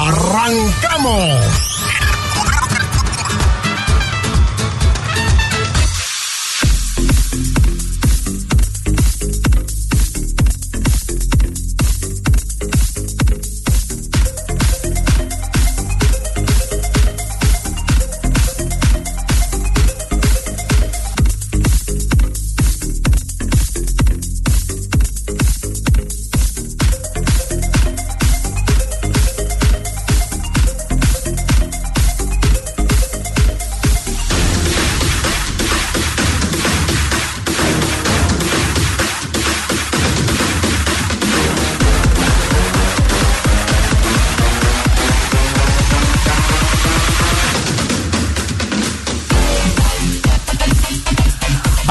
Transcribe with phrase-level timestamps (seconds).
[0.00, 1.89] ¡Arrancamos!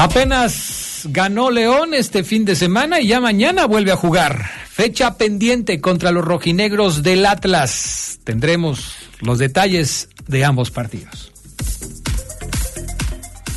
[0.00, 4.46] Apenas ganó León este fin de semana y ya mañana vuelve a jugar.
[4.70, 8.18] Fecha pendiente contra los rojinegros del Atlas.
[8.24, 11.30] Tendremos los detalles de ambos partidos.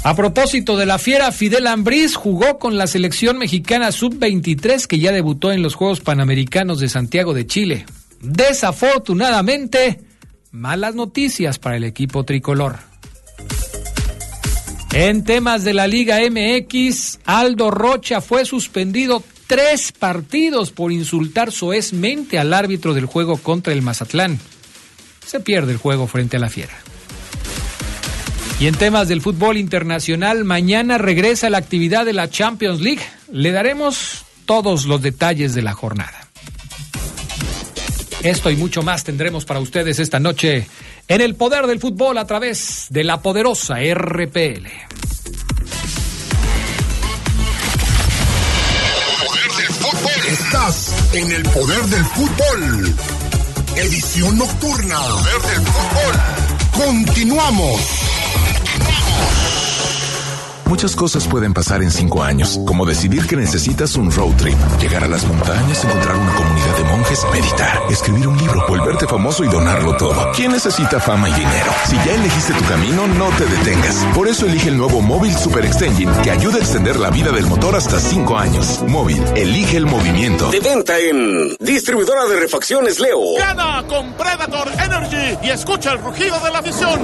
[0.04, 5.14] A propósito de la fiera, Fidel Ambriz jugó con la selección mexicana sub-23 que ya
[5.14, 7.86] debutó en los Juegos Panamericanos de Santiago de Chile.
[8.20, 10.02] Desafortunadamente,
[10.52, 12.93] malas noticias para el equipo tricolor.
[14.94, 22.38] En temas de la Liga MX, Aldo Rocha fue suspendido tres partidos por insultar soezmente
[22.38, 24.40] al árbitro del juego contra el Mazatlán.
[25.26, 26.78] Se pierde el juego frente a la Fiera.
[28.60, 33.02] Y en temas del fútbol internacional, mañana regresa la actividad de la Champions League.
[33.32, 36.28] Le daremos todos los detalles de la jornada.
[38.22, 40.68] Esto y mucho más tendremos para ustedes esta noche
[41.08, 44.68] en el poder del fútbol a través de la poderosa RPL.
[49.20, 50.12] Poder del fútbol.
[50.30, 52.96] Estás en el poder del fútbol.
[53.76, 55.00] Edición nocturna.
[55.00, 56.86] Poder del fútbol.
[56.86, 57.82] Continuamos.
[60.66, 65.04] Muchas cosas pueden pasar en cinco años, como decidir que necesitas un road trip, llegar
[65.04, 69.48] a las montañas, encontrar una comunidad de monjes, meditar, escribir un libro, volverte famoso y
[69.48, 70.32] donarlo todo.
[70.36, 71.72] ¿Quién necesita fama y dinero?
[71.86, 74.06] Si ya elegiste tu camino, no te detengas.
[74.16, 77.46] Por eso elige el nuevo Móvil Super Extension, que ayuda a extender la vida del
[77.46, 78.82] motor hasta cinco años.
[78.88, 80.50] Móvil, elige el movimiento.
[80.50, 83.38] De venta en distribuidora de refacciones Leo.
[83.38, 87.02] Gana con Predator Energy y escucha el rugido de la visión.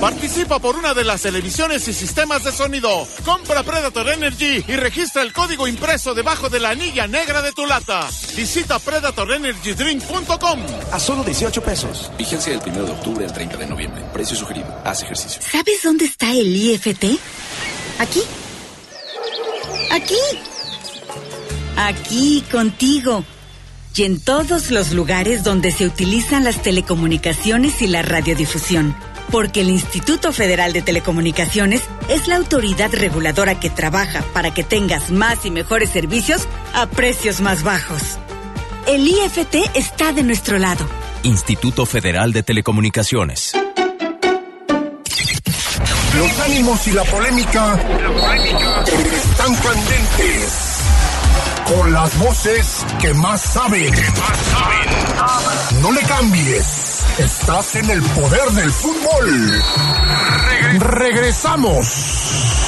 [0.00, 3.08] Participa por una de las televisiones y sistemas de sonido.
[3.24, 7.64] Compra Predator Energy y registra el código impreso debajo de la anilla negra de tu
[7.66, 8.06] lata.
[8.36, 9.05] Visita predatorenergydrink.com.
[10.92, 12.10] A solo 18 pesos.
[12.18, 14.04] Vigencia del 1 de octubre al 30 de noviembre.
[14.12, 14.66] Precio sugerido.
[14.84, 15.40] Haz ejercicio.
[15.42, 17.04] ¿Sabes dónde está el IFT?
[17.98, 18.22] Aquí.
[19.92, 20.18] Aquí.
[21.76, 23.24] Aquí, contigo.
[23.94, 28.94] Y en todos los lugares donde se utilizan las telecomunicaciones y la radiodifusión
[29.30, 35.10] porque el Instituto Federal de Telecomunicaciones es la autoridad reguladora que trabaja para que tengas
[35.10, 38.18] más y mejores servicios a precios más bajos.
[38.86, 40.86] El IFT está de nuestro lado.
[41.24, 43.52] Instituto Federal de Telecomunicaciones.
[46.16, 47.80] Los ánimos y la polémica,
[49.12, 50.82] están candentes.
[51.66, 53.92] Con las voces que más saben.
[55.82, 57.02] No le cambies.
[57.18, 59.62] Estás en el poder del fútbol.
[60.78, 62.65] Regresamos.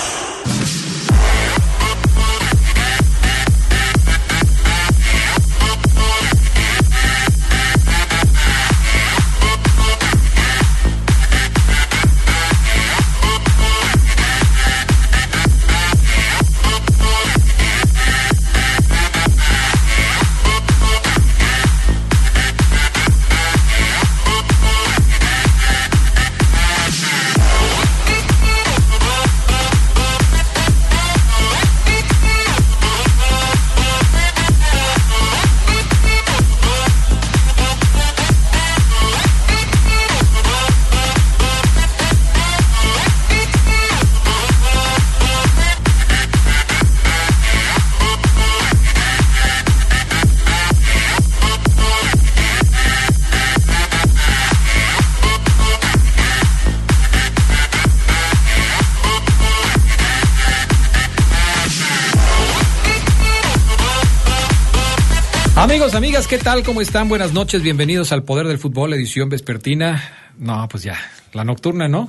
[65.98, 66.62] Amigas, ¿qué tal?
[66.62, 67.08] ¿Cómo están?
[67.08, 70.00] Buenas noches, bienvenidos al Poder del Fútbol, edición vespertina.
[70.38, 70.96] No, pues ya,
[71.32, 72.08] la nocturna, ¿no?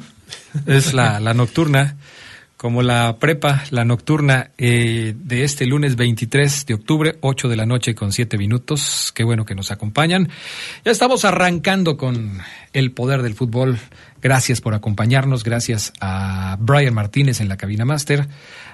[0.67, 1.97] Es la, la nocturna,
[2.55, 7.65] como la prepa, la nocturna eh, de este lunes 23 de octubre, 8 de la
[7.65, 9.11] noche con 7 minutos.
[9.15, 10.29] Qué bueno que nos acompañan.
[10.85, 12.41] Ya estamos arrancando con
[12.73, 13.79] el Poder del Fútbol.
[14.21, 18.27] Gracias por acompañarnos, gracias a Brian Martínez en la cabina máster,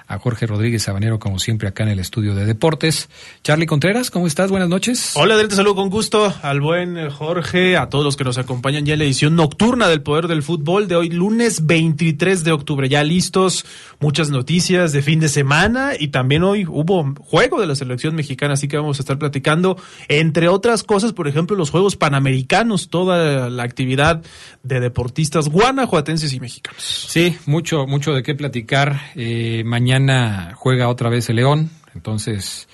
[0.08, 3.08] a Jorge Rodríguez Sabanero, como siempre, acá en el estudio de deportes.
[3.42, 4.50] Charlie Contreras, ¿cómo estás?
[4.50, 5.12] Buenas noches.
[5.16, 8.38] Hola, Adrián, te saludo con gusto al buen eh, Jorge, a todos los que nos
[8.38, 12.52] acompañan ya en la edición nocturna del Poder del Fútbol de hoy, lunes 23 de
[12.52, 12.88] octubre.
[12.88, 13.66] Ya listos,
[13.98, 18.54] muchas noticias de fin de semana y también hoy hubo juego de la selección mexicana,
[18.54, 19.76] así que vamos a estar platicando,
[20.08, 24.22] entre otras cosas, por ejemplo, los Juegos Panamericanos, toda la actividad
[24.62, 27.06] de deportistas guanajuatenses y mexicanos.
[27.08, 29.00] Sí, mucho, mucho de qué platicar.
[29.16, 32.68] Eh, mañana Mañana juega otra vez el León, entonces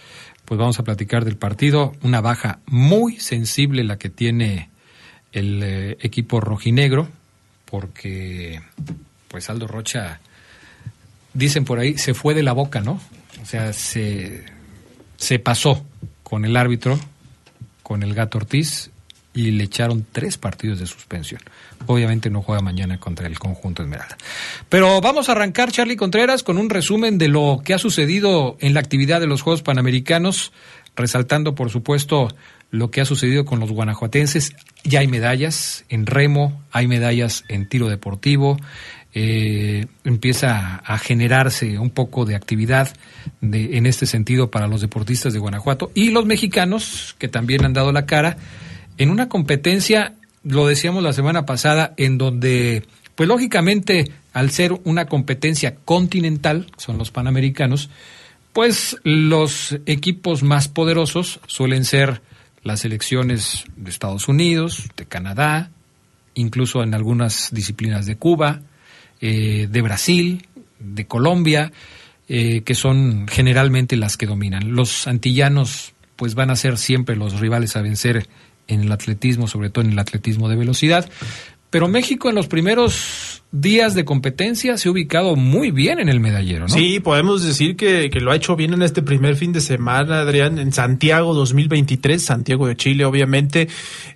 [0.44, 1.92] pues vamos a platicar del partido.
[2.02, 4.70] Una baja muy sensible la que tiene
[5.30, 7.06] el eh, equipo rojinegro,
[7.64, 8.60] porque
[9.28, 10.18] pues Aldo Rocha,
[11.32, 13.00] dicen por ahí, se fue de la boca, ¿no?
[13.40, 14.44] O sea, se,
[15.16, 15.86] se pasó
[16.24, 16.98] con el árbitro,
[17.84, 18.90] con el gato Ortiz,
[19.34, 21.40] y le echaron tres partidos de suspensión.
[21.86, 24.16] Obviamente no juega mañana contra el conjunto Esmeralda.
[24.68, 28.74] Pero vamos a arrancar, Charlie Contreras, con un resumen de lo que ha sucedido en
[28.74, 30.52] la actividad de los Juegos Panamericanos,
[30.94, 32.28] resaltando, por supuesto,
[32.70, 34.54] lo que ha sucedido con los guanajuatenses.
[34.84, 38.58] Ya hay medallas en remo, hay medallas en tiro deportivo,
[39.14, 42.90] eh, empieza a generarse un poco de actividad
[43.42, 47.74] de, en este sentido para los deportistas de Guanajuato y los mexicanos que también han
[47.74, 48.38] dado la cara
[48.98, 52.84] en una competencia, lo decíamos la semana pasada, en donde,
[53.14, 57.90] pues lógicamente, al ser una competencia continental, son los panamericanos,
[58.52, 62.20] pues los equipos más poderosos suelen ser
[62.62, 65.70] las selecciones de Estados Unidos, de Canadá,
[66.34, 68.60] incluso en algunas disciplinas de Cuba,
[69.20, 70.46] eh, de Brasil,
[70.78, 71.72] de Colombia,
[72.28, 74.74] eh, que son generalmente las que dominan.
[74.74, 78.28] Los antillanos pues van a ser siempre los rivales a vencer
[78.68, 81.08] en el atletismo, sobre todo en el atletismo de velocidad.
[81.72, 86.20] Pero México en los primeros días de competencia se ha ubicado muy bien en el
[86.20, 86.68] medallero, ¿no?
[86.68, 90.20] Sí, podemos decir que, que, lo ha hecho bien en este primer fin de semana,
[90.20, 93.68] Adrián, en Santiago 2023, Santiago de Chile, obviamente.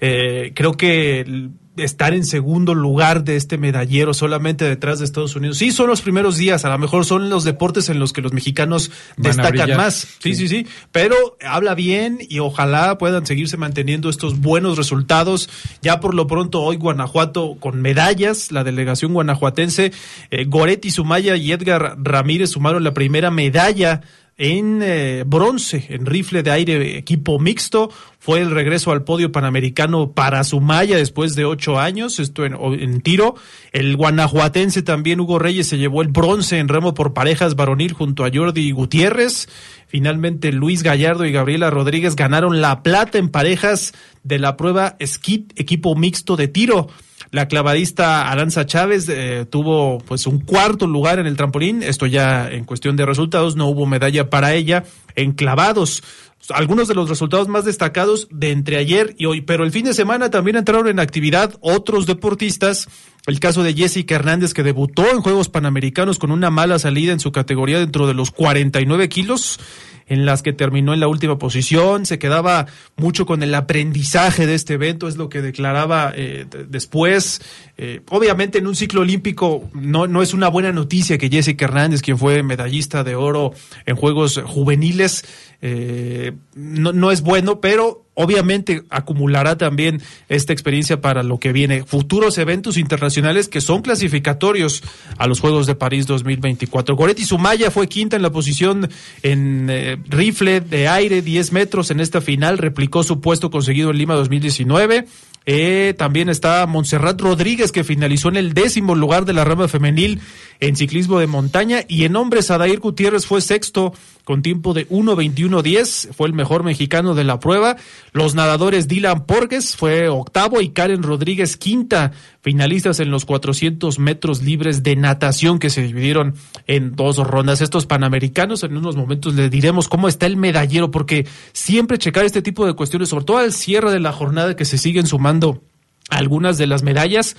[0.02, 5.58] Eh, creo que estar en segundo lugar de este medallero solamente detrás de Estados Unidos.
[5.58, 8.32] Sí, son los primeros días, a lo mejor son los deportes en los que los
[8.32, 10.06] mexicanos destacan más.
[10.18, 15.48] Sí, sí, sí, pero habla bien y ojalá puedan seguirse manteniendo estos buenos resultados.
[15.82, 19.92] Ya por lo pronto hoy Guanajuato con medallas, la delegación guanajuatense,
[20.30, 24.02] eh, Goretti Sumaya y Edgar Ramírez sumaron la primera medalla
[24.38, 27.90] en eh, bronce, en rifle de aire equipo mixto.
[28.18, 33.00] Fue el regreso al podio panamericano para Sumaya después de ocho años, esto en, en,
[33.00, 33.36] tiro.
[33.72, 38.24] El guanajuatense también, Hugo Reyes, se llevó el bronce en remo por parejas varonil junto
[38.24, 39.48] a Jordi Gutiérrez.
[39.86, 45.52] Finalmente, Luis Gallardo y Gabriela Rodríguez ganaron la plata en parejas de la prueba skit
[45.58, 46.88] equipo mixto de tiro.
[47.36, 51.82] La clavadista Aranza Chávez eh, tuvo pues un cuarto lugar en el trampolín.
[51.82, 54.84] Esto ya en cuestión de resultados, no hubo medalla para ella
[55.16, 56.02] en clavados.
[56.48, 59.92] Algunos de los resultados más destacados de entre ayer y hoy, pero el fin de
[59.92, 62.88] semana también entraron en actividad otros deportistas.
[63.26, 67.20] El caso de Jessica Hernández, que debutó en Juegos Panamericanos con una mala salida en
[67.20, 69.60] su categoría dentro de los 49 kilos
[70.06, 74.54] en las que terminó en la última posición, se quedaba mucho con el aprendizaje de
[74.54, 77.40] este evento, es lo que declaraba eh, después.
[77.76, 82.02] Eh, obviamente en un ciclo olímpico no, no es una buena noticia que Jessica Hernández,
[82.02, 83.52] quien fue medallista de oro
[83.84, 85.24] en Juegos Juveniles,
[85.62, 91.84] eh, no, no es bueno, pero obviamente acumulará también esta experiencia para lo que viene.
[91.84, 94.82] Futuros eventos internacionales que son clasificatorios
[95.18, 96.96] a los Juegos de París 2024.
[96.96, 98.88] Goretti Sumaya fue quinta en la posición
[99.22, 103.98] en eh, rifle de aire, 10 metros en esta final, replicó su puesto conseguido en
[103.98, 105.06] Lima 2019.
[105.48, 110.20] Eh, también está Montserrat Rodríguez, que finalizó en el décimo lugar de la rama femenil
[110.60, 111.80] en ciclismo de montaña.
[111.88, 113.92] Y en hombres, Adair Gutiérrez fue sexto
[114.24, 116.12] con tiempo de 1.21.10.
[116.12, 117.76] Fue el mejor mexicano de la prueba.
[118.12, 124.42] Los nadadores Dylan Porges fue octavo y Karen Rodríguez quinta, finalistas en los 400 metros
[124.42, 126.34] libres de natación que se dividieron
[126.66, 127.60] en dos rondas.
[127.60, 132.42] Estos panamericanos, en unos momentos les diremos cómo está el medallero, porque siempre checar este
[132.42, 135.62] tipo de cuestiones, sobre todo al cierre de la jornada que se siguen sumando
[136.10, 137.36] algunas de las medallas.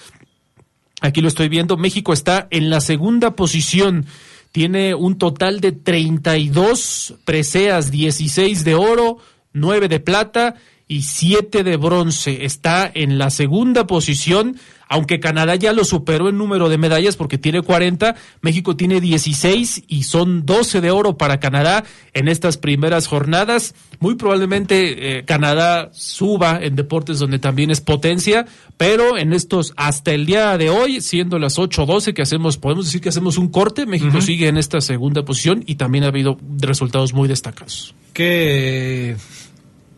[1.02, 4.06] Aquí lo estoy viendo, México está en la segunda posición.
[4.52, 9.18] Tiene un total de 32 preseas, 16 de oro,
[9.54, 10.56] nueve de plata
[10.88, 12.46] y siete de bronce.
[12.46, 14.58] Está en la segunda posición
[14.90, 19.84] aunque Canadá ya lo superó en número de medallas porque tiene 40, México tiene 16
[19.88, 23.76] y son 12 de oro para Canadá en estas primeras jornadas.
[24.00, 28.46] Muy probablemente eh, Canadá suba en deportes donde también es potencia,
[28.78, 33.02] pero en estos hasta el día de hoy, siendo las 8:12 que hacemos, podemos decir
[33.02, 37.14] que hacemos un corte, México sigue en esta segunda posición y también ha habido resultados
[37.14, 37.96] muy destacados.
[38.14, 39.16] ¿Qué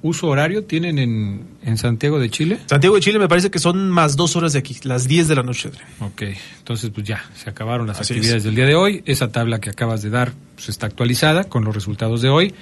[0.02, 2.60] uso horario tienen en, en, Santiago de Chile?
[2.66, 5.36] Santiago de Chile me parece que son más dos horas de aquí, las 10 de
[5.36, 5.70] la noche.
[6.00, 6.24] Ok,
[6.60, 9.04] entonces pues ya, se acabaron las actividades del día de hoy.
[9.06, 12.54] Esa tabla que acabas de dar pues, está actualizada con los resultados de hoy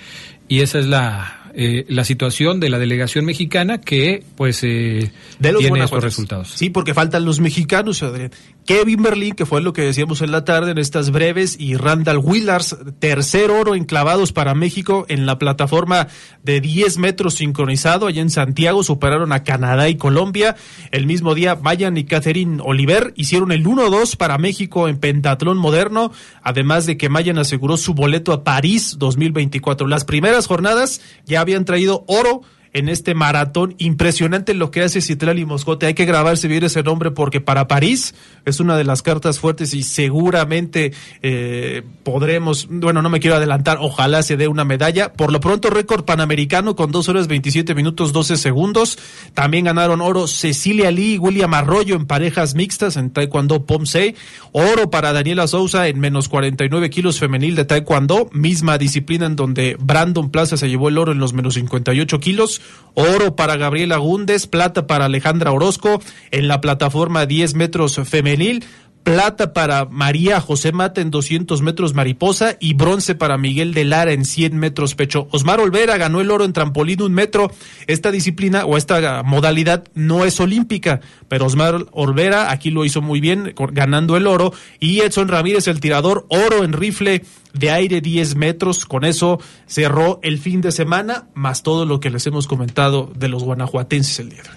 [0.48, 5.84] y esa es la eh, la situación de la delegación mexicana que pues eh, tiene
[5.84, 6.52] estos resultados.
[6.52, 8.30] Sí, porque faltan los mexicanos, Adrián.
[8.68, 12.18] Kevin Berlín, que fue lo que decíamos en la tarde en estas breves, y Randall
[12.18, 16.10] Willars, tercer oro enclavados para México en la plataforma
[16.44, 20.58] de 10 metros sincronizado allá en Santiago, superaron a Canadá y Colombia.
[20.92, 26.12] El mismo día, Mayan y Catherine Oliver hicieron el 1-2 para México en pentatlón moderno,
[26.44, 29.88] además de que Mayan aseguró su boleto a París 2024.
[29.88, 32.42] Las primeras jornadas ya habían traído oro
[32.74, 35.86] en este maratón impresionante lo que hace Citlali Moscote.
[35.86, 39.74] Hay que grabarse bien ese nombre porque para París es una de las cartas fuertes
[39.74, 45.14] y seguramente eh, podremos, bueno, no me quiero adelantar, ojalá se dé una medalla.
[45.14, 48.98] Por lo pronto, récord panamericano con 2 horas 27 minutos 12 segundos.
[49.34, 54.16] También ganaron oro Cecilia Lee y William Arroyo en parejas mixtas en Taekwondo Pomsei.
[54.52, 59.78] Oro para Daniela Sousa en menos 49 kilos femenil de Taekwondo, misma disciplina en donde
[59.80, 62.57] Brandon Plaza se llevó el oro en los menos 58 kilos
[62.94, 68.64] oro para Gabriela Gúndez, plata para Alejandra Orozco en la plataforma 10 metros femenil,
[69.08, 74.12] plata para María José Mata en 200 metros mariposa y bronce para Miguel de Lara
[74.12, 75.30] en 100 metros pecho.
[75.32, 77.50] Osmar Olvera ganó el oro en trampolín un metro.
[77.88, 81.00] Esta disciplina o esta modalidad no es olímpica,
[81.30, 85.80] pero Osmar Olvera aquí lo hizo muy bien ganando el oro y Edson Ramírez el
[85.80, 87.24] tirador oro en rifle
[87.54, 88.86] de aire 10 metros.
[88.86, 93.30] Con eso cerró el fin de semana, más todo lo que les hemos comentado de
[93.30, 94.56] los guanajuatenses el día de hoy.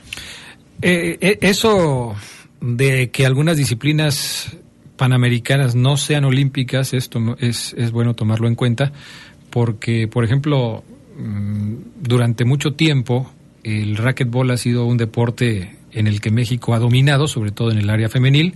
[0.82, 2.16] Eh, eh, eso
[2.60, 4.56] de que algunas disciplinas
[4.96, 8.92] panamericanas no sean olímpicas, esto es, es bueno tomarlo en cuenta,
[9.48, 10.84] porque, por ejemplo,
[11.18, 13.32] mm, durante mucho tiempo
[13.64, 17.78] el racquetball ha sido un deporte en el que México ha dominado, sobre todo en
[17.78, 18.54] el área femenil,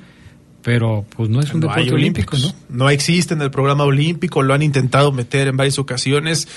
[0.62, 2.54] pero pues no es un deporte olímpico, ¿no?
[2.68, 6.48] No existe en el programa olímpico, lo han intentado meter en varias ocasiones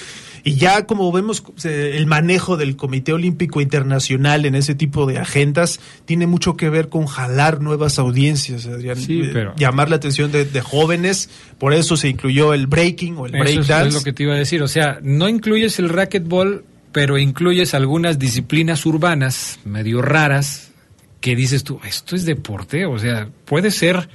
[0.48, 5.82] y ya como vemos, el manejo del Comité Olímpico Internacional en ese tipo de agendas
[6.06, 8.96] tiene mucho que ver con jalar nuevas audiencias, Adrián.
[8.96, 9.54] Sí, eh, pero...
[9.58, 13.74] Llamar la atención de, jóvenes, por eso se incluyó el breaking o el breakdance.
[13.74, 16.64] Eso es lo que te iba a decir, o sea, no incluyes el racquetball,
[16.94, 20.72] pero incluyes algunas disciplinas urbanas medio raras
[21.20, 24.08] que dices tú, esto es deporte, o sea, puede ser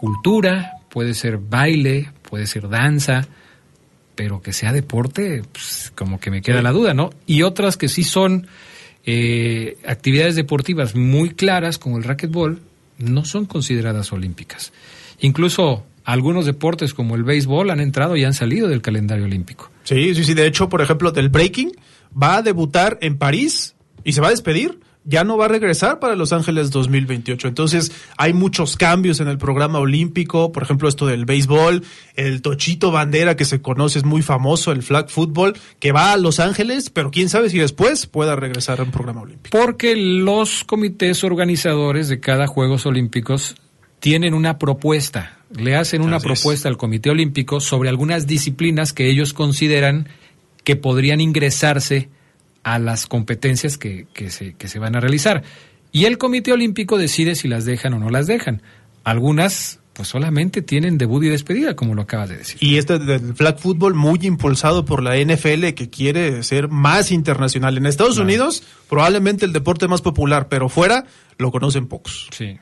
[0.00, 3.28] cultura, puede ser baile, puede ser danza,
[4.14, 7.10] pero que sea deporte, pues, como que me queda la duda, ¿no?
[7.26, 8.46] Y otras que sí son
[9.06, 12.60] eh, actividades deportivas muy claras, como el racquetball,
[12.98, 14.72] no son consideradas olímpicas.
[15.20, 19.70] Incluso algunos deportes como el béisbol han entrado y han salido del calendario olímpico.
[19.84, 20.34] Sí, sí, sí.
[20.34, 21.72] De hecho, por ejemplo, del breaking
[22.20, 23.74] va a debutar en París
[24.04, 27.48] y se va a despedir ya no va a regresar para Los Ángeles 2028.
[27.48, 31.84] Entonces, hay muchos cambios en el programa olímpico, por ejemplo, esto del béisbol,
[32.16, 36.16] el tochito bandera que se conoce es muy famoso, el flag football, que va a
[36.16, 39.56] Los Ángeles, pero quién sabe si después pueda regresar al programa olímpico.
[39.56, 43.56] Porque los comités organizadores de cada Juegos Olímpicos
[44.00, 49.32] tienen una propuesta, le hacen una propuesta al Comité Olímpico sobre algunas disciplinas que ellos
[49.32, 50.08] consideran
[50.64, 52.08] que podrían ingresarse
[52.62, 55.42] a las competencias que, que, se, que se van a realizar.
[55.92, 58.62] Y el Comité Olímpico decide si las dejan o no las dejan.
[59.04, 62.56] Algunas pues solamente tienen debut y despedida, como lo acabas de decir.
[62.60, 67.76] Y este del flag football muy impulsado por la NFL que quiere ser más internacional.
[67.76, 71.04] En Estados Unidos probablemente el deporte más popular, pero fuera
[71.38, 72.28] lo conocen pocos.
[72.30, 72.58] Sí.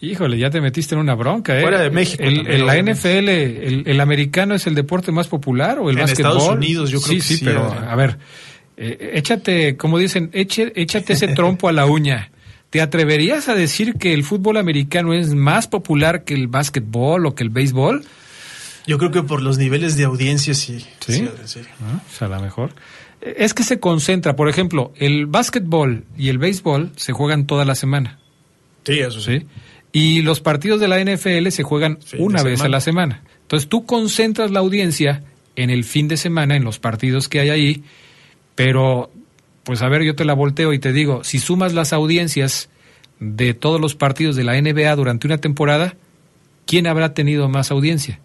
[0.00, 1.62] Híjole, ya te metiste en una bronca, ¿eh?
[1.62, 2.22] Fuera de México.
[2.22, 6.90] El, la NFL, el, americano es el deporte más popular o el en Estados Unidos,
[6.90, 7.36] yo creo que sí.
[7.38, 8.18] sí pero a ver,
[8.76, 12.30] eh, échate, como dicen, échate ese trompo a la uña.
[12.70, 17.34] ¿Te atreverías a decir que el fútbol americano es más popular que el básquetbol o
[17.34, 18.04] que el béisbol?
[18.86, 20.84] Yo creo que por los niveles de audiencia sí.
[21.06, 22.72] Sí, ah, o sea, a lo mejor.
[23.20, 27.74] Es que se concentra, por ejemplo, el básquetbol y el béisbol se juegan toda la
[27.74, 28.18] semana.
[28.84, 29.46] Sí, eso sí.
[29.92, 33.22] Y los partidos de la NFL se juegan una vez a la semana.
[33.42, 35.22] Entonces tú concentras la audiencia
[35.56, 37.84] en el fin de semana, en los partidos que hay ahí,
[38.54, 39.10] Pero,
[39.64, 42.68] pues a ver, yo te la volteo y te digo, si sumas las audiencias
[43.20, 45.96] de todos los partidos de la NBA durante una temporada,
[46.66, 48.20] ¿quién habrá tenido más audiencia?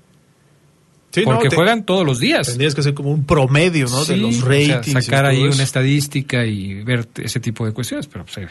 [1.26, 2.48] Porque juegan todos los días.
[2.48, 4.06] Tendrías que hacer como un promedio, ¿no?
[4.06, 5.06] de los ratings.
[5.06, 8.48] sacar ahí una estadística y ver ese tipo de cuestiones, pero pues,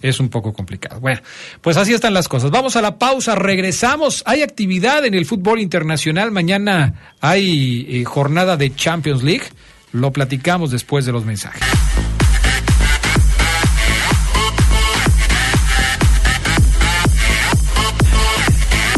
[0.00, 1.00] es un poco complicado.
[1.00, 1.20] Bueno,
[1.60, 2.50] pues así están las cosas.
[2.50, 4.22] Vamos a la pausa, regresamos.
[4.26, 6.30] Hay actividad en el fútbol internacional.
[6.30, 9.46] Mañana hay eh, jornada de Champions League.
[9.96, 11.62] Lo platicamos después de los mensajes.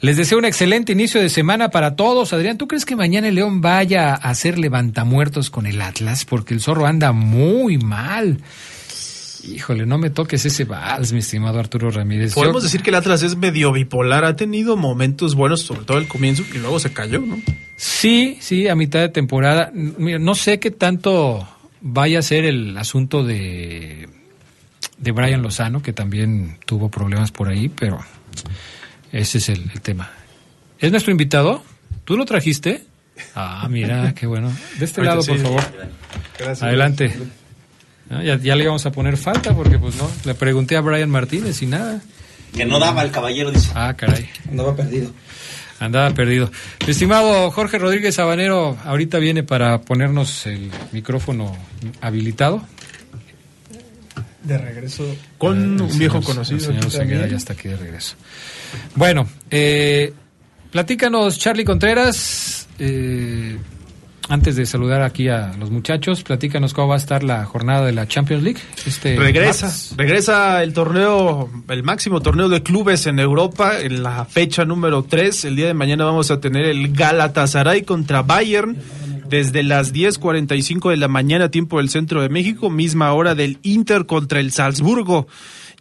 [0.00, 2.32] Les deseo un excelente inicio de semana para todos.
[2.32, 6.24] Adrián, ¿tú crees que mañana el León vaya a hacer levantamuertos con el Atlas?
[6.24, 8.40] Porque el zorro anda muy mal.
[9.44, 12.34] Híjole, no me toques ese vals, mi estimado Arturo Ramírez.
[12.34, 16.08] Podemos decir que el Atlas es medio bipolar, ha tenido momentos buenos, sobre todo al
[16.08, 17.38] comienzo, y luego se cayó, ¿no?
[17.76, 19.70] Sí, sí, a mitad de temporada.
[19.74, 21.48] Mira, no sé qué tanto
[21.80, 24.08] vaya a ser el asunto de
[25.00, 27.98] de Brian Lozano, que también tuvo problemas por ahí, pero
[29.12, 30.10] ese es el, tema.
[30.78, 31.62] ¿Es nuestro invitado?
[32.04, 32.84] ¿Tú lo trajiste?
[33.34, 34.52] Ah, mira, qué bueno.
[34.78, 35.62] De este lado, por favor.
[36.38, 36.62] Gracias.
[36.62, 37.18] Adelante.
[38.10, 41.62] Ya, ya, le íbamos a poner falta porque, pues no, le pregunté a Brian Martínez
[41.62, 42.00] y nada.
[42.54, 43.70] Que no daba el caballero, dice.
[43.74, 44.28] Ah, caray.
[44.50, 45.12] Andaba perdido.
[45.78, 46.50] Andaba perdido.
[46.86, 51.56] Estimado Jorge Rodríguez Sabanero, ahorita viene para ponernos el micrófono
[52.00, 52.66] habilitado
[54.42, 55.04] de regreso
[55.38, 56.70] con un viejo conocido.
[56.70, 58.16] El señor ya está aquí de regreso.
[58.94, 60.12] Bueno, eh,
[60.70, 62.68] platícanos, Charlie Contreras.
[62.78, 63.58] Eh,
[64.30, 67.92] antes de saludar aquí a los muchachos, platícanos cómo va a estar la jornada de
[67.92, 68.60] la Champions League.
[68.86, 74.64] Este regresa, regresa el torneo, el máximo torneo de clubes en Europa, en la fecha
[74.64, 75.46] número 3.
[75.46, 78.78] El día de mañana vamos a tener el Galatasaray contra Bayern
[79.30, 84.04] desde las 10.45 de la mañana, tiempo del centro de México, misma hora del Inter
[84.04, 85.28] contra el Salzburgo.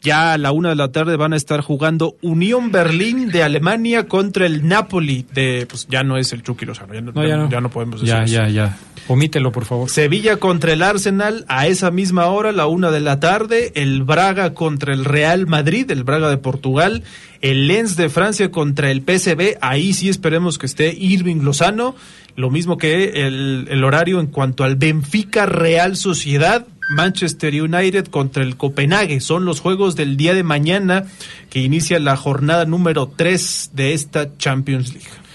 [0.02, 4.08] Ya a la una de la tarde van a estar jugando Unión Berlín de Alemania
[4.08, 7.70] contra el Napoli de, pues ya no es el Chucky Lozano, ya no, ya no.
[7.70, 8.78] podemos decir Ya, ya, ya.
[9.10, 9.90] Omítelo, por favor.
[9.90, 13.72] Sevilla contra el Arsenal a esa misma hora, la una de la tarde.
[13.76, 17.04] El Braga contra el Real Madrid, el Braga de Portugal.
[17.42, 19.58] El Lens de Francia contra el PSV.
[19.62, 21.96] Ahí sí esperemos que esté Irving Lozano.
[22.36, 26.68] Lo mismo que el, el horario en cuanto al Benfica Real Sociedad.
[26.90, 29.22] Manchester United contra el Copenhague.
[29.22, 31.06] Son los juegos del día de mañana
[31.52, 35.29] que inicia la jornada número 3 de esta Champions League.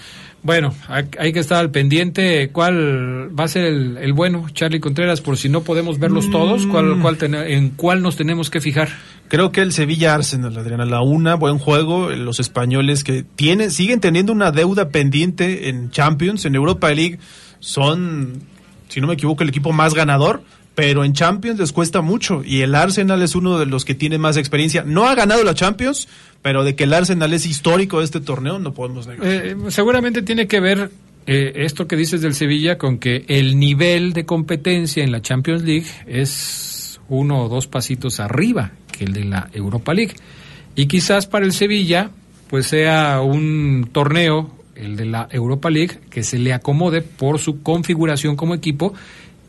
[0.45, 2.51] Bueno, hay que estar al pendiente.
[2.51, 5.19] ¿Cuál va a ser el, bueno, Charlie Contreras?
[5.19, 7.01] Por si no podemos verlos todos, ¿cuál, mm.
[7.01, 8.89] cuál ¿en cuál nos tenemos que fijar?
[9.27, 12.11] Creo que el Sevilla Arsenal, Adriana, la una, buen juego.
[12.11, 17.17] Los españoles que tienen, siguen teniendo una deuda pendiente en Champions, en Europa League,
[17.59, 18.33] son,
[18.87, 20.43] si no me equivoco, el equipo más ganador
[20.75, 24.17] pero en Champions les cuesta mucho y el Arsenal es uno de los que tiene
[24.17, 24.83] más experiencia.
[24.85, 26.09] No ha ganado la Champions,
[26.45, 29.25] pero de que el Arsenal es histórico de este torneo no podemos negar.
[29.25, 30.91] Eh, seguramente tiene que ver
[31.25, 35.63] eh, esto que dices del Sevilla con que el nivel de competencia en la Champions
[35.63, 40.13] League es uno o dos pasitos arriba que el de la Europa League.
[40.75, 42.11] Y quizás para el Sevilla
[42.47, 47.63] pues sea un torneo, el de la Europa League, que se le acomode por su
[47.63, 48.93] configuración como equipo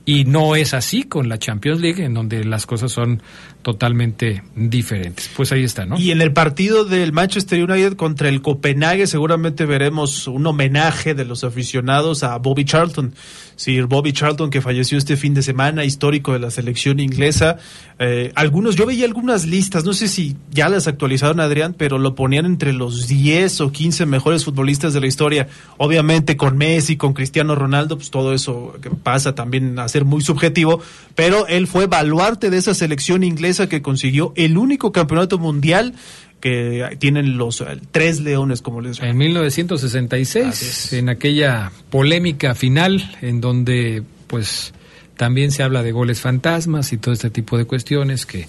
[0.08, 3.20] y no es así con la Champions League, en donde las cosas son
[3.62, 5.28] totalmente diferentes.
[5.36, 5.98] Pues ahí está, ¿no?
[5.98, 11.24] Y en el partido del Manchester United contra el Copenhague seguramente veremos un homenaje de
[11.24, 13.14] los aficionados a Bobby Charlton.
[13.56, 17.56] Sir Bobby Charlton que falleció este fin de semana, histórico de la selección inglesa.
[17.98, 22.14] Eh, algunos, yo veía algunas listas, no sé si ya las actualizaron Adrián, pero lo
[22.14, 25.48] ponían entre los 10 o 15 mejores futbolistas de la historia.
[25.78, 30.80] Obviamente con Messi, con Cristiano Ronaldo, pues todo eso pasa también a ser muy subjetivo,
[31.14, 35.94] pero él fue baluarte de esa selección inglesa que consiguió el único campeonato mundial
[36.40, 39.12] que tienen los eh, tres leones, como les llaman.
[39.12, 44.74] En 1966, en aquella polémica final en donde pues
[45.16, 48.46] también se habla de goles fantasmas y todo este tipo de cuestiones que,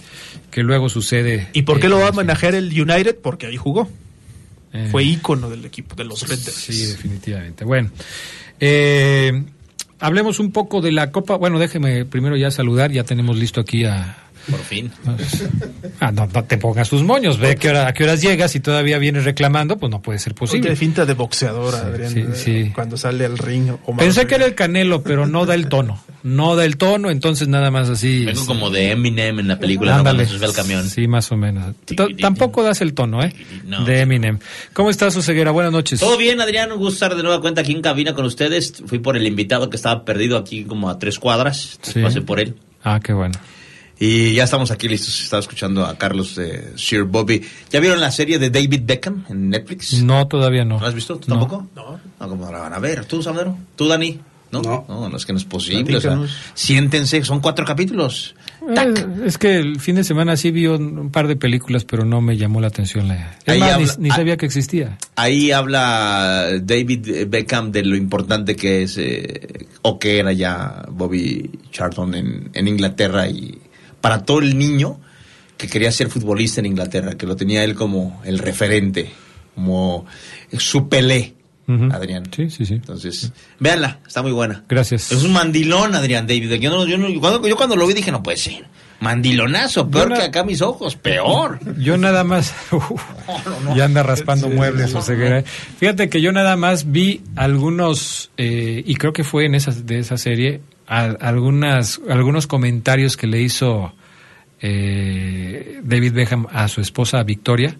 [0.51, 1.47] que luego sucede.
[1.53, 3.19] ¿Y por qué lo va a manejar el United?
[3.23, 3.89] Porque ahí jugó.
[4.73, 7.63] Eh, Fue ícono del equipo, de los Red Sí, definitivamente.
[7.63, 7.89] Bueno,
[8.59, 9.45] eh,
[9.99, 11.35] hablemos un poco de la Copa.
[11.35, 14.91] Bueno, déjeme primero ya saludar, ya tenemos listo aquí a Por fin.
[15.99, 18.53] Ah, no, no te pongas tus moños, ve a qué, hora, a qué horas llegas
[18.55, 20.61] y todavía vienes reclamando, pues no puede ser posible.
[20.61, 22.25] Tiene finta de boxeador, Sí, Adrián, sí, eh,
[22.65, 22.71] sí.
[22.75, 23.71] cuando sale al ring.
[23.85, 25.99] Omar Pensé que era el Canelo, pero no da el tono.
[26.21, 28.25] No da el tono, entonces nada más así.
[28.25, 30.27] Vengo como de Eminem en la película, no Ándale.
[30.27, 30.87] al camión.
[30.87, 31.73] Sí, más o menos.
[32.21, 33.33] Tampoco das el tono, ¿eh?
[33.65, 33.83] No.
[33.83, 34.37] De Eminem.
[34.73, 35.49] ¿Cómo estás, Oseguera?
[35.51, 35.99] Buenas noches.
[35.99, 38.83] Todo bien, Adrián, un gusto estar de nueva cuenta aquí en cabina con ustedes.
[38.85, 41.79] Fui por el invitado que estaba perdido aquí como a tres cuadras.
[41.81, 42.01] Sí.
[42.01, 42.55] Pasé por él.
[42.83, 43.33] Ah, qué bueno.
[43.99, 45.21] Y ya estamos aquí listos.
[45.21, 47.41] Estaba escuchando a Carlos de Sir Bobby.
[47.71, 50.01] ¿Ya vieron la serie de David Beckham en Netflix?
[50.03, 50.79] No, todavía no.
[50.79, 51.17] ¿No has visto?
[51.17, 51.67] ¿Tú tampoco?
[51.75, 51.99] No.
[52.19, 53.05] No, ¿cómo la van a ver?
[53.05, 53.57] ¿Tú, Sandero?
[53.75, 54.19] ¿Tú, Dani?
[54.51, 54.61] ¿No?
[54.61, 55.09] No.
[55.09, 55.97] no, es que no es posible.
[55.97, 56.17] o sea,
[56.53, 58.33] siéntense, son cuatro capítulos.
[58.61, 58.93] Eh,
[59.25, 62.37] es que el fin de semana sí vi un, par de películas, pero no me
[62.37, 63.09] llamó la atención.
[63.09, 63.37] La...
[63.45, 64.15] Es Ahí más, habla- ni, ni ah.
[64.15, 64.97] sabía que existía.
[65.15, 71.49] Ahí habla David Beckham de lo importante que es eh, o que era ya Bobby
[71.71, 73.57] Charlton en, en Inglaterra y
[74.01, 74.99] para todo el niño
[75.57, 79.09] que quería ser futbolista en Inglaterra, que lo tenía él como el referente,
[79.55, 80.05] como
[80.57, 81.33] su Pelé.
[81.91, 82.23] Adrián.
[82.33, 82.75] Sí, sí, sí.
[82.75, 84.63] Entonces, véanla, está muy buena.
[84.69, 85.11] Gracias.
[85.11, 86.53] Es un mandilón, Adrián David.
[86.53, 88.65] Yo, no- yo, no- cuando, yo cuando lo vi dije, no puede ser.
[89.01, 91.59] Mandilonazo, peor que acá mis ojos, peor.
[91.77, 92.53] Yo nada más.
[92.71, 93.01] Uf,
[93.75, 95.43] Ya anda raspando muebles, Oseguera.
[95.43, 99.99] Fíjate que yo nada más vi algunos, eh, y creo que fue en esa, de
[99.99, 103.93] esa serie, al- algunas, algunos comentarios que le hizo
[104.61, 107.75] eh, David Beckham a su esposa Victoria,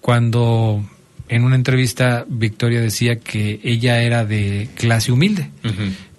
[0.00, 0.84] cuando
[1.28, 5.50] en una entrevista Victoria decía que ella era de clase humilde,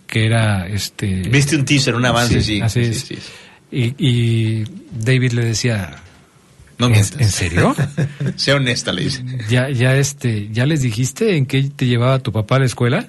[0.08, 1.08] que era este.
[1.30, 2.62] Viste un teaser, un avance, sí.
[2.62, 3.00] así Sí, es.
[3.02, 3.22] sí, sí.
[3.72, 4.64] Y, y
[5.04, 5.96] David le decía,
[6.78, 7.76] No ¿En, en serio?
[8.36, 9.24] Sea honesta, le dice.
[9.50, 13.08] ¿Ya, ya, este, ¿Ya les dijiste en qué te llevaba tu papá a la escuela?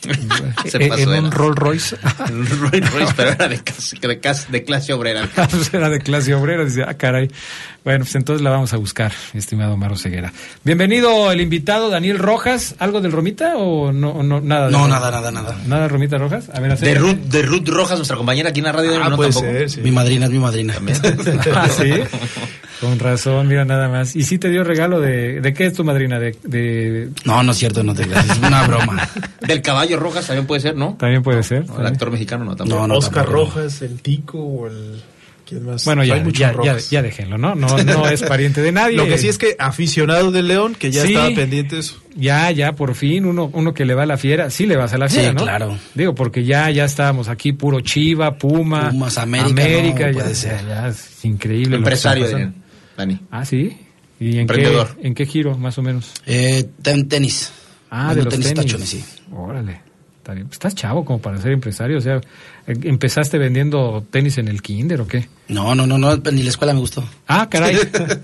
[0.68, 1.96] Se ¿En, pasó en de un Rolls Royce?
[2.30, 5.28] Un Rolls Royce, pero era de clase, de clase- de clase obrera.
[5.50, 6.64] Pues era de clase obrera.
[6.64, 7.30] Dice, ah, caray.
[7.84, 10.32] Bueno, pues entonces la vamos a buscar, mi estimado Maro Ceguera.
[10.62, 12.74] Bienvenido el invitado Daniel Rojas.
[12.78, 14.22] ¿Algo del Romita o no?
[14.22, 14.68] no nada.
[14.70, 15.56] No, nada, nada, nada.
[15.66, 16.50] ¿Nada de Romita Rojas?
[16.52, 16.94] A ver, De.
[16.94, 18.92] Ruth, de Ruth Rojas, nuestra compañera aquí en la radio.
[19.02, 19.52] Ah, no, puede tampoco.
[19.52, 19.80] ser, sí.
[19.80, 20.74] Mi madrina es mi madrina.
[21.54, 21.92] Ah, sí.
[22.80, 24.14] Con razón, mira nada más.
[24.14, 25.40] ¿Y sí te dio regalo de...
[25.40, 26.18] ¿De qué es tu madrina?
[26.20, 27.10] De, de...
[27.24, 28.28] No, no es cierto, no te creas.
[28.30, 29.08] Es una broma.
[29.40, 30.96] Del caballo Rojas también puede ser, ¿no?
[30.98, 31.66] También puede ser.
[31.66, 32.80] No, el actor mexicano no, tampoco.
[32.80, 33.44] No, no, Oscar tampoco.
[33.56, 35.02] Rojas, el Tico o el...
[35.48, 35.82] ¿Quién más?
[35.86, 37.54] Bueno, ya, ya, ya, ya déjenlo, ¿no?
[37.54, 38.98] No, no es pariente de nadie.
[38.98, 41.14] Lo que sí es que aficionado del León, que ya Sí.
[41.14, 41.96] estaba pendiente de eso.
[42.14, 44.92] Ya, ya, por fin, uno, uno que le va a la fiera, sí le vas
[44.92, 45.44] a la fiera, Sí, ¿no?
[45.44, 45.78] claro.
[45.94, 50.34] Digo, porque ya, ya estábamos aquí, puro Chiva, Puma, Pumas, América, América, no ya, puede
[50.34, 50.66] ser.
[50.68, 51.64] ya es increíble.
[51.64, 52.26] lo que Empresario,
[52.98, 53.18] Dani.
[53.30, 53.76] Ah, sí.
[54.20, 54.88] ¿Y en qué, Emprendedor.
[55.00, 56.12] en qué giro, más o menos?
[56.26, 57.52] Eh, ten- tenis.
[57.90, 58.64] Ah, Vendo de los tenis tenis.
[58.66, 59.04] tachones, sí.
[59.32, 59.80] Órale.
[60.18, 60.48] Está bien.
[60.50, 62.16] Estás chavo como para ser empresario, o sea,
[62.66, 65.28] eh, ¿empezaste vendiendo tenis en el kinder o qué?
[65.46, 67.02] No, no, no, no, ni la escuela me gustó.
[67.28, 67.76] Ah, caray.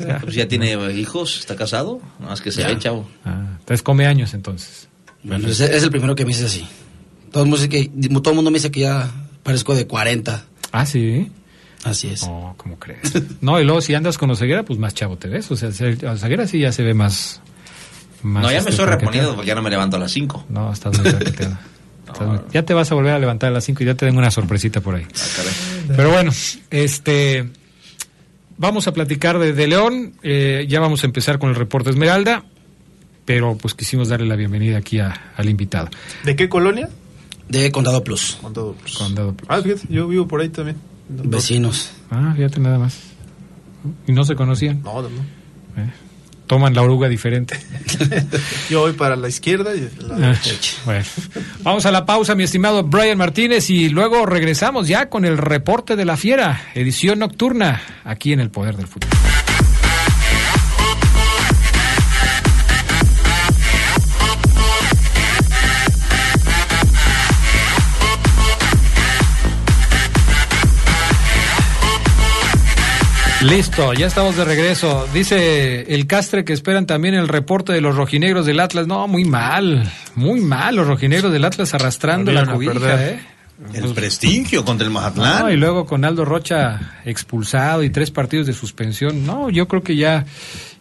[0.06, 0.18] Ya.
[0.22, 2.00] Pues ya tiene hijos, está casado.
[2.18, 3.08] Nada más que se ve, chavo.
[3.24, 4.88] Ah, entonces come años entonces.
[5.22, 6.66] Bueno, es, es el primero que me dice así.
[7.30, 7.88] Todo el mundo dice que,
[8.20, 9.10] todo el mundo me dice que ya
[9.42, 10.44] parezco de 40.
[10.72, 11.30] Ah, sí.
[11.84, 12.22] Así es.
[12.26, 13.00] No, ¿cómo crees?
[13.40, 15.50] No, y luego si andas con Oseguera, pues más chavo te ves.
[15.50, 17.40] O sea, se- Oseguera sí ya se ve más.
[18.22, 18.96] más no, ya este, me estoy traqueteado.
[19.00, 20.46] reponiendo porque ya no me levanto a las 5.
[20.48, 21.58] No, estás muy traqueteado.
[22.06, 24.06] Estás muy- Ya te vas a volver a levantar a las 5 y ya te
[24.06, 25.06] tengo una sorpresita por ahí.
[25.88, 26.30] Pero bueno,
[26.70, 27.48] este.
[28.56, 30.14] Vamos a platicar de, de León.
[30.22, 32.44] eh, ya vamos a empezar con el reporte Esmeralda.
[33.24, 35.88] Pero pues quisimos darle la bienvenida aquí a- al invitado.
[36.24, 36.88] ¿De qué colonia?
[37.48, 38.38] De Condado Plus.
[38.40, 38.96] Condado Plus.
[38.98, 39.48] Condado Plus.
[39.50, 40.76] Ah, fíjate, yo vivo por ahí también.
[41.08, 41.90] Vecinos.
[42.10, 42.98] Ah, fíjate nada más.
[44.06, 44.82] Y no se conocían.
[44.82, 45.08] No, no.
[45.08, 45.90] Eh,
[46.46, 47.58] Toman la oruga diferente.
[48.70, 50.72] Yo voy para la izquierda y la Ah, derecha.
[50.84, 51.04] bueno.
[51.62, 55.96] Vamos a la pausa, mi estimado Brian Martínez, y luego regresamos ya con el reporte
[55.96, 59.08] de la fiera, edición nocturna, aquí en el Poder del Fútbol.
[73.44, 75.06] Listo, ya estamos de regreso.
[75.12, 78.86] Dice el Castre que esperan también el reporte de los rojinegros del Atlas.
[78.86, 83.06] No, muy mal, muy mal los rojinegros del Atlas arrastrando la Volvieron cobija.
[83.06, 83.20] ¿eh?
[83.74, 85.42] El prestigio contra el Mazatlán.
[85.42, 89.26] No, y luego con Aldo Rocha expulsado y tres partidos de suspensión.
[89.26, 90.24] No, yo creo que ya,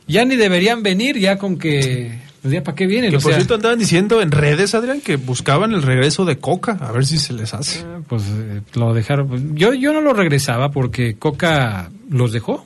[0.07, 3.11] ya ni deberían venir, ya con que, ya para qué vienen.
[3.11, 6.37] Que o por sea, cierto andaban diciendo en redes, Adrián, que buscaban el regreso de
[6.37, 6.77] Coca.
[6.81, 7.83] A ver si se les hace.
[8.07, 9.27] pues eh, lo dejaron.
[9.27, 12.65] pues, yo, yo no lo regresaba porque Coca los dejó,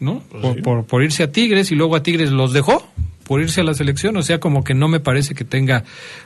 [0.00, 0.22] ¿no?
[0.30, 2.86] Pues por, por, por irse a Tigres y luego a Tigres los dejó.
[3.24, 5.82] Por irse a la selección, o sea, como que no me parece que tenga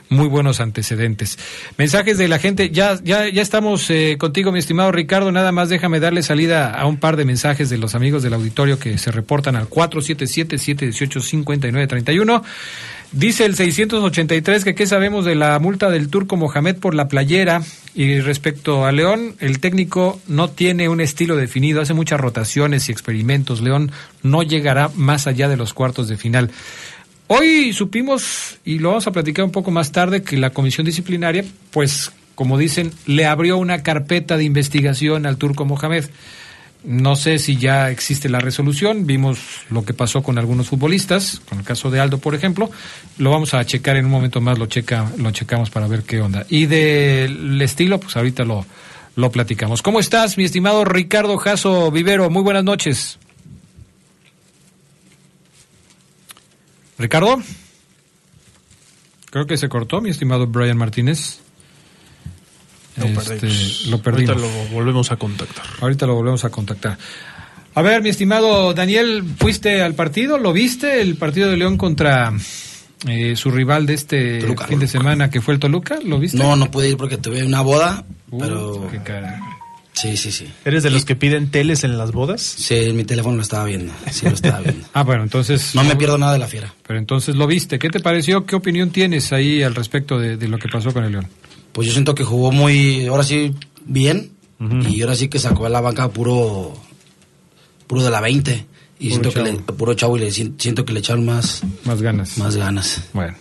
[0.09, 1.39] muy buenos antecedentes.
[1.77, 5.69] Mensajes de la gente, ya, ya, ya estamos eh, contigo, mi estimado Ricardo, nada más
[5.69, 9.11] déjame darle salida a un par de mensajes de los amigos del auditorio que se
[9.11, 12.43] reportan al 477-718-5931.
[13.11, 17.63] Dice el 683 que qué sabemos de la multa del turco Mohamed por la playera
[17.95, 22.91] y respecto a León, el técnico no tiene un estilo definido, hace muchas rotaciones y
[22.91, 23.61] experimentos.
[23.61, 23.91] León
[24.21, 26.51] no llegará más allá de los cuartos de final.
[27.25, 31.45] Hoy supimos, y lo vamos a platicar un poco más tarde, que la comisión disciplinaria,
[31.71, 36.05] pues, como dicen, le abrió una carpeta de investigación al turco Mohamed.
[36.83, 39.39] No sé si ya existe la resolución, vimos
[39.69, 42.71] lo que pasó con algunos futbolistas, con el caso de Aldo, por ejemplo.
[43.17, 46.21] Lo vamos a checar en un momento más, lo, checa, lo checamos para ver qué
[46.21, 46.45] onda.
[46.49, 48.65] Y del estilo, pues ahorita lo,
[49.17, 49.81] lo platicamos.
[49.81, 52.29] ¿Cómo estás, mi estimado Ricardo Jaso Vivero?
[52.29, 53.19] Muy buenas noches.
[56.97, 57.41] Ricardo.
[59.31, 61.39] Creo que se cortó, mi estimado Brian Martínez.
[62.99, 63.85] Lo Este, perdimos.
[63.87, 64.29] lo perdimos.
[64.37, 65.65] Ahorita lo volvemos a contactar.
[65.81, 66.97] Ahorita lo volvemos a contactar.
[67.75, 70.37] A ver, mi estimado Daniel, ¿fuiste al partido?
[70.37, 71.01] ¿Lo viste?
[71.01, 72.33] El partido de León contra
[73.07, 74.67] eh, su rival de este Toluca.
[74.67, 75.99] fin de semana, que fue el Toluca.
[76.03, 76.37] ¿Lo viste?
[76.37, 78.87] No, no pude ir porque tuve una boda, Uh, pero...
[78.91, 79.39] qué cara.
[79.93, 80.47] Sí, sí, sí.
[80.63, 82.41] ¿Eres de los que piden teles en las bodas?
[82.41, 83.91] Sí, en mi teléfono lo estaba viendo.
[84.11, 84.87] Sí, lo estaba viendo.
[84.93, 85.73] Ah, bueno, entonces...
[85.75, 86.73] No me pierdo nada de la fiera.
[86.87, 87.79] Pero entonces lo viste.
[87.79, 88.45] ¿Qué te pareció?
[88.45, 91.27] ¿Qué opinión tienes ahí al respecto de, de lo que pasó con el León?
[91.71, 93.53] Pues yo siento que jugó muy, ahora sí,
[93.85, 94.31] bien.
[94.89, 96.73] Y ahora sí que sacó a la banca puro,
[97.87, 98.65] puro de la 20.
[98.99, 101.63] Y Puro siento que le, puro chavo y le sien- siento que le echaron más,
[101.85, 102.37] Más ganas.
[102.37, 103.09] más ganas.
[103.13, 103.35] Bueno,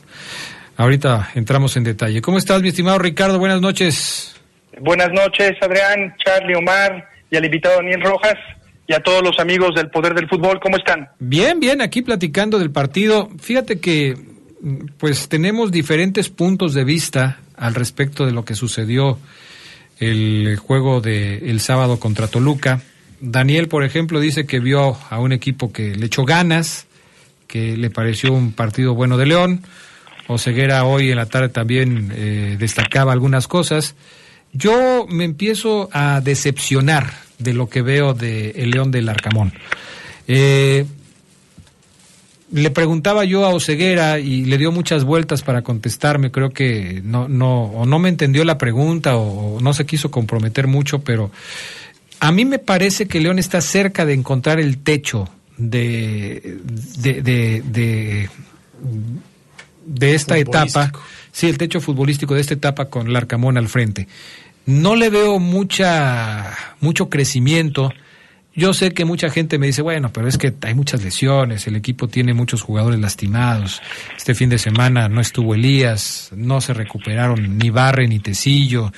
[0.76, 2.22] ahorita entramos en detalle.
[2.22, 3.40] ¿Cómo estás, mi estimado Ricardo?
[3.40, 4.36] Buenas noches.
[4.80, 8.36] Buenas noches, Adrián, Charlie, Omar y al invitado Daniel Rojas
[8.86, 10.60] y a todos los amigos del Poder del Fútbol.
[10.62, 11.08] ¿Cómo están?
[11.18, 13.28] Bien, bien, aquí platicando del partido.
[13.40, 14.14] Fíjate que
[14.98, 19.18] pues tenemos diferentes puntos de vista al respecto de lo que sucedió
[19.98, 22.82] el juego de el sábado contra Toluca.
[23.20, 26.86] Daniel, por ejemplo, dice que vio a un equipo que le echó ganas,
[27.46, 29.62] que le pareció un partido bueno de León.
[30.28, 33.96] Oseguera hoy en la tarde también eh, destacaba algunas cosas.
[34.52, 39.52] Yo me empiezo a decepcionar de lo que veo de el León del Arcamón.
[40.26, 40.84] Eh,
[42.50, 46.30] le preguntaba yo a Oseguera y le dio muchas vueltas para contestarme.
[46.30, 50.11] Creo que no, no, o no me entendió la pregunta o, o no se quiso
[50.11, 51.30] comprometer mucho, pero
[52.20, 56.58] a mí me parece que León está cerca de encontrar el techo de,
[56.98, 58.30] de, de, de,
[59.84, 60.92] de esta etapa.
[61.30, 64.08] Sí, el techo futbolístico de esta etapa con Larcamón al frente.
[64.66, 67.92] No le veo mucha, mucho crecimiento.
[68.58, 71.76] Yo sé que mucha gente me dice, bueno, pero es que hay muchas lesiones, el
[71.76, 73.80] equipo tiene muchos jugadores lastimados.
[74.16, 78.92] Este fin de semana no estuvo Elías, no se recuperaron ni Barre ni Tecillo.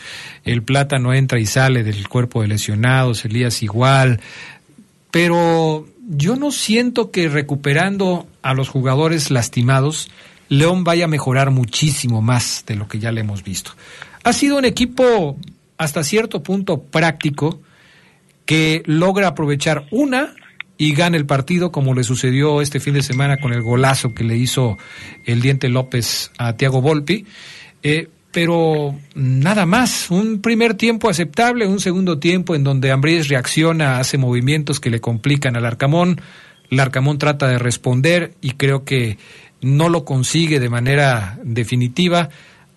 [0.47, 4.23] El Plata no entra y sale del cuerpo de lesionados, Elías igual.
[5.11, 10.11] Pero yo no siento que recuperando a los jugadores lastimados,
[10.49, 13.73] León vaya a mejorar muchísimo más de lo que ya le hemos visto.
[14.25, 15.37] Ha sido un equipo
[15.77, 17.61] hasta cierto punto práctico
[18.51, 20.35] que logra aprovechar una
[20.77, 24.25] y gana el partido como le sucedió este fin de semana con el golazo que
[24.25, 24.77] le hizo
[25.25, 27.27] el Diente López a Tiago Volpi.
[27.85, 34.01] Eh, pero nada más, un primer tiempo aceptable, un segundo tiempo en donde Ambriz reacciona,
[34.01, 36.21] hace movimientos que le complican al Arcamón,
[36.73, 39.17] el Arcamón trata de responder y creo que
[39.61, 42.31] no lo consigue de manera definitiva,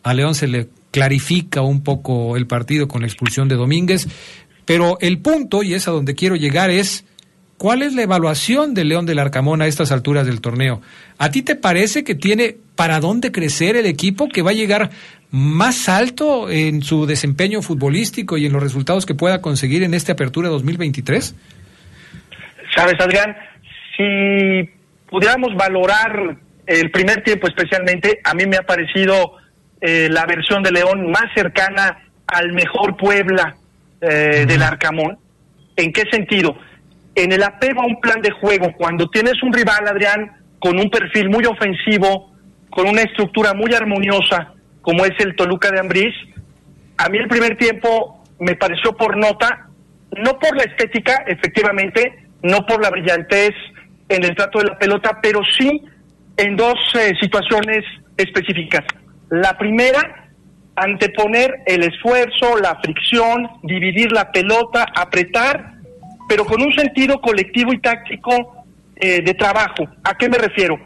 [0.03, 4.07] a León se le clarifica un poco el partido con la expulsión de Domínguez,
[4.65, 7.05] pero el punto, y es a donde quiero llegar, es
[7.57, 10.81] ¿cuál es la evaluación de León del Arcamón a estas alturas del torneo?
[11.17, 14.89] ¿A ti te parece que tiene para dónde crecer el equipo, que va a llegar
[15.31, 20.13] más alto en su desempeño futbolístico y en los resultados que pueda conseguir en esta
[20.13, 21.35] apertura 2023?
[22.75, 23.35] Sabes, Adrián,
[23.97, 24.69] si
[25.09, 29.37] pudiéramos valorar el primer tiempo especialmente, a mí me ha parecido
[29.81, 33.57] eh, la versión de León más cercana al mejor Puebla
[34.03, 35.17] eh, del Arcamón.
[35.75, 36.55] ¿En qué sentido?
[37.15, 40.89] En el apego a un plan de juego, cuando tienes un rival, Adrián, con un
[40.89, 42.33] perfil muy ofensivo,
[42.69, 46.13] con una estructura muy armoniosa, como es el Toluca de Ambriz,
[46.97, 49.67] a mí el primer tiempo me pareció por nota,
[50.17, 53.53] no por la estética, efectivamente, no por la brillantez
[54.09, 55.81] en el trato de la pelota, pero sí
[56.37, 57.83] en dos eh, situaciones
[58.17, 58.83] específicas.
[59.29, 60.22] La primera,
[60.75, 65.73] anteponer el esfuerzo, la fricción, dividir la pelota, apretar,
[66.27, 69.87] pero con un sentido colectivo y táctico eh, de trabajo.
[70.03, 70.79] ¿A qué me refiero?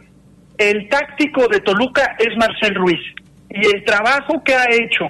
[0.58, 3.00] el táctico de Toluca es Marcel Ruiz.
[3.50, 5.10] Y el trabajo que ha hecho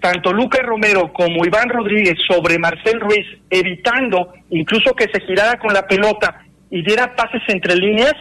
[0.00, 5.72] tanto Lucas Romero como Iván Rodríguez sobre Marcel Ruiz, evitando incluso que se girara con
[5.72, 8.12] la pelota y diera pases entre líneas,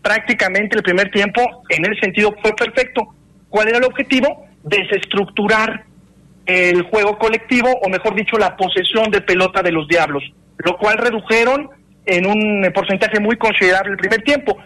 [0.00, 3.14] prácticamente el primer tiempo en el sentido fue perfecto.
[3.50, 4.45] ¿Cuál era el objetivo?
[4.66, 5.84] Desestructurar
[6.44, 10.22] el juego colectivo, o mejor dicho, la posesión de pelota de los Diablos,
[10.58, 11.70] lo cual redujeron
[12.04, 14.56] en un porcentaje muy considerable el primer tiempo.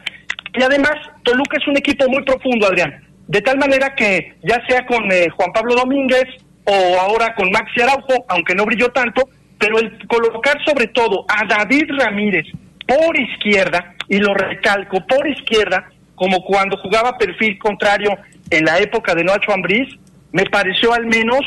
[0.53, 4.85] Y además, Toluca es un equipo muy profundo, Adrián, de tal manera que ya sea
[4.85, 6.27] con eh, Juan Pablo Domínguez
[6.65, 11.47] o ahora con Maxi Araujo, aunque no brilló tanto, pero el colocar sobre todo a
[11.47, 12.47] David Ramírez
[12.87, 18.19] por izquierda, y lo recalco, por izquierda, como cuando jugaba perfil contrario
[18.51, 19.89] en la época de Noacho Ambriz,
[20.33, 21.41] me pareció al menos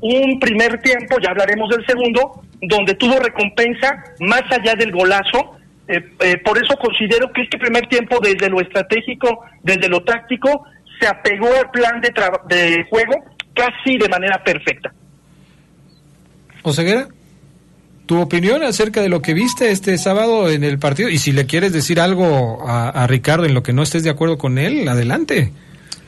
[0.00, 5.56] un primer tiempo, ya hablaremos del segundo, donde tuvo recompensa más allá del golazo.
[5.88, 10.64] Eh, eh, por eso considero que este primer tiempo, desde lo estratégico, desde lo táctico,
[11.00, 13.14] se apegó al plan de, juego
[13.54, 14.92] casi de manera perfecta.
[16.62, 17.08] Oseguera,
[18.06, 21.46] tu opinión acerca de lo que viste este sábado en el partido y si le
[21.46, 25.52] quieres decir algo a, Ricardo en lo que no estés de acuerdo con él, adelante.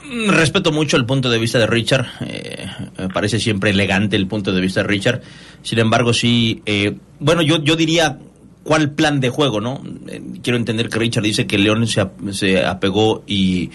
[0.08, 2.66] Mm, respeto mucho el punto de vista de Richard, eh,
[2.96, 5.20] me parece siempre elegante el punto de vista de Richard.
[5.62, 8.18] Sin embargo, sí, eh, bueno, yo, yo diría
[8.62, 9.82] cuál plan de juego, ¿no?
[10.08, 13.70] Eh, quiero entender que Richard dice que León se, se apegó y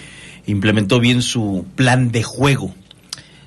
[0.48, 2.74] implementó bien su plan de juego.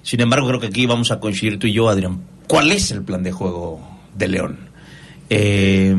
[0.02, 2.22] Sin embargo, creo que aquí vamos a coincidir tú y yo, Adrián.
[2.46, 3.80] ¿Cuál es el plan de juego
[4.14, 4.58] de León?
[5.28, 5.94] Eh,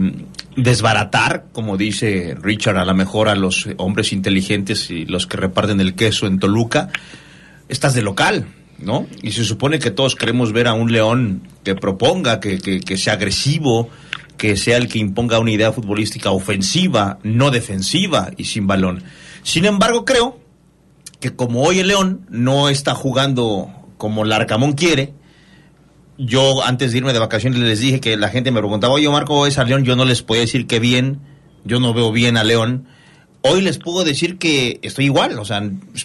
[0.57, 5.79] desbaratar, como dice Richard, a lo mejor a los hombres inteligentes y los que reparten
[5.79, 6.89] el queso en Toluca.
[7.69, 8.47] Estás de local,
[8.79, 9.05] ¿no?
[9.21, 13.13] Y se supone que todos queremos ver a un León que proponga, que, que sea
[13.13, 13.89] agresivo,
[14.35, 19.03] que sea el que imponga una idea futbolística ofensiva, no defensiva y sin balón.
[19.43, 20.39] Sin embargo, creo
[21.19, 25.13] que como hoy el León no está jugando como Larcamón quiere,
[26.17, 29.45] yo antes de irme de vacaciones les dije que la gente me preguntaba, oye Marco,
[29.45, 29.83] ¿es a León?
[29.83, 31.19] Yo no les podía decir que bien,
[31.63, 32.87] yo no veo bien a León.
[33.41, 35.61] Hoy les puedo decir que estoy igual, o sea,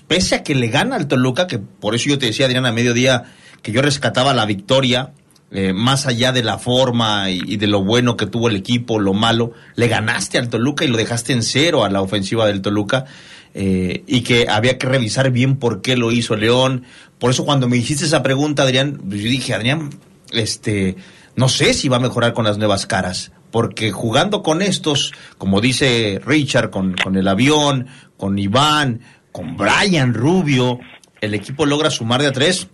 [0.06, 2.72] pese a que le gana al Toluca, que por eso yo te decía, Adrián, a
[2.72, 3.24] mediodía,
[3.62, 5.12] que yo rescataba la victoria,
[5.50, 8.98] eh, más allá de la forma y, y, de lo bueno que tuvo el equipo,
[8.98, 12.62] lo malo, le ganaste al Toluca y lo dejaste en cero a la ofensiva del
[12.62, 13.06] Toluca.
[13.54, 16.84] Eh, y que había que revisar bien por qué lo hizo León.
[17.22, 19.90] Por eso cuando me hiciste esa pregunta, Adrián, pues yo dije, Adrián,
[20.32, 20.96] este,
[21.36, 25.60] no sé si va a mejorar con las nuevas caras, porque jugando con estos, como
[25.60, 30.80] dice Richard, con, con el avión, con Iván, con Brian Rubio,
[31.20, 32.66] el equipo logra sumar de a tres.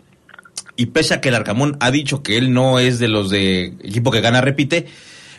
[0.76, 3.64] Y pese a que el Arcamón ha dicho que él no es de los de
[3.82, 4.86] equipo que gana, repite,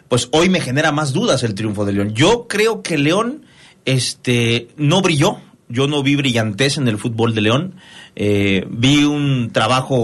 [0.08, 2.14] pues hoy me genera más dudas el triunfo de León.
[2.14, 3.48] Yo creo que León
[3.86, 5.40] este, no brilló.
[5.70, 7.76] Yo no vi brillantez en el fútbol de León.
[8.16, 9.96] Eh, vi un trabajo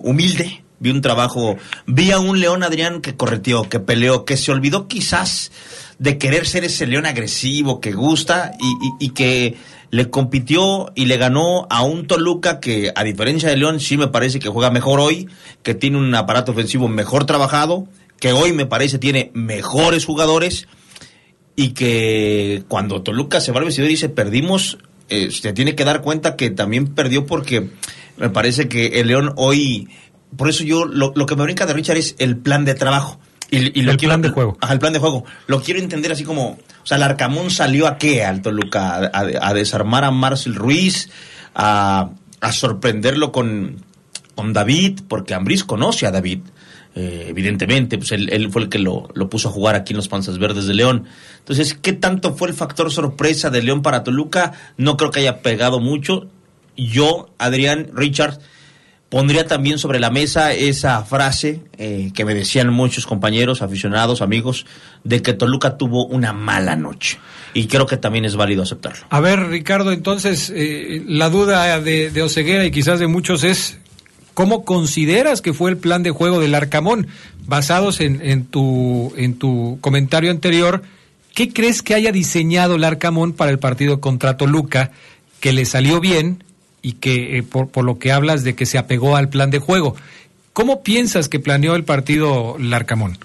[0.00, 1.56] humilde, vi un trabajo,
[1.86, 5.52] vi a un León Adrián que correteó, que peleó, que se olvidó quizás
[6.00, 9.54] de querer ser ese León agresivo que gusta y, y, que
[9.90, 14.08] le compitió y le ganó a un Toluca que a diferencia de León sí me
[14.08, 15.28] parece que juega mejor hoy,
[15.62, 17.86] que tiene un aparato ofensivo mejor trabajado,
[18.18, 20.66] que hoy me parece tiene mejores jugadores
[21.54, 25.84] y que cuando Toluca se va al vestidor y dice perdimos, eh, se tiene que
[25.84, 27.70] dar cuenta que también perdió porque
[28.16, 29.88] me parece que el León hoy,
[30.36, 33.18] por eso yo lo, que me brinca de Richard es el plan de trabajo.
[33.50, 34.56] Y, el plan de juego.
[34.62, 35.24] Ajá, el plan de juego.
[35.46, 39.54] Lo quiero entender así como, o sea, el Arcamón salió a qué al Toluca, a,
[39.54, 41.10] desarmar a Marcel Ruiz,
[41.54, 43.84] a, a sorprenderlo con,
[44.34, 46.40] con David, porque Ambris conoce a David.
[46.94, 50.38] Eh, evidentemente, pues él, fue el que lo, puso a jugar aquí en los Panzas
[50.38, 51.04] Verdes de León.
[51.38, 54.52] Entonces, ¿qué tanto fue el factor sorpresa de León para Toluca?
[54.76, 56.28] No creo que haya pegado mucho.
[56.76, 58.38] Yo, Adrián, Richard,
[59.08, 64.66] pondría también sobre la mesa esa frase eh, que me decían muchos compañeros, aficionados, amigos,
[65.04, 67.18] de que Toluca tuvo una mala noche.
[67.54, 69.06] Y creo que también es válido aceptarlo.
[69.10, 73.78] A ver, Ricardo, entonces, eh, la duda de, de Oseguera y quizás de muchos es
[74.34, 77.08] ¿Cómo consideras que fue el plan de juego del Arcamón?
[77.46, 80.82] Basados en, tu, en tu comentario anterior,
[81.34, 84.90] ¿qué crees que haya diseñado el Arcamón para el partido contra Toluca
[85.40, 86.44] que le salió bien
[86.80, 89.58] y que eh, por, por, lo que hablas de que se apegó al plan de
[89.58, 89.96] juego?
[90.52, 93.18] ¿Cómo piensas que planeó el partido el Arcamón?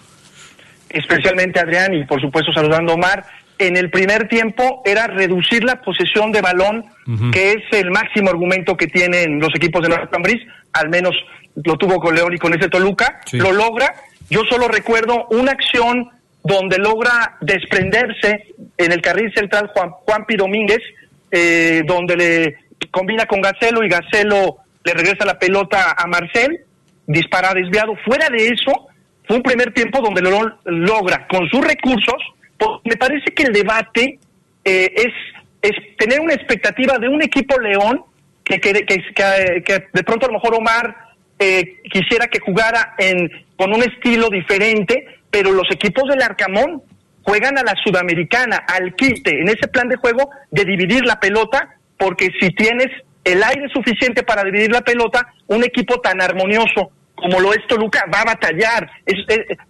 [0.90, 3.26] Especialmente Adrián y por supuesto saludando Omar,
[3.60, 6.86] en el primer tiempo era reducir la posesión de balón,
[7.32, 10.42] que es el máximo argumento que tienen los equipos de Nueva Cambrís,
[10.74, 11.16] al menos
[11.64, 13.94] lo tuvo con León y con ese Toluca, lo logra.
[14.30, 16.10] Yo solo recuerdo una acción
[16.44, 20.82] donde logra desprenderse en el carril central Juan, Juanpi Domínguez
[21.30, 22.56] eh, donde le
[22.90, 26.62] combina con Gacelo y Gacelo le regresa la pelota a Marcel,
[27.06, 27.96] dispara desviado.
[28.06, 28.88] Fuera de eso,
[29.26, 32.16] fue un primer tiempo donde lo logra con sus recursos.
[32.58, 34.20] Pues, me parece que el debate
[34.64, 35.14] eh, es,
[35.62, 38.04] es tener una expectativa de un equipo León
[38.44, 40.96] que, que, que, de pronto a lo mejor Omar
[41.38, 46.82] eh, quisiera que jugara en, con un estilo diferente, pero los equipos del Arcamón
[47.24, 51.76] juegan a la sudamericana, al quite, en ese plan de juego de dividir la pelota,
[51.98, 52.88] porque si tienes
[53.26, 58.06] el aire suficiente para dividir la pelota, un equipo tan armonioso como lo es Toluca
[58.14, 58.90] va a batallar.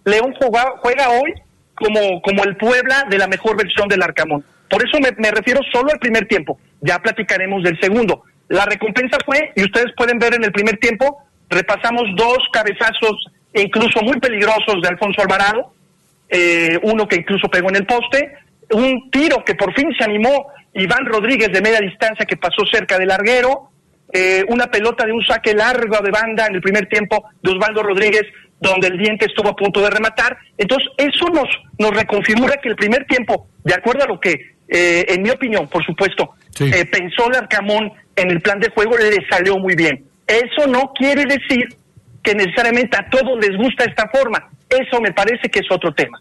[0.04, 1.32] León juega, juega hoy
[1.78, 4.44] como, como el Puebla de la mejor versión del Arcamón.
[4.68, 6.58] Por eso me, refiero solo al primer tiempo.
[6.80, 8.24] Ya platicaremos del segundo.
[8.48, 14.00] La recompensa fue, y ustedes pueden ver en el primer tiempo, repasamos dos cabezazos incluso
[14.02, 15.72] muy peligrosos de Alfonso Alvarado,
[16.28, 18.34] eh, uno que incluso pegó en el poste,
[18.70, 22.98] un tiro que por fin se animó Iván Rodríguez de media distancia que pasó cerca
[22.98, 23.70] del larguero,
[24.12, 27.82] eh, una pelota de un saque largo de banda en el primer tiempo de Osvaldo
[27.82, 28.22] Rodríguez,
[28.60, 30.36] donde el diente estuvo a punto de rematar.
[30.56, 31.48] Entonces, eso nos,
[31.78, 34.32] nos reconfigura que el primer tiempo, de acuerdo a lo que,
[34.68, 39.24] eh, en mi opinión, por supuesto, pensó el Arcamón en el plan de juego, le
[39.30, 40.04] salió muy bien.
[40.26, 41.68] Eso no quiere decir
[42.22, 44.50] que necesariamente a todos les gusta esta forma.
[44.68, 46.20] Eso me parece que es otro tema.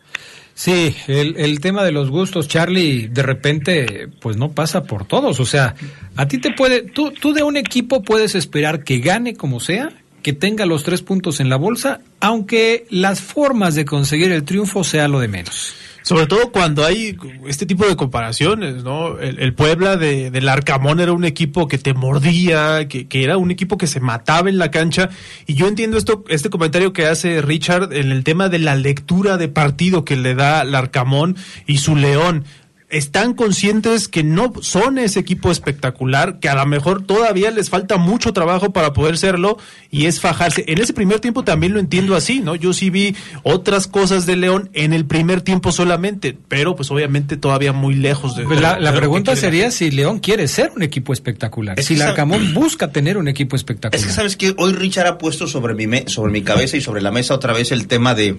[0.53, 5.39] Sí, el, el, tema de los gustos, Charlie, de repente, pues no pasa por todos.
[5.39, 5.75] O sea,
[6.15, 9.91] a ti te puede, tú, tú de un equipo puedes esperar que gane como sea,
[10.27, 14.83] que tenga los tres puntos en la bolsa, aunque las formas de conseguir el triunfo
[14.83, 15.73] sea lo de menos.
[16.01, 17.15] Sobre todo cuando hay
[17.47, 19.17] este tipo de comparaciones, ¿no?
[19.19, 23.77] El, Puebla de, del Arcamón era un equipo que te mordía, que, era un equipo
[23.77, 25.09] que se mataba en la cancha.
[25.45, 29.37] Y yo entiendo esto, este comentario que hace Richard en el tema de la lectura
[29.37, 32.43] de partido que le da el Arcamón y su León
[32.89, 37.97] están conscientes que no son ese equipo espectacular, que a lo mejor todavía les falta
[37.97, 39.57] mucho trabajo para poder serlo
[39.91, 40.63] y es fajarse.
[40.67, 42.55] En ese primer tiempo también lo entiendo así, ¿no?
[42.55, 43.13] Yo sí vi
[43.43, 48.37] otras cosas de León en el primer tiempo solamente, pero pues obviamente todavía muy lejos
[48.37, 48.45] de...
[48.45, 52.53] Pues la, la pregunta sería si León quiere ser un equipo espectacular, si la Arcamón
[52.53, 53.99] busca tener un equipo espectacular.
[53.99, 56.81] Es que sabes que hoy Richard ha puesto sobre mi, me sobre mi cabeza y
[56.81, 58.37] sobre la mesa otra vez el tema de...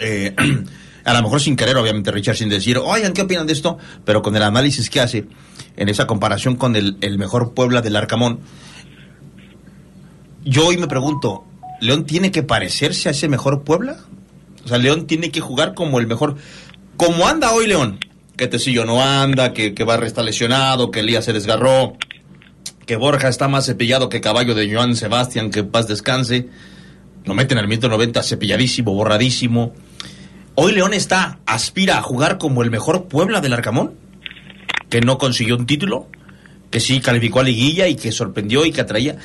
[0.00, 0.34] Eh,
[1.04, 3.78] a lo mejor sin querer, obviamente, Richard, sin decir, oigan, ¿qué opinan de esto?
[4.04, 5.26] Pero con el análisis que hace
[5.76, 8.40] en esa comparación con el, el mejor Puebla del Arcamón,
[10.44, 11.44] yo hoy me pregunto,
[11.80, 13.96] ¿León tiene que parecerse a ese mejor Puebla?
[14.64, 16.36] O sea, León tiene que jugar como el mejor.
[16.96, 17.98] Como anda hoy León,
[18.36, 21.96] que Tecillo no anda, que, que Barra está lesionado, que Elías se desgarró,
[22.86, 26.48] que Borja está más cepillado que caballo de Joan Sebastián, que paz descanse.
[27.24, 29.72] Lo meten al 190 cepilladísimo, borradísimo.
[30.56, 33.94] Hoy León está, aspira a jugar como el mejor Puebla del Arcamón,
[34.88, 36.08] que no consiguió un título,
[36.70, 39.16] que sí calificó a liguilla y que sorprendió y que atraía.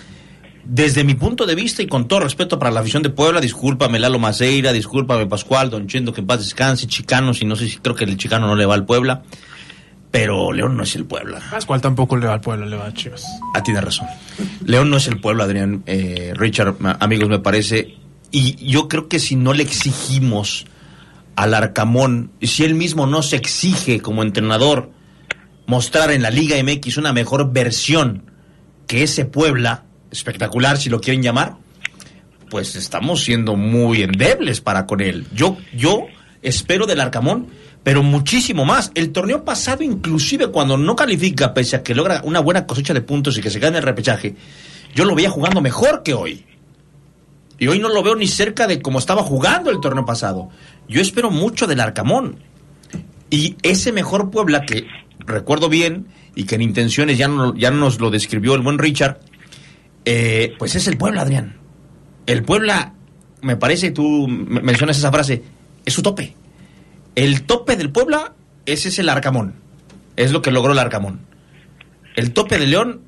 [0.65, 3.99] Desde mi punto de vista y con todo respeto para la afición de Puebla, discúlpame
[3.99, 7.77] Lalo Maceira, discúlpame Pascual, Don Chendo, que en paz descanse, Chicano, si no sé si
[7.77, 9.21] creo que el Chicano no le va al Puebla,
[10.09, 11.39] pero León no es el Puebla.
[11.51, 13.23] Pascual tampoco le va al Puebla, le va a Chivas.
[13.53, 14.07] Ah, tiene razón.
[14.65, 17.95] León no es el Puebla, Adrián, eh, Richard, amigos, me parece,
[18.31, 20.65] y yo creo que si no le exigimos
[21.39, 24.91] al Arcamón, si él mismo no se exige como entrenador
[25.67, 28.29] mostrar en la Liga MX una mejor versión
[28.87, 31.55] que ese Puebla, espectacular si lo quieren llamar,
[32.49, 35.27] pues estamos siendo muy endebles para con él.
[35.33, 36.07] Yo, yo
[36.41, 37.47] espero del Arcamón,
[37.83, 38.91] pero muchísimo más.
[38.93, 42.99] El torneo pasado, inclusive cuando no califica, pese a que logra una buena cosecha de
[42.99, 44.35] puntos y que se gane el repechaje,
[44.93, 46.45] yo lo veía jugando mejor que hoy.
[47.59, 50.49] Y hoy no lo veo ni cerca de como estaba jugando el torneo pasado.
[50.89, 52.39] Yo espero mucho del Arcamón.
[53.29, 54.87] Y ese mejor Puebla que
[55.19, 59.19] recuerdo bien y que en intenciones ya, no, ya nos lo describió el buen Richard,
[60.03, 61.57] eh, pues es el Puebla, Adrián.
[62.25, 62.93] El Puebla,
[63.41, 65.43] me parece, tú mencionas esa frase,
[65.85, 66.35] es su tope.
[67.15, 68.33] El tope del Puebla,
[68.65, 69.55] ese es el Arcamón.
[70.15, 71.21] Es lo que logró el Arcamón.
[72.15, 73.01] El tope de León,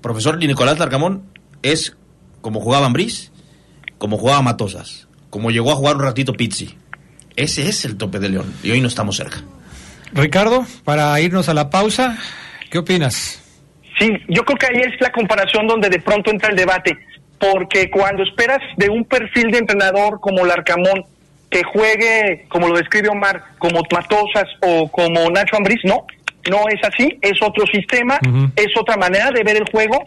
[0.00, 1.24] profesor Nicolás Arcamón,
[1.62, 1.96] es
[2.40, 3.30] como jugaba Ambriz,
[3.98, 6.76] como jugaba Matosas, como llegó a jugar un ratito Pizzi.
[7.36, 9.38] Ese es el tope de León y hoy no estamos cerca.
[10.12, 12.18] Ricardo, para irnos a la pausa,
[12.70, 13.42] ¿qué opinas?
[13.98, 16.96] Sí, yo creo que ahí es la comparación donde de pronto entra el debate,
[17.38, 21.04] porque cuando esperas de un perfil de entrenador como Larcamón
[21.50, 26.06] que juegue, como lo describe Omar, como Matosas o como Nacho Ambriz, no,
[26.50, 28.18] no es así, es otro sistema,
[28.56, 30.02] es otra manera de ver el juego,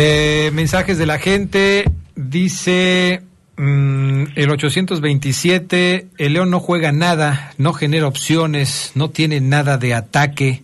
[0.00, 1.90] Eh, mensajes de la gente.
[2.14, 3.20] Dice
[3.56, 9.94] mm, el 827, el León no juega nada, no genera opciones, no tiene nada de
[9.94, 10.62] ataque.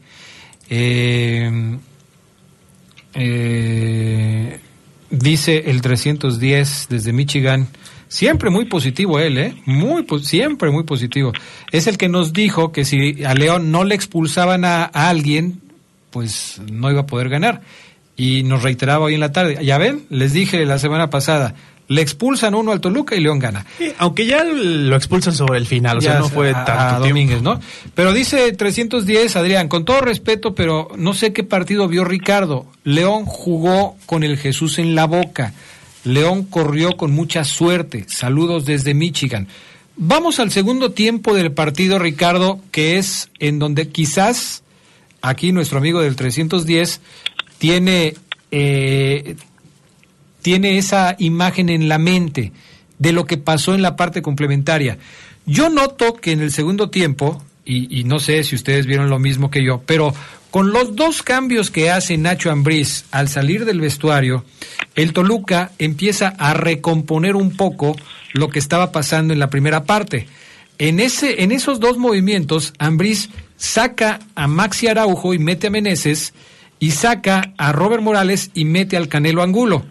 [0.71, 1.51] Eh,
[3.15, 4.61] eh,
[5.11, 7.67] dice el 310 desde Michigan.
[8.07, 9.57] Siempre muy positivo él, ¿eh?
[9.67, 11.33] Muy, siempre muy positivo.
[11.73, 15.61] Es el que nos dijo que si a León no le expulsaban a alguien,
[16.13, 17.63] pues no iba a poder ganar.
[18.17, 19.59] Y nos reiteraba hoy en la tarde.
[19.65, 21.55] Ya ven, les dije la semana pasada,
[21.89, 23.67] le expulsan uno al Toluca y León gana.
[23.99, 26.89] Aunque ya lo expulsan sobre el final, o sea, Ya no fue a- tanto a
[26.89, 27.09] tiempo.
[27.09, 27.61] Domínguez, ¿no?
[27.95, 32.67] Pero dice 310, Adrián, con todo respeto, pero no sé qué partido vio Ricardo.
[32.85, 35.53] León jugó con el Jesús en la boca.
[36.05, 38.05] León corrió con mucha suerte.
[38.09, 39.49] Saludos desde Michigan.
[39.97, 44.63] Vamos al segundo tiempo del partido, Ricardo, que es en donde quizás
[45.23, 47.01] aquí nuestro amigo del 310
[47.65, 48.13] tiene
[48.51, 49.37] eh,
[50.43, 52.53] tiene esa imagen en la mente
[52.99, 54.99] de lo que pasó en la parte complementaria.
[55.47, 59.51] Yo noto que en el segundo tiempo, y, no sé si ustedes vieron lo mismo
[59.51, 60.15] que yo, pero
[60.51, 64.45] con los dos cambios que hace Nacho Ambriz al salir del vestuario,
[64.95, 67.97] el Toluca empieza a recomponer un poco
[68.35, 70.27] lo que estaba pasando en la primera parte.
[70.77, 76.35] En, ese, en esos dos movimientos, Ambriz saca a Maxi Araujo y mete a Meneses,
[76.85, 79.87] y saca a Robert Morales y mete al Canelo Angulo.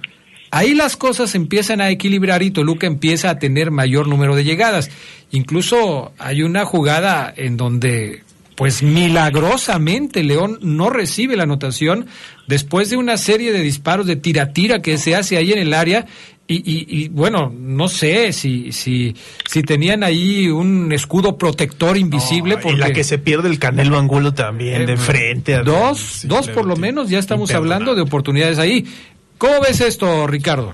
[0.51, 4.91] Ahí las cosas empiezan a equilibrar y Toluca empieza a tener mayor número de llegadas.
[5.31, 8.21] Incluso hay una jugada en donde,
[8.55, 12.05] pues milagrosamente, León no recibe la anotación
[12.45, 16.05] después de una serie de disparos de tira-tira que se hace ahí en el área.
[16.45, 19.15] Y, y- y, bueno, no sé si, si,
[19.47, 22.57] si tenían ahí un escudo protector invisible.
[22.65, 25.55] Y la que se pierde el Canelo Angulo también, de eh, frente.
[25.55, 28.85] a- Dos, dos por lo menos, ya estamos hablando de oportunidades ahí.
[29.37, 30.73] ¿Cómo ves esto, Ricardo?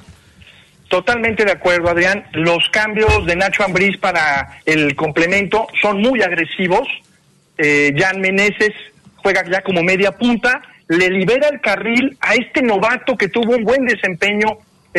[0.88, 2.26] Totalmente de acuerdo, Adrián.
[2.34, 6.88] Los cambios de Nacho Ambriz para el complemento son muy agresivos.
[7.60, 8.72] Eh, Jan Meneses
[9.18, 13.64] juega ya como media punta, le libera el carril a este novato que tuvo un
[13.64, 14.48] buen desempeño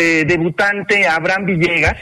[0.00, 1.96] eh, debutante, Abraham Villegas,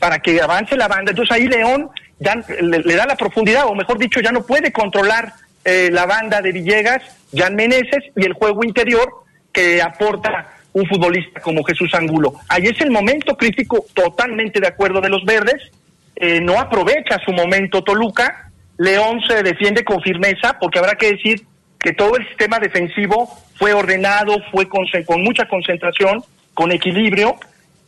[0.00, 1.12] para que avance la banda.
[1.12, 4.72] Entonces ahí León ya le, le da la profundidad, o mejor dicho, ya no puede
[4.72, 5.32] controlar
[5.64, 7.02] eh, la banda de Villegas,
[7.34, 9.08] Jan Meneses y el juego interior
[9.52, 12.34] que aporta un futbolista como Jesús Angulo.
[12.48, 15.70] Ahí es el momento crítico, totalmente de acuerdo de los verdes.
[16.16, 18.50] Eh, no aprovecha su momento Toluca.
[18.78, 21.42] León se defiende con firmeza, porque habrá que decir
[21.78, 26.24] que todo el sistema defensivo fue ordenado, fue con, con mucha concentración,
[26.60, 27.36] con equilibrio.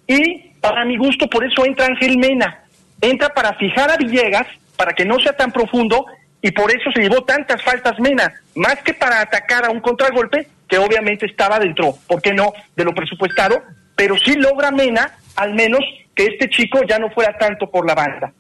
[0.07, 2.65] Y para mi gusto, por eso entra Ángel Mena.
[3.03, 4.47] Entra para fijar a Villegas,
[4.79, 6.07] para que no sea tan profundo,
[6.41, 10.49] y por eso se llevó tantas faltas Mena, más que para atacar a un contragolpe,
[10.67, 13.63] que obviamente estaba dentro, ¿por qué no?, de lo presupuestado,
[13.95, 15.81] pero sí logra Mena, al menos,
[16.15, 18.33] que este chico ya no fuera tanto por la banda.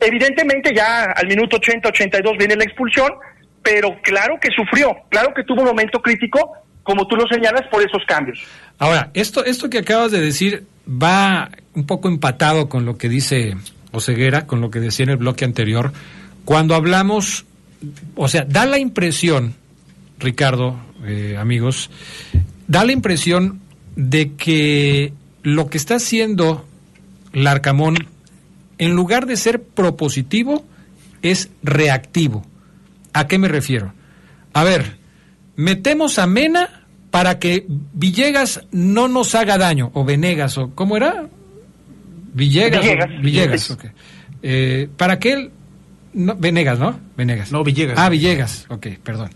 [0.00, 3.10] Evidentemente ya al minuto 80-82 viene la expulsión,
[3.62, 7.82] pero claro que sufrió, claro que tuvo un momento crítico, como tú lo señalas, por
[7.82, 8.38] esos cambios.
[8.78, 13.56] Ahora, esto, esto que acabas de decir va un poco empatado con lo que dice
[13.92, 15.92] Oseguera, con lo que decía en el bloque anterior.
[16.44, 17.44] Cuando hablamos,
[18.14, 19.54] o sea, da la impresión,
[20.18, 21.90] Ricardo, eh, amigos,
[22.66, 23.60] da la impresión
[23.96, 25.12] de que
[25.42, 26.66] lo que está haciendo
[27.32, 27.96] Larcamón,
[28.78, 30.64] en lugar de ser propositivo,
[31.22, 32.46] es reactivo.
[33.12, 33.92] ¿A qué me refiero?
[34.52, 34.98] A ver,
[35.56, 36.77] metemos a Mena
[37.10, 41.26] para que Villegas no nos haga daño, o Venegas, o ¿cómo era?
[42.34, 42.80] Villegas.
[42.80, 43.22] o- Villegas.
[43.22, 43.84] Villegas, ok.
[44.42, 45.50] Eh, para que él
[46.14, 46.98] No, Venegas, ¿no?
[47.16, 47.52] Venegas.
[47.52, 47.98] No, Villegas.
[47.98, 48.66] Ah, Villegas.
[48.70, 49.30] Ok, perdón.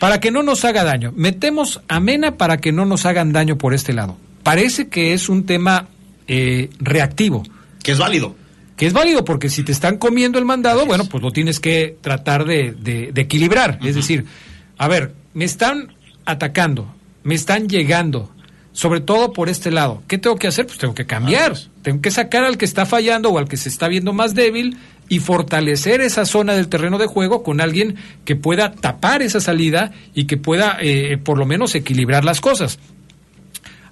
[0.00, 1.12] Para que no nos haga daño.
[1.14, 4.16] Metemos a Mena para que no nos hagan daño por este lado.
[4.42, 5.86] Parece que es un tema
[6.26, 7.42] eh, reactivo.
[7.82, 8.34] Que es válido.
[8.76, 11.96] Que es válido porque si te están comiendo el mandado, bueno, pues lo tienes que
[12.00, 13.78] tratar de, de- de equilibrar.
[13.84, 14.24] Es decir,
[14.78, 15.92] a ver, me están
[16.24, 16.94] atacando,
[17.28, 18.30] me están llegando,
[18.72, 20.02] sobre todo por este lado.
[20.08, 20.66] ¿Qué tengo que hacer?
[20.66, 21.58] Pues tengo que cambiar.
[21.82, 24.78] Tengo que sacar al que está fallando o al que se está viendo más débil
[25.10, 29.92] y fortalecer esa zona del terreno de juego con alguien que pueda tapar esa salida
[30.14, 32.78] y que pueda eh, por lo menos equilibrar las cosas.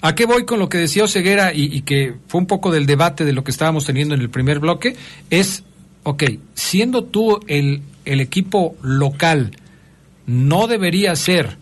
[0.01, 2.87] ¿A qué voy con lo que decía Oseguera y, y que fue un poco del
[2.87, 4.97] debate de lo que estábamos teniendo en el primer bloque?
[5.29, 5.63] Es,
[6.05, 6.25] ok,
[6.55, 9.51] siendo tú el, el equipo local,
[10.25, 11.59] no debería ser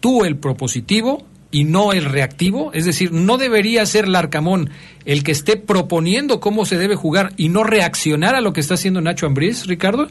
[0.00, 4.70] tú el propositivo y no el reactivo, es decir, no debería ser Larcamón
[5.04, 8.74] el que esté proponiendo cómo se debe jugar y no reaccionar a lo que está
[8.74, 10.06] haciendo Nacho Ambriz, Ricardo.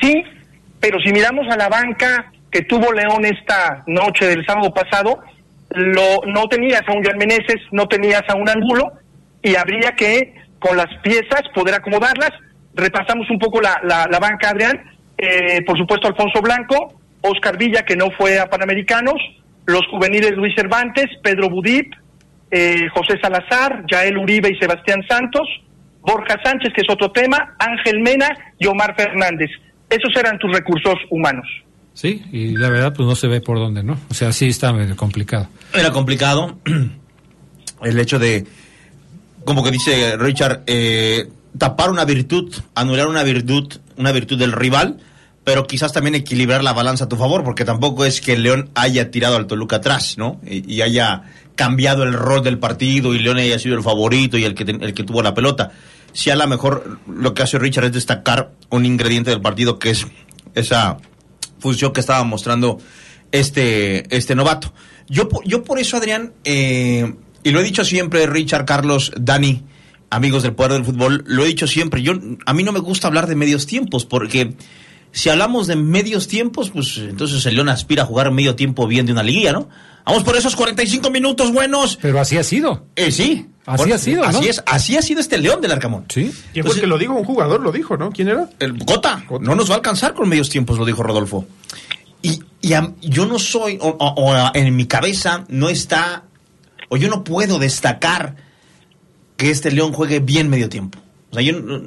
[0.00, 0.22] Sí,
[0.80, 5.18] pero si miramos a la banca que tuvo León esta noche del sábado pasado,
[5.70, 8.92] lo, no tenías a un Meneses, no tenías a un Angulo,
[9.42, 12.30] y habría que, con las piezas, poder acomodarlas.
[12.74, 14.80] Repasamos un poco la, la, la banca, Adrián.
[15.16, 19.14] Eh, por supuesto, Alfonso Blanco, Oscar Villa, que no fue a Panamericanos,
[19.66, 21.92] los juveniles Luis Cervantes, Pedro Budip,
[22.50, 25.48] eh, José Salazar, Yael Uribe y Sebastián Santos,
[26.02, 29.50] Borja Sánchez, que es otro tema, Ángel Mena y Omar Fernández.
[29.88, 31.46] Esos eran tus recursos humanos.
[31.94, 33.96] Sí, y la verdad pues no se ve por dónde, ¿no?
[34.10, 35.48] O sea, sí está medio complicado.
[35.72, 36.58] Era complicado
[37.82, 38.44] el hecho de,
[39.44, 44.98] como que dice Richard, eh, tapar una virtud, anular una virtud, una virtud del rival,
[45.44, 49.10] pero quizás también equilibrar la balanza a tu favor, porque tampoco es que León haya
[49.10, 50.40] tirado al Toluca atrás, ¿no?
[50.44, 51.24] Y, haya
[51.54, 54.94] cambiado el rol del partido y León haya sido el favorito y el que, el
[54.94, 55.72] que tuvo la pelota.
[56.12, 59.90] Si a lo mejor lo que hace Richard es destacar un ingrediente del partido que
[59.90, 60.06] es
[60.54, 60.96] esa
[61.58, 62.78] función que estaba mostrando
[63.30, 64.72] este, este novato.
[65.08, 69.62] Yo, yo por eso, Adrián, eh, y lo he dicho siempre, Richard, Carlos, Dani,
[70.08, 72.14] amigos del Poder del Fútbol, lo he dicho siempre, yo,
[72.46, 74.54] a mí no me gusta hablar de medios tiempos, porque
[75.14, 79.06] si hablamos de medios tiempos, pues entonces el León aspira a jugar medio tiempo bien
[79.06, 79.68] de una liguilla, ¿no?
[80.04, 81.96] Vamos por esos 45 minutos buenos.
[82.02, 82.84] Pero así ha sido.
[82.96, 83.46] Eh, sí.
[83.64, 84.28] Así Por- ha sido, ¿no?
[84.28, 86.04] Así es, así ha sido este León del Arcamón.
[86.12, 86.30] Sí.
[86.52, 87.14] ¿Quién fue el que lo dijo?
[87.14, 88.10] Un jugador lo dijo, ¿no?
[88.10, 88.50] ¿Quién era?
[88.58, 91.46] El Cota, no nos va a alcanzar con medios tiempos, lo dijo Rodolfo.
[92.20, 96.24] Y, y a- yo no soy, o, o- o en mi cabeza no está,
[96.90, 98.36] o yo no puedo destacar
[99.38, 100.98] que este León juegue bien medio tiempo.
[101.30, 101.80] O sea, yo no,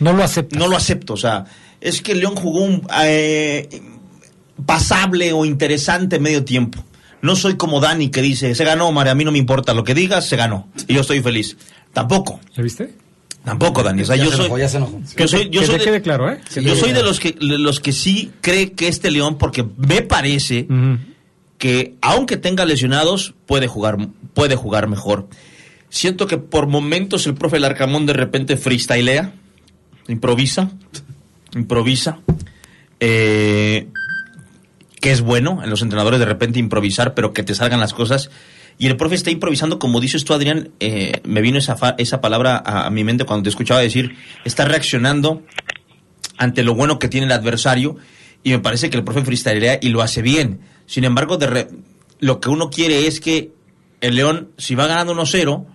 [0.00, 0.58] No lo acepto.
[0.58, 1.14] no lo acepto.
[1.14, 1.44] O sea,
[1.84, 3.68] es que el León jugó un eh,
[4.66, 6.84] pasable o interesante medio tiempo.
[7.22, 9.84] No soy como Dani que dice, se ganó, Mare, a mí no me importa lo
[9.84, 10.68] que digas, se ganó.
[10.88, 11.56] Y yo estoy feliz.
[11.92, 12.40] Tampoco.
[12.56, 12.92] ¿Ya viste?
[13.44, 14.02] Tampoco, Dani.
[14.02, 15.00] O sea, Ya yo se soy, enojó, ya se enojó.
[15.16, 16.40] yo soy, yo que soy te de- quede claro, ¿eh?
[16.52, 19.64] Que yo soy de los que de los que sí cree que este León, porque
[19.76, 20.66] me parece
[21.58, 23.96] que aunque tenga lesionados, puede jugar,
[24.34, 25.28] puede jugar mejor.
[25.90, 29.32] Siento que por momentos el profe Larcamón de repente freestylea,
[30.08, 30.70] improvisa,
[31.54, 32.18] improvisa,
[33.00, 33.88] eh,
[35.00, 38.30] que es bueno en los entrenadores de repente improvisar, pero que te salgan las cosas.
[38.78, 42.20] Y el profe está improvisando, como dices tú, Adrián, eh, me vino esa, fa- esa
[42.20, 45.42] palabra a, mi mente cuando te escuchaba decir, está reaccionando
[46.38, 47.96] ante lo bueno que tiene el adversario
[48.42, 50.60] y me parece que el profe freestylea y lo hace bien.
[50.86, 51.68] Sin embargo, de re-
[52.18, 53.52] lo que uno quiere es que
[54.00, 55.66] el León, si va ganando 1-0,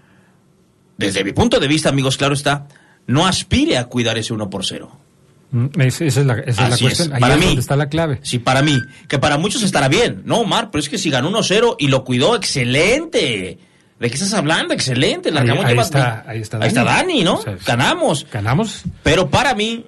[0.98, 2.68] desde mi punto de vista, amigos, claro está,
[3.08, 4.92] no aspire a cuidar ese 1 por 0.
[5.52, 7.14] Mm, Esa es la, esa es la Así es, cuestión.
[7.14, 7.46] Ahí para es mí.
[7.48, 8.20] donde está la clave.
[8.22, 8.78] Sí, para mí.
[9.08, 10.22] Que para muchos estará bien.
[10.26, 13.58] No, Omar, pero es que si ganó 1-0 y lo cuidó, excelente.
[14.00, 14.74] ¿De qué estás hablando?
[14.74, 15.30] Excelente.
[15.30, 17.36] Ahí, está, ahí está Ahí está Dani, ¿no?
[17.36, 18.26] O sea, es- Ganamos.
[18.32, 18.84] Ganamos.
[19.04, 19.86] Pero para mí,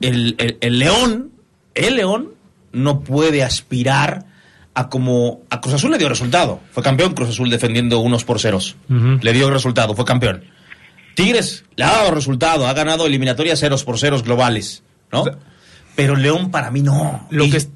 [0.00, 1.30] el, el- el León,
[1.74, 2.30] el León
[2.72, 4.26] no puede aspirar
[4.74, 5.42] a como...
[5.50, 6.60] A Cruz Azul le dio resultado.
[6.72, 8.74] Fue campeón Cruz Azul defendiendo unos por ceros.
[8.90, 9.18] Ujú.
[9.22, 10.42] Le dio resultado, fue campeón.
[11.14, 14.82] Tigres le ha dado resultado, ha ganado eliminatorias ceros por ceros globales,
[15.14, 15.24] ¿no?
[15.96, 17.26] Pero León para mí no.
[17.30, 17.68] Lo Y- que es-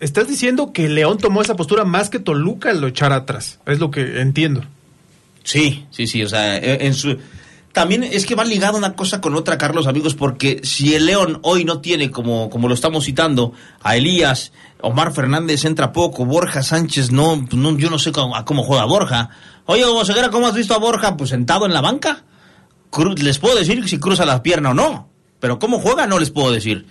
[0.00, 3.58] estás diciendo que León tomó esa postura más que Toluca al lo echar atrás.
[3.66, 4.62] Es lo que entiendo.
[5.44, 7.18] Sí, sí, sí, o sea, en su...
[7.72, 11.38] También es que va ligado una cosa con otra, Carlos, amigos, porque si el León
[11.42, 16.62] hoy no tiene, como, como lo estamos citando, a Elías, Omar Fernández entra poco, Borja
[16.62, 19.30] Sánchez no, pues no yo no sé cómo, a cómo juega Borja.
[19.64, 21.16] Oye, Oseguera, ¿cómo has visto a Borja?
[21.16, 22.24] Pues sentado en la banca.
[23.16, 25.08] Les puedo decir si cruza la pierna o no,
[25.42, 26.86] pero cómo juega no les puedo decir.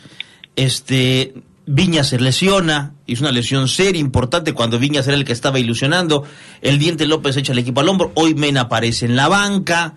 [0.57, 1.33] Este,
[1.65, 6.25] Viña se lesiona, hizo una lesión seria, importante, cuando Viñas era el que estaba ilusionando.
[6.61, 8.11] El Diente López echa el equipo al hombro.
[8.13, 9.93] Hoy Mena aparece en la banca.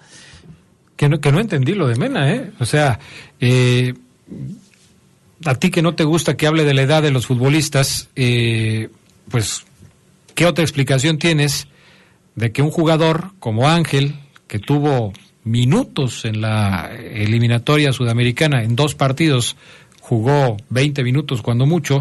[0.94, 2.52] Que no, que no entendí lo de Mena, ¿eh?
[2.60, 3.00] O sea,
[3.40, 3.94] eh,
[5.44, 8.88] a ti que no te gusta que hable de la edad de los futbolistas, eh,
[9.32, 9.64] pues,
[10.36, 11.66] ¿qué otra explicación tienes
[12.36, 14.14] de que un jugador como Ángel,
[14.46, 15.12] que tuvo
[15.44, 19.56] minutos en la eliminatoria sudamericana, en dos partidos,
[20.00, 22.00] jugó 20 minutos cuando mucho,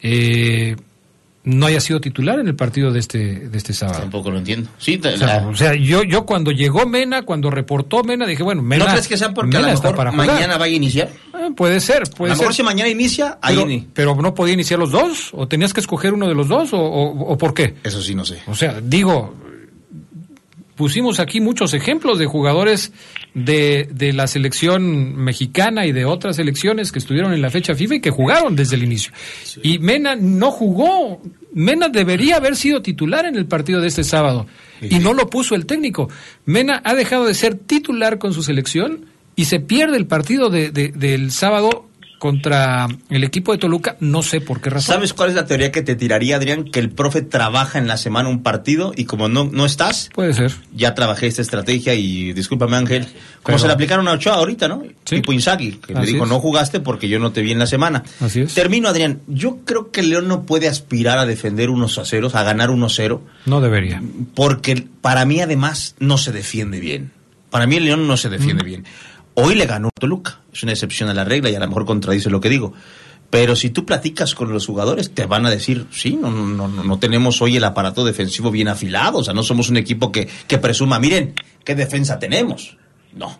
[0.00, 0.76] eh,
[1.44, 4.00] no haya sido titular en el partido de este, de este sábado.
[4.00, 4.70] Tampoco lo entiendo.
[4.78, 8.62] Sí, o, sea, o sea, yo, yo cuando llegó Mena, cuando reportó Mena, dije, bueno,
[8.62, 8.86] Mena.
[8.86, 11.08] ¿No crees que sea porque Mena a lo mejor mañana vaya a iniciar?
[11.08, 12.56] Eh, puede ser, puede a lo mejor ser.
[12.56, 13.56] si mañana inicia, ahí
[13.92, 16.72] pero, pero, no podía iniciar los dos, o tenías que escoger uno de los dos,
[16.72, 17.74] o, o, o por qué.
[17.84, 18.38] Eso sí, no sé.
[18.46, 19.34] O sea, digo,
[20.74, 22.92] pusimos aquí muchos ejemplos de jugadores
[23.34, 27.96] de, de, la selección mexicana y de otras selecciones que estuvieron en la fecha FIFA
[27.96, 29.12] y que jugaron desde el inicio.
[29.44, 29.60] Sí.
[29.62, 31.22] Y Mena no jugó.
[31.52, 34.46] Mena debería haber sido titular en el partido de este sábado
[34.80, 34.88] sí.
[34.90, 36.08] y no lo puso el técnico.
[36.44, 39.06] Mena ha dejado de ser titular con su selección
[39.36, 41.88] y se pierde el partido de, de, del sábado
[42.24, 44.94] contra el equipo de Toluca, no sé por qué razón.
[44.94, 46.64] ¿Sabes cuál es la teoría que te tiraría, Adrián?
[46.64, 50.08] Que el profe trabaja en la semana un partido y como no, no estás...
[50.14, 50.54] Puede ser.
[50.74, 54.68] Ya trabajé esta estrategia y, discúlpame Ángel, como Pero, se le aplicaron a Ochoa ahorita,
[54.68, 54.84] ¿no?
[55.04, 55.16] Sí.
[55.16, 56.30] Tipo Inzaghi, que Así le dijo, es.
[56.30, 58.02] no jugaste porque yo no te vi en la semana.
[58.20, 58.54] Así es.
[58.54, 59.20] Termino, Adrián.
[59.26, 63.20] Yo creo que León no puede aspirar a defender unos a ceros, a ganar 1-0.
[63.44, 64.02] No debería.
[64.34, 67.12] Porque para mí, además, no se defiende bien.
[67.50, 68.66] Para mí, el León no se defiende mm.
[68.66, 68.84] bien.
[69.34, 72.30] Hoy le ganó Toluca, es una excepción a la regla y a lo mejor contradice
[72.30, 72.72] lo que digo.
[73.30, 76.84] Pero si tú platicas con los jugadores, te van a decir, sí, no, no, no,
[76.84, 80.28] no tenemos hoy el aparato defensivo bien afilado, o sea, no somos un equipo que,
[80.46, 82.76] que presuma, miren, qué defensa tenemos.
[83.12, 83.36] No.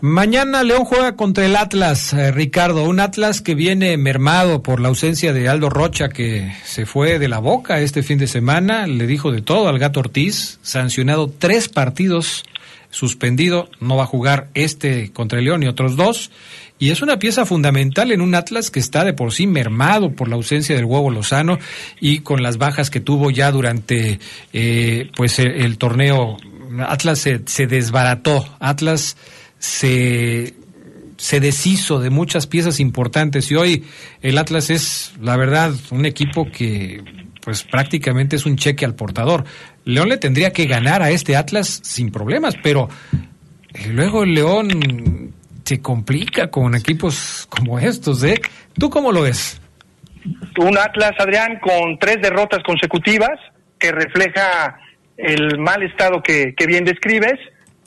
[0.00, 4.88] Mañana León juega contra el Atlas, eh, Ricardo, un Atlas que viene mermado por la
[4.88, 9.08] ausencia de Aldo Rocha, que se fue de la boca este fin de semana, le
[9.08, 12.44] dijo de todo al gato Ortiz, sancionado tres partidos
[12.90, 16.30] suspendido, no va a jugar este contra el León y otros dos.
[16.78, 20.28] Y es una pieza fundamental en un Atlas que está de por sí mermado por
[20.28, 21.58] la ausencia del huevo Lozano
[22.00, 24.20] y con las bajas que tuvo ya durante
[24.52, 26.36] eh, pues el, torneo.
[26.86, 29.16] Atlas se, se desbarató, Atlas
[29.58, 30.54] se,
[31.16, 33.84] se deshizo de muchas piezas importantes y hoy
[34.22, 37.02] el Atlas es, la verdad, un equipo que
[37.42, 39.44] pues prácticamente es un cheque al portador.
[39.84, 42.88] León le tendría que ganar a este Atlas sin problemas, pero
[43.74, 45.32] eh, luego León
[45.64, 48.40] se complica con equipos como estos, ¿eh?
[48.78, 49.60] ¿Tú cómo lo ves?
[50.58, 53.38] Un Atlas, Adrián, con tres derrotas consecutivas,
[53.78, 54.78] que refleja
[55.16, 57.38] el mal estado que, que bien describes.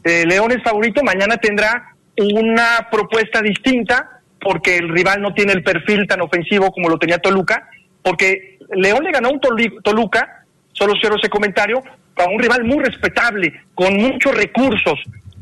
[0.04, 5.64] Eh, León es favorito, mañana tendrá una propuesta distinta, porque el rival no tiene el
[5.64, 7.70] perfil tan ofensivo como lo tenía Toluca,
[8.04, 9.40] porque León le ganó a un
[9.84, 11.82] Toluca, solo cierro ese comentario,
[12.16, 15.00] a un rival muy respetable, con muchos recursos.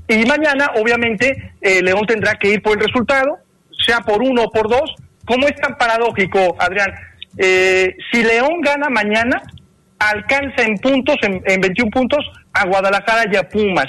[0.08, 3.38] Y mañana, obviamente, eh, León tendrá que ir por el resultado,
[3.86, 4.96] sea por uno o por dos.
[5.26, 6.92] ¿Cómo es tan paradójico, Adrián?
[7.38, 9.42] Eh, si León gana mañana,
[10.00, 13.88] alcanza en puntos, en, en 21 puntos, a Guadalajara y a Pumas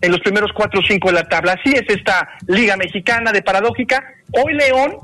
[0.00, 1.52] en los primeros cuatro o cinco de la tabla.
[1.60, 4.02] Así es esta Liga Mexicana de Paradójica.
[4.32, 4.96] Hoy León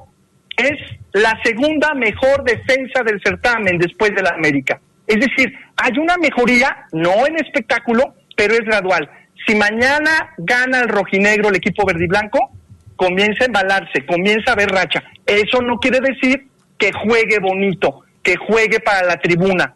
[0.57, 0.79] es
[1.13, 4.81] la segunda mejor defensa del certamen después de la América.
[5.07, 9.09] Es decir, hay una mejoría, no en espectáculo, pero es gradual.
[9.47, 12.51] Si mañana gana el rojinegro, el equipo verde y blanco,
[12.97, 15.03] comienza a embalarse, comienza a ver racha.
[15.25, 16.49] Eso no quiere decir
[16.79, 19.75] que juegue bonito, que juegue para la tribuna.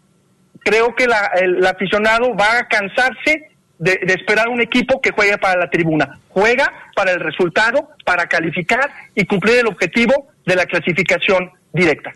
[0.60, 5.38] Creo que la, el, aficionado va a cansarse de, de, esperar un equipo que juegue
[5.38, 6.18] para la tribuna.
[6.28, 12.12] Juega para el resultado, para calificar y cumplir el objetivo de la clasificación directa.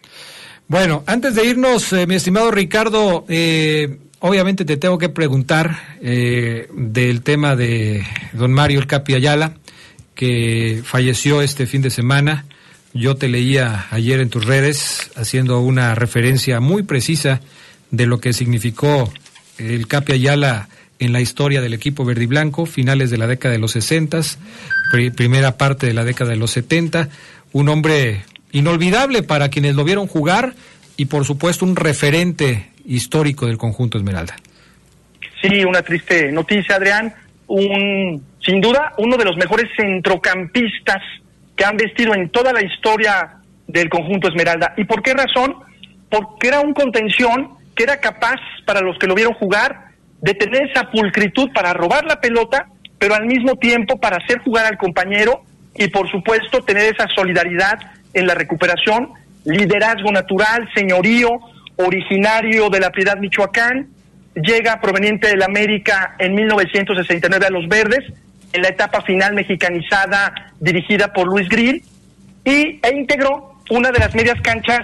[0.67, 6.69] Bueno, antes de irnos, eh, mi estimado Ricardo, eh, obviamente te tengo que preguntar eh,
[6.73, 9.55] del tema de don Mario El Capi Ayala,
[10.15, 12.47] que falleció este fin de semana.
[12.95, 17.41] Yo te leía ayer en tus redes haciendo una referencia muy precisa
[17.91, 19.13] de lo que significó
[19.59, 20.69] el Capi Ayala
[20.99, 24.21] en la historia del equipo verde y blanco, finales de la década de los 60,
[25.17, 27.09] primera parte de la década de los 70,
[27.55, 30.55] un hombre inolvidable para quienes lo vieron jugar
[30.97, 34.37] y por supuesto un referente histórico del conjunto Esmeralda.
[35.41, 37.15] Sí, una triste noticia, Adrián.
[37.47, 41.01] Un, sin duda, uno de los mejores centrocampistas
[41.57, 43.37] que han vestido en toda la historia
[43.69, 44.75] del conjunto Esmeralda.
[44.77, 45.55] ¿Y por qué razón?
[46.11, 49.91] Porque era un contención que era capaz, para los que lo vieron jugar,
[50.21, 52.67] de tener esa pulcritud para robar la pelota,
[52.99, 55.45] pero al mismo tiempo para hacer jugar al compañero
[55.77, 57.79] y por supuesto tener esa solidaridad
[58.13, 59.11] en la recuperación,
[59.45, 61.31] liderazgo natural, señorío,
[61.77, 63.89] originario de la Piedad Michoacán,
[64.35, 68.05] llega proveniente de la América en 1969 a Los Verdes,
[68.53, 71.83] en la etapa final mexicanizada dirigida por Luis Grill,
[72.45, 74.81] y, e integró una de las medias canchas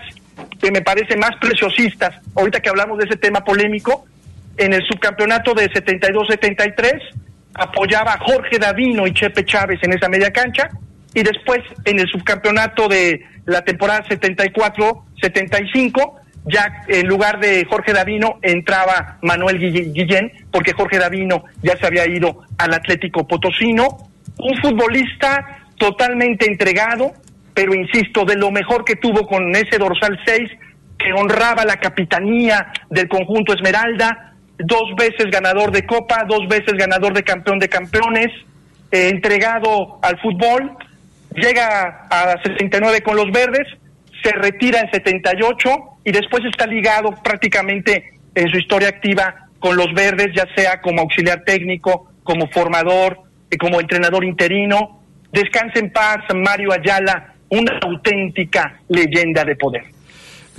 [0.60, 4.06] que me parece más preciosistas, ahorita que hablamos de ese tema polémico,
[4.56, 7.00] en el subcampeonato de 72-73,
[7.54, 10.70] apoyaba a Jorge Davino y Chepe Chávez en esa media cancha,
[11.14, 16.14] y después en el subcampeonato de la temporada 74-75,
[16.46, 22.06] ya en lugar de Jorge Davino entraba Manuel Guillén, porque Jorge Davino ya se había
[22.06, 23.88] ido al Atlético Potosino,
[24.38, 27.12] un futbolista totalmente entregado,
[27.54, 30.50] pero insisto, de lo mejor que tuvo con ese dorsal 6,
[30.98, 34.29] que honraba la capitanía del conjunto Esmeralda,
[34.64, 38.28] dos veces ganador de Copa, dos veces ganador de campeón de campeones,
[38.90, 40.76] eh, entregado al fútbol,
[41.34, 43.66] llega a 69 con los verdes,
[44.22, 45.70] se retira en 78
[46.04, 51.02] y después está ligado prácticamente en su historia activa con los verdes, ya sea como
[51.02, 53.18] auxiliar técnico, como formador,
[53.50, 55.02] eh, como entrenador interino.
[55.32, 59.84] Descansa en paz, Mario Ayala, una auténtica leyenda de poder.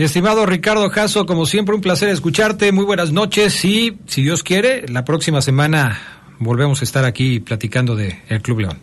[0.06, 2.72] Estimado Ricardo Jasso, como siempre, un placer escucharte.
[2.72, 6.00] Muy buenas noches y, si Dios quiere, la próxima semana
[6.40, 8.80] volvemos a estar aquí platicando de el Club León.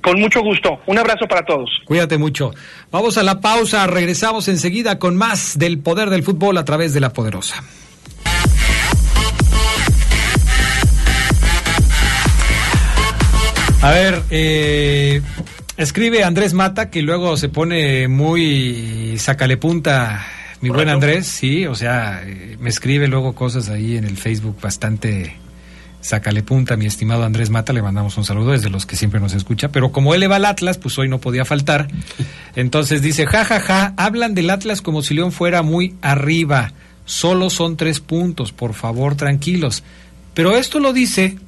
[0.00, 0.78] Con mucho gusto.
[0.86, 1.68] Un abrazo para todos.
[1.84, 2.52] Cuídate mucho.
[2.92, 7.00] Vamos a la pausa, regresamos enseguida con más del poder del fútbol a través de
[7.00, 7.64] la poderosa.
[13.82, 15.22] A ver, eh,
[15.76, 20.24] escribe Andrés Mata, que luego se pone muy sacale punta,
[20.60, 24.58] mi buen Andrés, sí, o sea, eh, me escribe luego cosas ahí en el Facebook
[24.60, 25.36] bastante
[26.06, 29.20] sacale punta, mi estimado Andrés Mata, le mandamos un saludo, es de los que siempre
[29.20, 31.88] nos escucha, pero como él le va al Atlas, pues hoy no podía faltar.
[32.56, 36.72] Entonces dice, ja, ja, ja, hablan del Atlas como si León fuera muy arriba,
[37.04, 39.82] solo son tres puntos, por favor, tranquilos.
[40.32, 41.38] Pero esto lo dice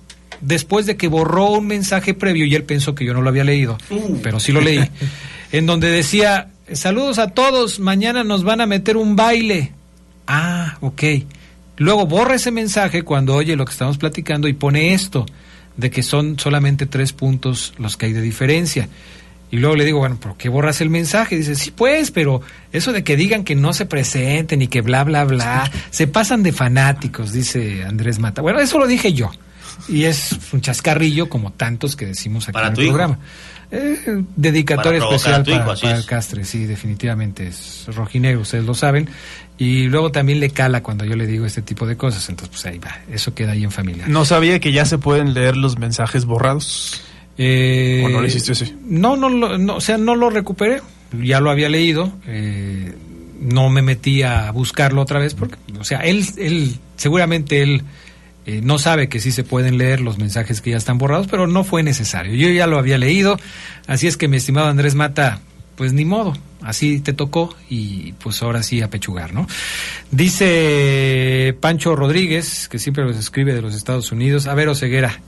[0.41, 3.45] después de que borró un mensaje previo y él pensó que yo no lo había
[3.45, 3.79] leído,
[4.23, 4.81] pero sí lo leí,
[5.53, 9.73] en donde decía, saludos a todos, mañana nos van a meter un baile.
[10.27, 11.03] Ah, ok.
[11.77, 15.27] Luego borra ese mensaje cuando oye lo que estamos platicando y pone esto,
[15.77, 18.89] de que son solamente tres puntos los que hay de diferencia.
[19.51, 21.37] Y luego le digo, bueno, ¿por qué borras el mensaje?
[21.37, 22.43] Dice, sí, pues, pero
[22.73, 26.43] eso de que digan que no se presenten y que bla, bla, bla, se pasan
[26.43, 28.43] de fanáticos, dice Andrés Mata.
[28.43, 29.31] Bueno, eso lo dije yo.
[29.89, 33.17] Y es un chascarrillo como tantos que decimos aquí Para en el hijo.
[33.71, 36.01] Eh, dedicatoria Para especial a tu hijo, para, así para es.
[36.01, 39.09] el Castre, sí, definitivamente es rojinegro, ustedes lo saben.
[39.59, 42.67] Y luego también le cala cuando yo le digo este tipo de cosas, entonces pues
[42.67, 44.07] ahí va, eso queda ahí en familia.
[44.09, 47.03] No sabía que ya se pueden leer los mensajes borrados.
[47.37, 48.75] Eh, ¿O no lo hiciste así?
[48.85, 50.81] No, no, o sea, no lo recuperé,
[51.23, 52.95] ya lo había leído, eh,
[53.41, 57.83] no me metí a buscarlo otra vez porque, o sea, él, él seguramente él
[58.49, 61.47] eh, no sabe que sí se pueden leer los mensajes que ya están borrados, pero
[61.47, 62.33] no fue necesario.
[62.33, 63.39] Yo ya lo había leído,
[63.87, 65.41] así es que mi estimado Andrés Mata,
[65.77, 66.33] pues ni modo,
[66.63, 69.47] así te tocó y pues ahora sí a pechugar, ¿no?
[70.11, 75.21] Dice Pancho Rodríguez, que siempre los escribe de los Estados Unidos, a ver, Oseguera,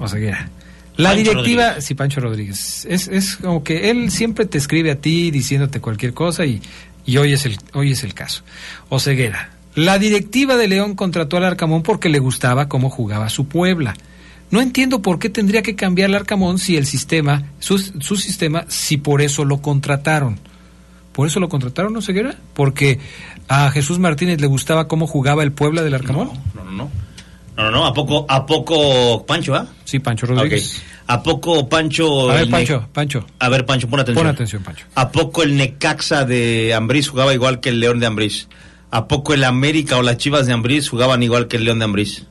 [0.00, 0.50] Oseguera.
[0.96, 1.84] La Pancho directiva, Rodríguez.
[1.84, 6.12] sí, Pancho Rodríguez, es, es como que él siempre te escribe a ti diciéndote cualquier
[6.12, 6.60] cosa y,
[7.06, 8.42] y hoy, es el, hoy es el caso.
[8.88, 13.94] Oseguera, la directiva de León contrató al Arcamón porque le gustaba cómo jugaba su Puebla.
[14.50, 18.64] No entiendo por qué tendría que cambiar el Arcamón si el sistema, su, su sistema,
[18.68, 20.40] si por eso lo contrataron.
[21.12, 22.36] ¿Por eso lo contrataron, no Ceguera?
[22.54, 22.98] Porque
[23.48, 26.30] a Jesús Martínez le gustaba cómo jugaba el Puebla del Arcamón.
[26.54, 26.90] No, no, no.
[27.56, 27.86] No, no, no.
[27.86, 29.66] ¿A poco, a poco Pancho, ah?
[29.84, 30.80] Sí, Pancho Rodríguez.
[31.08, 32.30] ¿A poco Pancho...
[32.30, 33.26] A ver, Ne- Pancho, Pancho.
[33.40, 34.24] A ver, Pancho, pon atención.
[34.24, 34.86] Pon atención, Pancho.
[34.94, 38.48] ¿A poco el Necaxa de Ambriz jugaba igual que el León de Ambriz?
[38.90, 41.84] ¿A poco el América o las Chivas de Ambriz jugaban igual que el León de
[41.84, 42.26] Ambriz?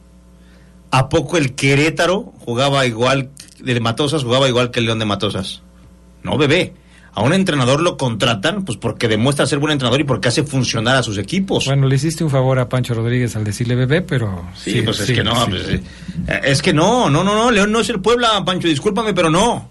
[0.92, 3.30] ¿A poco el Querétaro jugaba igual,
[3.60, 5.62] de Matosas jugaba igual que el León de Matosas?
[6.24, 6.74] No, bebé.
[7.14, 10.96] A un entrenador lo contratan pues porque demuestra ser buen entrenador y porque hace funcionar
[10.98, 11.66] a sus equipos.
[11.66, 14.48] Bueno, le hiciste un favor a Pancho Rodríguez al decirle bebé, pero...
[14.56, 15.50] Sí, pues es sí, que no, sí.
[15.50, 15.82] pues, eh,
[16.44, 19.70] es que no, no, no, no, León no es el Puebla, Pancho, discúlpame, pero no.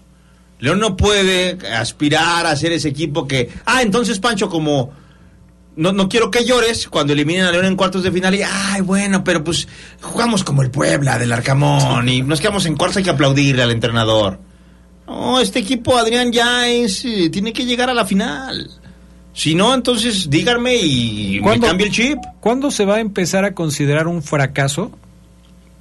[0.59, 4.91] León no puede aspirar a ser ese equipo que, ah, entonces Pancho, como
[5.77, 8.81] no, no quiero que llores cuando eliminen a León en cuartos de final y, ay,
[8.81, 9.67] bueno, pero pues
[10.01, 13.71] jugamos como el Puebla del Arcamón y nos quedamos en cuartos, hay que aplaudirle al
[13.71, 14.39] entrenador.
[15.07, 18.69] No, este equipo, Adrián, ya es, eh, tiene que llegar a la final.
[19.33, 22.17] Si no, entonces díganme y me ¿Cuándo- cambio el chip.
[22.41, 24.91] ¿Cuándo se va a empezar a considerar un fracaso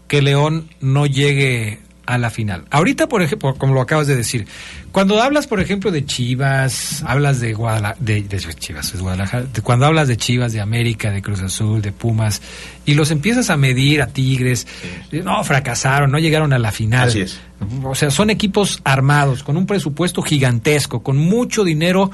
[0.08, 2.64] que León no llegue a la final.
[2.70, 4.46] Ahorita, por ejemplo, como lo acabas de decir,
[4.92, 9.60] cuando hablas, por ejemplo, de Chivas, hablas de Guadalajara, de, de Chivas, es Guadalajara, de-
[9.62, 12.40] cuando hablas de Chivas, de América, de Cruz Azul, de Pumas,
[12.86, 14.66] y los empiezas a medir a Tigres,
[15.10, 17.08] no, fracasaron, no llegaron a la final.
[17.08, 17.38] Así es.
[17.82, 22.10] O sea, son equipos armados, con un presupuesto gigantesco, con mucho dinero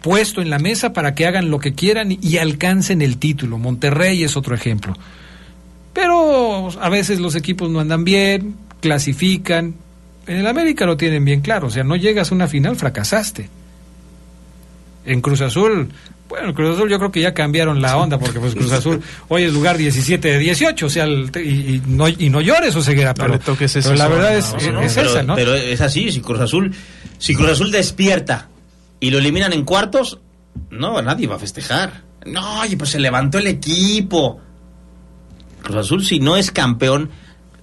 [0.00, 3.58] puesto en la mesa para que hagan lo que quieran y alcancen el título.
[3.58, 4.94] Monterrey es otro ejemplo.
[5.92, 9.74] Pero a veces los equipos no andan bien, clasifican.
[10.26, 13.48] En el América lo tienen bien claro, o sea, no llegas a una final, fracasaste.
[15.04, 15.88] En Cruz Azul,
[16.28, 19.44] bueno, Cruz Azul yo creo que ya cambiaron la onda, porque pues Cruz Azul hoy
[19.44, 22.82] es lugar 17 de 18, o sea, el- y, y no, y no llores, o
[22.82, 25.22] ceguera, pero, le toques pero esa la verdad es, no, es- no, es pero, esa,
[25.22, 25.34] ¿no?
[25.36, 26.74] pero es así, si Cruz Azul,
[27.18, 28.48] si Cruz Azul despierta
[28.98, 30.18] y lo eliminan en cuartos,
[30.70, 32.02] no, nadie va a festejar.
[32.24, 34.40] No, oye, pues se levantó el equipo.
[35.62, 37.10] Cruz Azul, si no es campeón,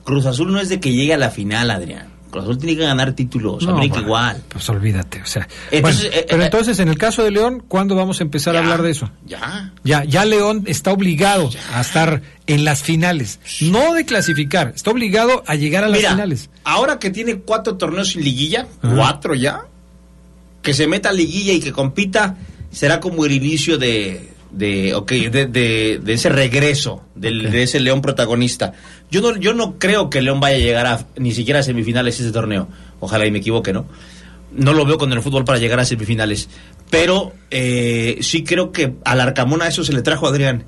[0.04, 2.08] Cruz Azul no es de que llegue a la final, Adrián.
[2.30, 4.44] Cruz Azul tiene que ganar títulos, No, América bueno, igual.
[4.48, 5.48] Pues olvídate, o sea.
[5.70, 8.56] Entonces, bueno, eh, pero eh, entonces, en el caso de León, ¿cuándo vamos a empezar
[8.56, 9.12] a hablar de eso?
[9.26, 9.72] Ya.
[9.84, 15.44] Ya, ya León está obligado a estar en las finales, no de clasificar, está obligado
[15.46, 16.50] a llegar a las Mira, finales.
[16.64, 19.68] ahora que tiene cuatro torneos sin liguilla, cuatro ya,
[20.64, 22.36] que se meta a liguilla y que compita,
[22.72, 27.80] será como el inicio de, de, ok, de, de- de ese regreso, del- de ese
[27.80, 28.74] León protagonista.
[29.12, 32.20] Yo no, yo no creo que León vaya a llegar a ni siquiera a semifinales
[32.20, 32.68] ese torneo.
[33.00, 33.86] Ojalá y me equivoque, ¿no?
[34.56, 36.48] No lo veo con el fútbol para llegar a semifinales.
[36.90, 40.64] Pero eh, sí creo que al Arcamón a eso se le trajo Adrián.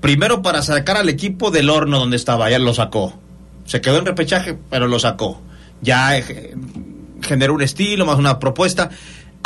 [0.00, 3.18] Primero para sacar al equipo del horno donde estaba, ya lo sacó.
[3.64, 5.40] Se quedó en repechaje, pero lo sacó.
[5.82, 6.54] Ya eh,
[7.22, 8.90] generó un estilo, más una propuesta.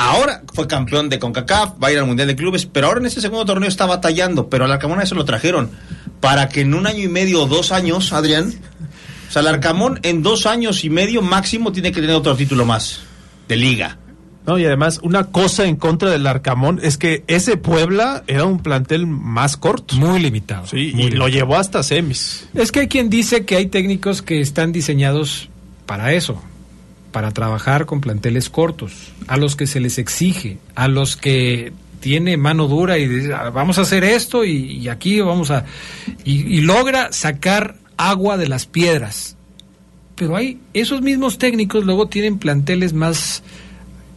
[0.01, 3.07] Ahora fue campeón de CONCACAF, va a ir al Mundial de Clubes, pero ahora en
[3.07, 5.71] ese segundo torneo está batallando, pero al Arcamón a eso lo trajeron.
[6.21, 8.55] Para que en un año y medio o dos años, Adrián,
[9.29, 12.65] o sea, el Arcamón en dos años y medio máximo tiene que tener otro título
[12.65, 13.03] más
[13.47, 13.99] de liga.
[14.47, 18.61] No, y además, una cosa en contra del Arcamón es que ese Puebla era un
[18.61, 19.97] plantel más corto.
[19.97, 20.67] Muy limitado.
[20.67, 22.49] Sí, muy y lo llevó hasta semis.
[22.55, 25.51] Es que hay quien dice que hay técnicos que están diseñados
[25.85, 26.43] para eso,
[27.13, 32.37] para trabajar con planteles cortos, a los que se les exige, a los que tiene
[32.37, 35.67] mano dura y dice, "Ah, vamos a hacer esto y, aquí vamos a...
[36.25, 39.37] Y, logra sacar agua de las piedras.
[40.17, 43.43] Pero hay esos mismos técnicos luego tienen planteles más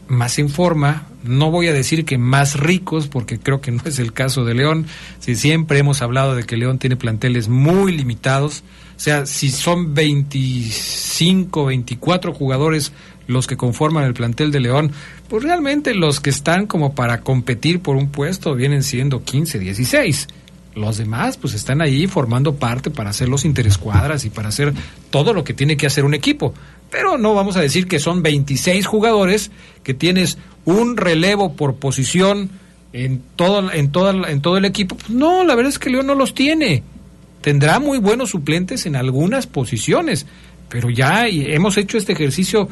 [0.08, 4.00] más en forma, no voy a decir que más ricos, porque creo que no es
[4.00, 4.86] el caso de León,
[5.20, 8.64] si siempre hemos hablado de que León tiene planteles muy limitados,
[9.04, 12.94] sea, si son 25, 24 jugadores
[13.28, 14.92] los que conforman el plantel de León,
[15.28, 20.28] pues realmente los que están como para competir por un puesto vienen siendo 15, 16.
[20.76, 24.74] Los demás pues están ahí formando parte para hacer los interescuadras y para hacer
[25.10, 26.54] todo lo que tiene que hacer un equipo.
[26.90, 29.52] Pero no vamos a decir que son 26 jugadores,
[29.84, 32.52] que tienes un relevo por posición
[32.94, 34.96] en todo, en toda, en todo el equipo.
[34.96, 36.84] Pues no, la verdad es que León no los tiene.
[37.44, 40.26] Tendrá muy buenos suplentes en algunas posiciones,
[40.70, 42.70] pero ya hemos hecho este ejercicio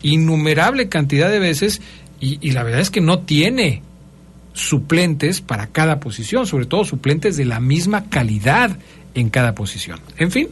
[0.00, 1.82] innumerable cantidad de veces
[2.20, 3.82] y, y la verdad es que no tiene
[4.52, 8.78] suplentes para cada posición, sobre todo suplentes de la misma calidad
[9.14, 9.98] en cada posición.
[10.18, 10.48] En fin,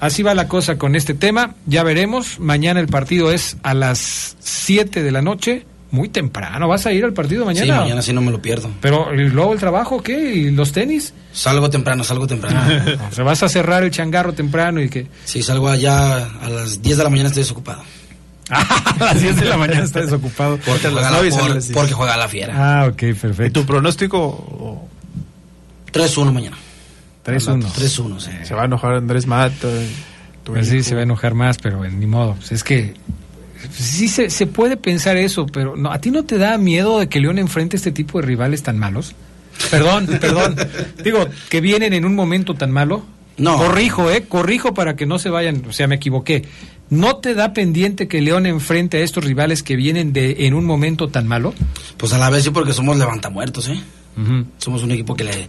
[0.00, 4.36] así va la cosa con este tema, ya veremos, mañana el partido es a las
[4.40, 7.74] 7 de la noche, muy temprano, ¿vas a ir al partido mañana?
[7.74, 8.70] Sí, mañana sí no me lo pierdo.
[8.80, 10.34] Pero ¿y luego el trabajo qué?
[10.34, 11.12] ¿Y los tenis?
[11.32, 12.58] Salgo temprano, salgo temprano.
[13.10, 15.06] o sea, vas a cerrar el changarro temprano y que...
[15.24, 17.82] Sí, salgo allá a las 10 de la mañana estoy desocupado.
[18.50, 20.58] a las 10 de la mañana está desocupado.
[20.64, 22.54] Porque juega, la, y por- porque juega la fiera.
[22.82, 23.60] Ah, ok, ¿Y perfecto.
[23.60, 24.88] tu pronóstico?
[25.92, 26.56] 3-1 mañana.
[27.24, 27.62] 3-1.
[27.72, 28.30] 3-1, sí.
[28.44, 29.68] Se va a enojar Andrés Mato.
[30.42, 32.34] tu Pues sí, se va a enojar más, pero ni modo.
[32.34, 32.94] Pues es que
[33.70, 37.08] sí se, se puede pensar eso, pero no, ¿a ti no te da miedo de
[37.08, 39.14] que León enfrente este tipo de rivales tan malos?
[39.70, 40.56] Perdón, perdón.
[41.02, 43.04] Digo, que vienen en un momento tan malo.
[43.36, 43.56] No.
[43.56, 44.24] Corrijo, ¿eh?
[44.28, 46.44] Corrijo para que no se vayan, o sea, me equivoqué.
[46.90, 50.66] ¿No te da pendiente que León enfrente a estos rivales que vienen de en un
[50.66, 51.54] momento tan malo?
[51.96, 53.80] Pues a la vez sí porque somos levantamuertos, ¿eh?
[54.58, 55.48] Somos un equipo que le...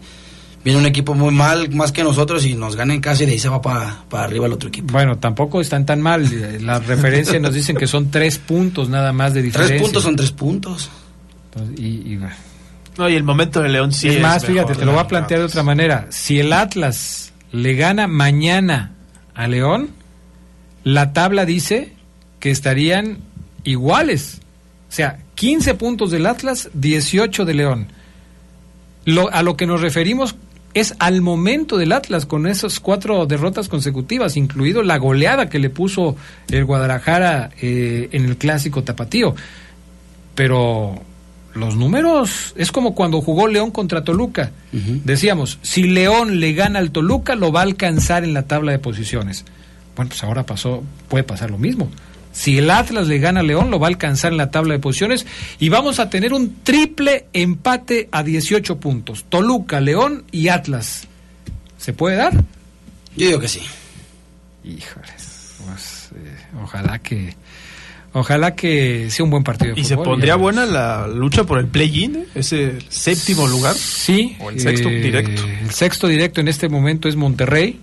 [0.63, 3.39] Viene un equipo muy mal, más que nosotros, y nos ganan casi y de ahí
[3.39, 4.93] se va para arriba el otro equipo.
[4.93, 6.29] Bueno, tampoco están tan mal.
[6.65, 9.75] Las referencias nos dicen que son tres puntos nada más de diferencia.
[9.75, 10.89] Tres puntos son tres puntos.
[11.51, 12.35] Entonces, y- y, bueno.
[12.97, 15.01] No, y el momento de León sí es es más, mejor, fíjate, te lo voy
[15.01, 16.07] a plantear de otra manera.
[16.11, 18.91] Si el Atlas le gana mañana
[19.35, 19.89] a León,
[20.83, 21.93] la tabla dice
[22.39, 23.17] que estarían
[23.63, 24.39] iguales.
[24.89, 27.87] O sea, 15 puntos del Atlas, 18 de León.
[29.05, 30.35] Lo, a lo que nos referimos
[30.73, 35.69] es al momento del Atlas con esas cuatro derrotas consecutivas, incluido la goleada que le
[35.69, 36.15] puso
[36.49, 39.35] el Guadalajara eh, en el clásico tapatío.
[40.35, 40.99] Pero
[41.53, 44.51] los números es como cuando jugó León contra Toluca.
[44.71, 48.79] Decíamos, si León le gana al Toluca, lo va a alcanzar en la tabla de
[48.79, 49.45] posiciones.
[49.95, 51.89] Bueno, pues ahora pasó, puede pasar lo mismo.
[52.33, 54.79] Si el Atlas le gana a León, lo va a alcanzar en la tabla de
[54.79, 55.25] posiciones
[55.59, 59.25] y vamos a tener un triple empate a 18 puntos.
[59.29, 61.07] Toluca, León y Atlas.
[61.77, 62.33] ¿Se puede dar?
[63.15, 63.61] Yo digo que sí.
[64.63, 67.35] Híjoles, pues, eh, ojalá que
[68.13, 69.75] ojalá que sea un buen partido.
[69.75, 72.25] De ¿Y se pondría buena la lucha por el play-in?
[72.33, 73.75] ¿Ese séptimo lugar?
[73.75, 74.37] Sí.
[74.39, 75.43] ¿O el sexto eh, directo?
[75.43, 77.79] El sexto directo en este momento es Monterrey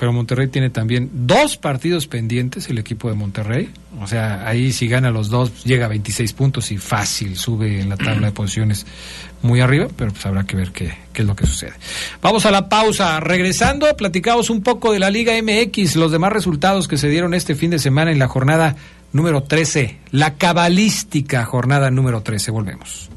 [0.00, 3.68] pero Monterrey tiene también dos partidos pendientes, el equipo de Monterrey.
[4.00, 7.90] O sea, ahí si gana los dos, llega a 26 puntos y fácil sube en
[7.90, 8.86] la tabla de posiciones
[9.42, 11.74] muy arriba, pero pues habrá que ver qué, qué es lo que sucede.
[12.22, 13.20] Vamos a la pausa.
[13.20, 17.54] Regresando, platicamos un poco de la Liga MX, los demás resultados que se dieron este
[17.54, 18.76] fin de semana en la jornada
[19.12, 22.50] número 13, la cabalística jornada número 13.
[22.52, 23.10] Volvemos.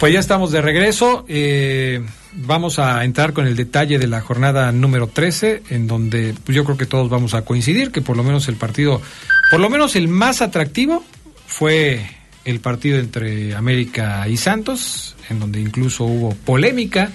[0.00, 1.26] Pues ya estamos de regreso.
[1.28, 6.56] Eh, vamos a entrar con el detalle de la jornada número 13, en donde pues,
[6.56, 9.02] yo creo que todos vamos a coincidir que por lo menos el partido,
[9.50, 11.04] por lo menos el más atractivo
[11.46, 12.00] fue
[12.46, 17.10] el partido entre América y Santos, en donde incluso hubo polémica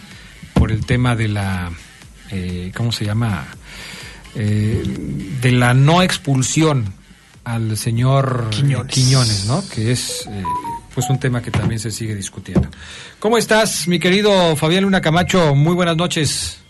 [0.53, 1.71] por el tema de la,
[2.29, 3.47] eh, ¿cómo se llama?
[4.35, 4.83] Eh,
[5.41, 6.93] de la no expulsión
[7.45, 9.67] al señor Quiñones, Quiñones ¿no?
[9.69, 10.29] Que es
[10.95, 12.69] pues un tema que también se sigue discutiendo.
[13.19, 15.53] ¿Cómo estás, mi querido Fabián Luna Camacho?
[15.53, 16.61] Muy buenas noches.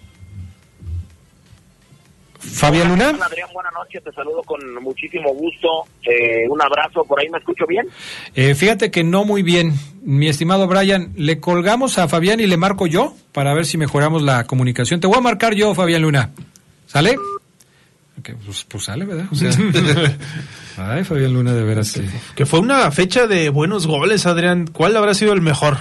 [2.40, 3.10] Fabián Luna.
[3.10, 5.68] Adrián, buenas noches, te saludo con muchísimo gusto.
[6.04, 7.88] Eh, un abrazo, ¿por ahí me escucho bien?
[8.34, 11.14] Eh, fíjate que no muy bien, mi estimado Brian.
[11.16, 15.00] Le colgamos a Fabián y le marco yo para ver si mejoramos la comunicación.
[15.00, 16.32] Te voy a marcar yo, Fabián Luna.
[16.88, 17.16] ¿Sale?
[18.20, 19.26] Ok, pues, pues sale, ¿verdad?
[19.32, 19.50] O sea,
[20.78, 22.04] ay, Fabián Luna, de veras que...
[22.36, 24.68] Que fue una fecha de buenos goles, Adrián.
[24.68, 25.78] ¿Cuál habrá sido el mejor?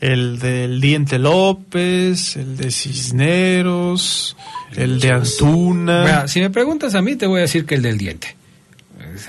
[0.00, 2.36] ¿El del Diente López?
[2.36, 4.36] ¿El de Cisneros?
[4.74, 6.28] ¿El de Antuna?
[6.28, 8.36] Si me preguntas a mí, te voy a decir que el del diente.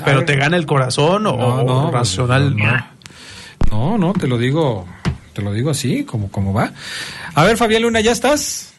[0.03, 2.55] ¿Pero te gana el corazón o, No, no, o racional?
[2.55, 2.97] no.
[3.71, 4.87] No, no, te lo digo,
[5.33, 6.71] te lo digo así, como, como va.
[7.33, 8.73] A ver, Fabián Luna, ¿ya estás?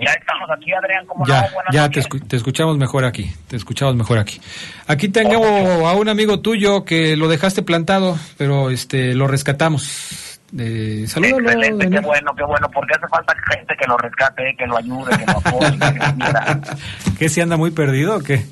[0.00, 1.48] Ya estamos aquí, Adrián, ¿cómo Ya, no?
[1.72, 4.40] Ya te, escu- te escuchamos mejor aquí, te escuchamos mejor aquí.
[4.86, 10.40] Aquí tengo a un amigo tuyo que lo dejaste plantado, pero este lo rescatamos.
[10.58, 14.66] Eh, salúdalo, Excelente, qué bueno, qué bueno, porque hace falta gente que lo rescate, que
[14.66, 16.60] lo ayude, que lo apoye, que lo quiera.
[17.18, 18.46] ¿Qué si anda muy perdido o qué?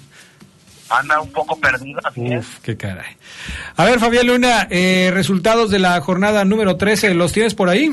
[0.91, 2.41] Anda un poco perdido, así es.
[2.47, 3.17] Uf, qué caray.
[3.77, 7.91] A ver, Fabián Luna, eh, resultados de la jornada número 13, ¿los tienes por ahí?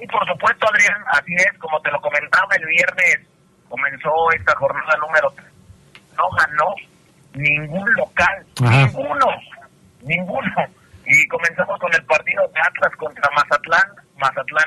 [0.00, 3.20] Sí, por supuesto, Adrián, así es, como te lo comentaba el viernes,
[3.68, 5.46] comenzó esta jornada número 3.
[6.16, 6.74] No ganó
[7.34, 8.86] ningún local, Ajá.
[8.86, 9.26] ninguno,
[10.02, 10.56] ninguno.
[11.04, 13.88] Y comenzamos con el partido de Atlas contra Mazatlán.
[14.16, 14.64] Mazatlán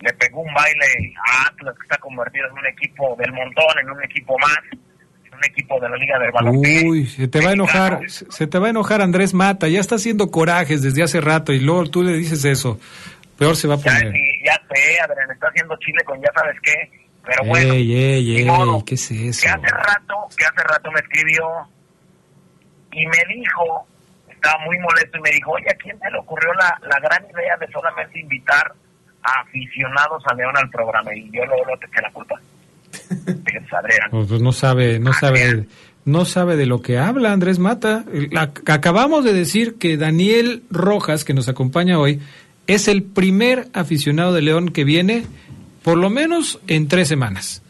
[0.00, 3.90] le pegó un baile a Atlas, que está convertido en un equipo del montón, en
[3.90, 6.88] un equipo más, en un equipo de la Liga del Balompié.
[6.88, 9.80] Uy, se te va a enojar, se se te va a enojar Andrés Mata, ya
[9.80, 12.78] está haciendo corajes desde hace rato y luego tú le dices eso.
[13.38, 14.12] Peor se va a Ya, poner.
[14.12, 16.74] sí, ya sé, Adrián, está haciendo Chile con ya sabes qué.
[17.24, 18.84] Pero bueno, Ey, ey, ey, modo.
[18.84, 19.42] ¿qué es eso?
[19.42, 21.44] que hace rato, que hace rato me escribió
[22.92, 23.86] y me dijo,
[24.28, 27.24] estaba muy molesto y me dijo, oye, ¿a quién se le ocurrió la, la gran
[27.30, 28.72] idea de solamente invitar
[29.22, 31.14] a aficionados a León al programa?
[31.14, 32.40] Y yo luego te eché la culpa.
[33.24, 34.10] Pues.
[34.10, 35.66] Pues, pues no sabe, no sabe,
[36.04, 38.04] no sabe de lo que habla Andrés Mata.
[38.30, 42.20] La- acabamos de decir que Daniel Rojas, que nos acompaña hoy,
[42.74, 45.24] es el primer aficionado de León que viene,
[45.82, 47.62] por lo menos en tres semanas.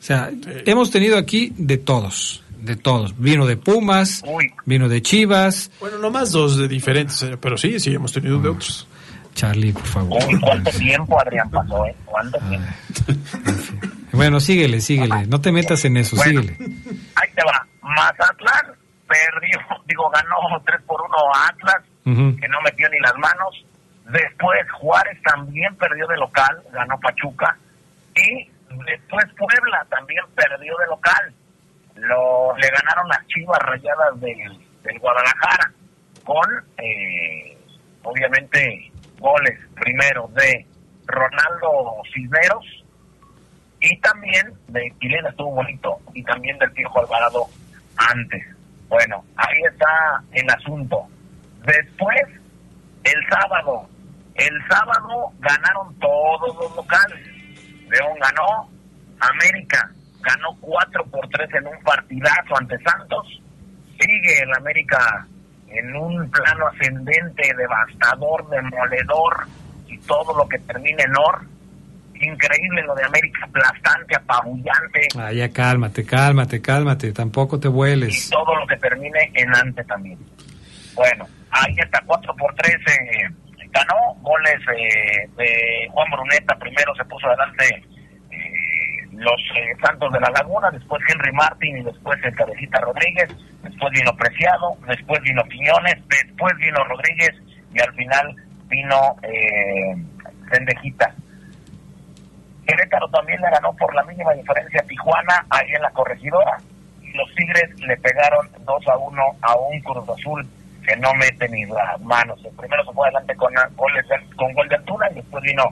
[0.00, 0.30] O sea,
[0.66, 3.18] hemos tenido aquí de todos, de todos.
[3.18, 4.22] Vino de Pumas,
[4.64, 5.70] vino de Chivas.
[5.80, 8.86] Bueno, nomás dos de diferentes, eh, pero sí, sí, hemos tenido de otros.
[9.34, 10.22] Charlie, por favor.
[10.26, 11.94] Uy, ¿cuánto tiempo, Adrián, pasó, eh?
[12.04, 12.68] ¿Cuánto tiempo?
[14.12, 15.26] Bueno, síguele, síguele.
[15.28, 16.56] No te metas en eso, síguele.
[17.14, 17.64] Ahí te va.
[17.80, 18.74] Mazatlán
[19.06, 23.64] perdió, digo, ganó 3 por 1 a Atlas, que no metió ni las manos.
[24.12, 27.56] Después Juárez también perdió de local, ganó Pachuca.
[28.14, 28.50] Y
[28.86, 31.34] después Puebla también perdió de local.
[31.96, 35.72] Lo, le ganaron las chivas rayadas del, Guadalajara,
[36.24, 37.56] con eh,
[38.02, 40.66] obviamente goles primero de
[41.06, 42.64] Ronaldo Cisneros
[43.80, 47.46] y también de Quilena estuvo bonito y también del Piojo Alvarado
[47.96, 48.44] antes.
[48.88, 51.06] Bueno, ahí está el asunto.
[51.64, 52.22] Después,
[53.04, 53.88] el sábado,
[54.40, 57.20] el sábado ganaron todos los locales.
[57.88, 58.70] León ganó,
[59.20, 59.90] América
[60.22, 63.26] ganó 4 por 3 en un partidazo ante Santos.
[63.98, 65.26] Sigue el América
[65.68, 69.46] en un plano ascendente, devastador, demoledor
[69.88, 71.42] y todo lo que termine en or.
[72.14, 75.08] Increíble lo de América, aplastante, apabullante.
[75.18, 78.26] Ah, ya cálmate, cálmate, cálmate, tampoco te vueles.
[78.26, 80.18] Y todo lo que termine en ante también.
[80.94, 83.30] Bueno, ahí está 4 por 3 eh,
[83.72, 87.66] ganó, goles eh, de Juan Bruneta, primero se puso adelante
[88.30, 93.28] eh, los eh, Santos de la Laguna, después Henry Martin y después el Cabecita Rodríguez,
[93.62, 97.32] después vino Preciado, después vino Piñones, después vino Rodríguez
[97.72, 98.36] y al final
[98.68, 99.94] vino eh,
[100.50, 101.14] Sendejita.
[102.66, 106.56] Querétaro también le ganó por la mínima diferencia a Tijuana, ahí en la corregidora.
[107.02, 110.46] Y los Tigres le pegaron 2 a 1 a un Cruz Azul
[110.86, 112.40] que no mete ni las manos.
[112.58, 115.64] Primero se fue adelante con, de- con gol de Antuna y después vino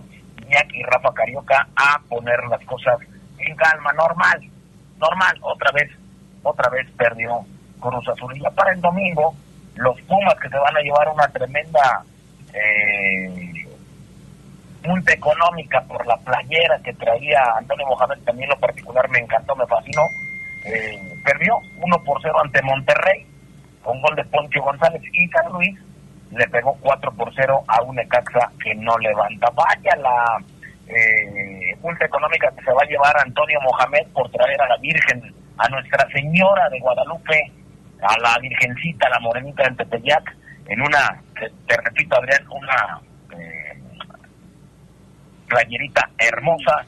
[0.47, 2.99] Iñaki y Rafa Carioca a poner las cosas
[3.39, 4.41] en calma, normal,
[4.99, 5.91] normal, otra vez,
[6.43, 7.45] otra vez perdió
[7.81, 8.37] Cruz Azul.
[8.37, 9.35] Y ya para el domingo,
[9.77, 12.03] los Pumas que se van a llevar una tremenda
[12.53, 13.53] eh,
[14.85, 19.67] multa económica por la playera que traía Antonio Mohamed, también lo particular me encantó, me
[19.67, 20.03] fascinó,
[20.65, 23.27] eh, perdió 1 por 0 ante Monterrey,
[23.83, 25.79] con gol de Poncho González y San Luis
[26.31, 29.49] le pegó 4 por 0 a un Necaxa que no levanta.
[29.51, 30.45] Vaya la
[30.87, 35.35] eh, multa económica que se va a llevar Antonio Mohamed por traer a la Virgen,
[35.57, 37.53] a Nuestra Señora de Guadalupe,
[38.03, 40.37] a la Virgencita, la Morenita del Tepeyac,
[40.67, 43.01] en una, te, te repito Adrián, una
[43.39, 43.83] eh,
[45.49, 46.85] playerita hermosa,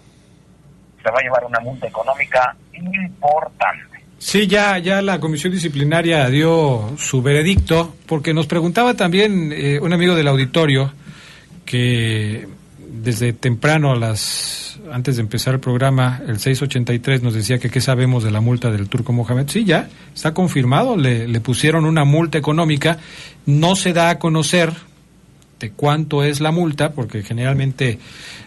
[1.02, 3.89] se va a llevar una multa económica importante.
[4.20, 9.94] Sí, ya, ya la comisión disciplinaria dio su veredicto, porque nos preguntaba también eh, un
[9.94, 10.92] amigo del auditorio
[11.64, 12.46] que
[13.02, 17.80] desde temprano a las antes de empezar el programa, el 683 nos decía que qué
[17.80, 19.48] sabemos de la multa del Turco Mohamed.
[19.48, 22.98] Sí, ya está confirmado, le, le pusieron una multa económica,
[23.46, 24.70] no se da a conocer
[25.60, 27.98] de cuánto es la multa, porque generalmente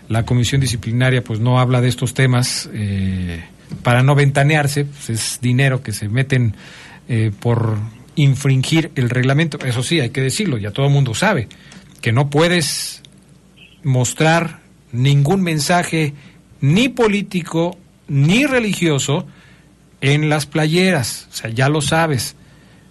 [0.08, 3.44] la comisión disciplinaria pues no habla de estos temas eh,
[3.82, 6.56] para no ventanearse, pues es dinero que se meten
[7.08, 7.78] eh, por
[8.16, 9.58] infringir el reglamento.
[9.66, 11.48] Eso sí, hay que decirlo, ya todo el mundo sabe,
[12.02, 13.02] que no puedes
[13.84, 14.60] mostrar
[14.92, 16.14] ningún mensaje
[16.62, 17.78] ni político
[18.08, 19.26] ni religioso
[20.02, 22.36] en las playeras, o sea, ya lo sabes.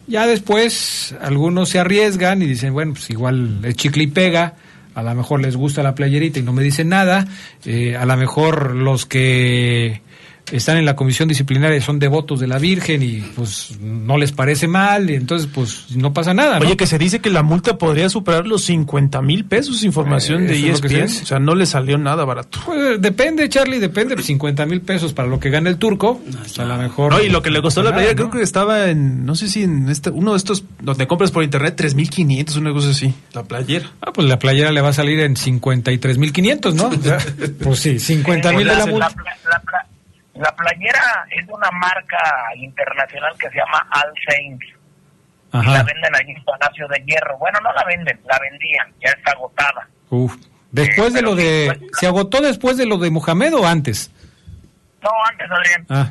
[0.07, 4.57] Ya después algunos se arriesgan y dicen, bueno, pues igual es chicle y pega,
[4.94, 7.27] a lo mejor les gusta la playerita y no me dicen nada,
[7.65, 10.03] eh, a lo mejor los que
[10.52, 14.68] están en la comisión disciplinaria son devotos de la Virgen y pues no les parece
[14.68, 16.58] mal y entonces pues no pasa nada.
[16.58, 16.66] ¿no?
[16.66, 20.46] Oye, que se dice que la multa podría superar los 50 mil pesos, información Eh,
[20.48, 21.22] de eso es lo que se ESPN.
[21.22, 22.60] O sea, no le salió nada barato.
[22.66, 24.20] Pues, depende, Charlie, depende.
[24.22, 26.20] 50 mil pesos para lo que gana el turco.
[26.38, 27.12] pues, a lo mejor.
[27.12, 27.96] No, y lo que le costó la ¿no?
[28.14, 31.42] creo que estaba en, no sé si en este, uno de estos donde compras por
[31.44, 33.14] internet, 3.500, una cosa así.
[33.32, 33.90] La playera.
[34.00, 36.88] Ah, pues la playera le va a salir en 53.500, ¿no?
[36.88, 37.18] O sea,
[37.62, 39.08] pues sí, 50 mil de la la, multa.
[39.50, 39.86] la pla-
[40.34, 42.18] la playera es de una marca
[42.56, 44.66] internacional que se llama All Saints.
[45.54, 47.36] Y la venden allí en Palacio de Hierro.
[47.36, 49.86] Bueno, no la venden, la vendían, ya está agotada.
[50.09, 50.34] Uf.
[50.70, 51.78] Después de lo de.
[52.00, 54.10] ¿Se agotó después de lo de Mohamed o antes?
[55.02, 56.10] No, antes, Adrián, Ah,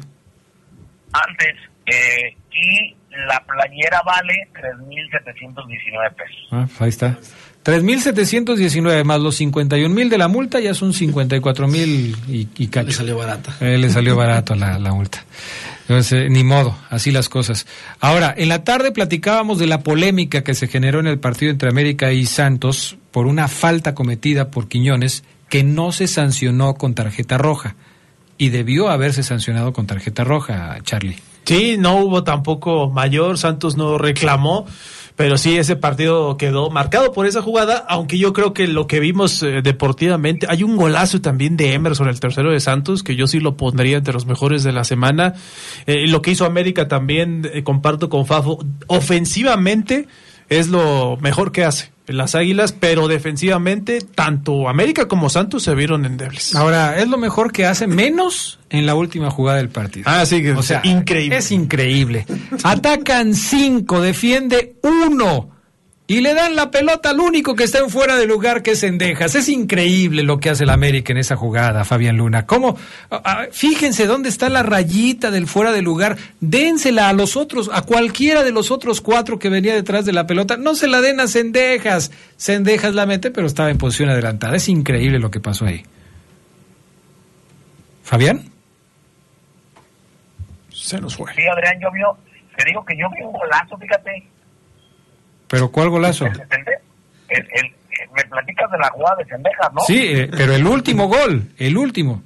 [1.28, 1.56] antes.
[1.88, 2.96] Eh, y
[3.28, 6.48] la playera vale 3.719 pesos.
[6.52, 7.18] ah, pues ahí está.
[7.64, 12.88] 3.719 más los 51.000 de la multa ya son 54.000 y, y cacho.
[12.88, 13.56] Le salió barata.
[13.60, 15.24] le salió barato la, la multa.
[15.82, 17.68] Entonces, eh, ni modo, así las cosas.
[18.00, 21.70] Ahora, en la tarde platicábamos de la polémica que se generó en el partido entre
[21.70, 27.38] América y Santos por una falta cometida por Quiñones que no se sancionó con tarjeta
[27.38, 27.76] roja.
[28.38, 31.18] Y debió haberse sancionado con tarjeta roja, Charlie.
[31.44, 34.66] Sí, no hubo tampoco mayor, Santos no reclamó,
[35.16, 39.00] pero sí ese partido quedó marcado por esa jugada, aunque yo creo que lo que
[39.00, 43.28] vimos eh, deportivamente, hay un golazo también de Emerson, el tercero de Santos, que yo
[43.28, 45.34] sí lo pondría entre los mejores de la semana.
[45.86, 50.08] Eh, lo que hizo América también, eh, comparto con Fafo, ofensivamente
[50.52, 56.06] es lo mejor que hace las Águilas, pero defensivamente tanto América como Santos se vieron
[56.06, 56.54] endebles.
[56.56, 60.04] Ahora, es lo mejor que hace menos en la última jugada del partido.
[60.08, 61.38] Ah, sí, que O sea, increíble.
[61.38, 62.26] Es increíble.
[62.64, 65.50] Atacan cinco, defiende uno
[66.12, 68.80] y le dan la pelota al único que está en fuera de lugar, que es
[68.80, 69.34] Sendejas.
[69.36, 72.46] Es increíble lo que hace el América en esa jugada, Fabián Luna.
[72.46, 72.78] ¿Cómo?
[73.10, 76.18] Ah, ah, fíjense dónde está la rayita del fuera de lugar.
[76.42, 80.28] Dénsela a los otros, a cualquiera de los otros cuatro que venía detrás de la
[80.28, 80.58] pelota.
[80.58, 82.12] No se la den a Sendejas.
[82.36, 84.58] Sendejas la mete, pero estaba en posición adelantada.
[84.58, 85.86] Es increíble lo que pasó ahí.
[88.04, 88.52] Fabián.
[90.74, 91.34] Se nos fue.
[91.36, 92.18] Sí, Adrián, yo vio,
[92.58, 94.31] te digo que yo vi un golazo, fíjate.
[95.52, 96.26] ¿Pero cuál golazo?
[96.26, 96.34] El,
[97.30, 97.72] el- el-
[98.16, 99.82] me platicas de la jugada de Sendejas, ¿no?
[99.82, 102.24] Sí, eh, pero el último gol, el último.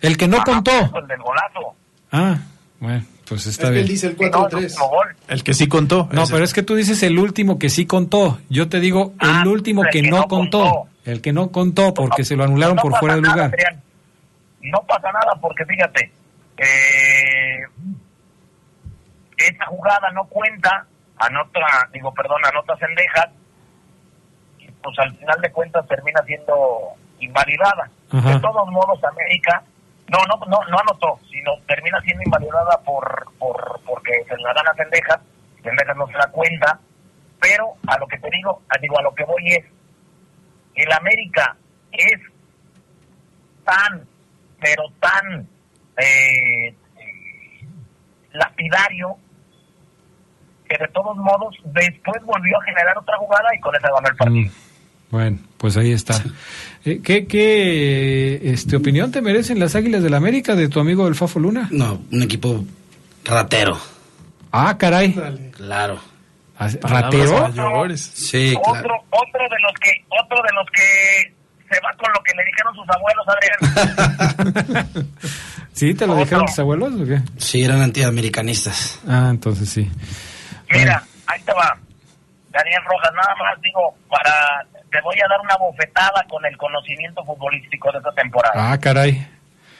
[0.00, 0.72] El que no contó.
[0.98, 1.74] El del golazo.
[2.12, 2.38] Ah,
[2.80, 3.82] bueno, pues está Es bien.
[3.84, 5.16] él dice el Sí, no, el último gol.
[5.28, 6.08] El que sí contó.
[6.12, 6.32] No, ese.
[6.32, 8.38] pero es que tú dices el último que sí contó.
[8.50, 10.58] Yo te digo Ah, el último el que, que no, no contó.
[10.64, 10.88] contó.
[11.04, 13.46] El que no contó porque se lo anularon No por fuera de lugar.
[13.46, 13.82] Adrián.
[14.62, 16.12] No pasa nada porque fíjate,
[16.58, 17.62] eh,
[19.38, 20.86] esa jugada no cuenta,
[21.20, 23.28] anota, digo, perdón, anota Sendejas,
[24.58, 27.90] y pues al final de cuentas termina siendo invalidada.
[28.12, 28.28] Ajá.
[28.34, 29.62] De todos modos, América,
[30.08, 34.72] no, no, no, no anotó, sino termina siendo invalidada por, por porque se la gana
[34.74, 35.20] Sendejas,
[35.62, 36.78] Sendejas no se da cuenta,
[37.40, 39.64] pero a lo que te digo, a- digo, a lo que voy es,
[40.74, 41.56] el América
[41.92, 42.20] es
[43.64, 44.06] tan,
[44.60, 45.48] pero tan
[45.98, 46.74] eh,
[48.32, 49.16] lapidario
[50.68, 54.16] que de todos modos después volvió a generar otra jugada y con esa ganó el
[54.16, 54.50] partido.
[55.10, 56.22] Bueno, pues ahí está.
[56.84, 61.14] Eh, ¿Qué, qué este, opinión te merecen las Águilas del América de tu amigo el
[61.14, 61.68] Fafo Luna?
[61.70, 62.64] No, un equipo
[63.24, 63.78] ratero.
[64.52, 65.14] Ah, caray.
[65.56, 66.00] Claro.
[66.58, 67.52] ¿Ratero?
[67.96, 69.04] Sí, otro, claro.
[69.10, 71.34] otro de los que, otro de los que
[71.72, 73.26] se va con lo que le dijeron sus abuelos,
[74.84, 75.08] Adrián.
[75.72, 75.94] ¿Sí?
[75.94, 77.20] ¿Te lo dijeron tus abuelos o qué?
[77.36, 79.00] Sí, eran antiamericanistas.
[79.06, 79.88] Ah, entonces sí.
[80.70, 81.76] Mira, ahí te va.
[82.50, 87.24] Daniel Rojas, nada más digo, para te voy a dar una bofetada con el conocimiento
[87.24, 88.54] futbolístico de esta temporada.
[88.54, 89.26] Ah, caray.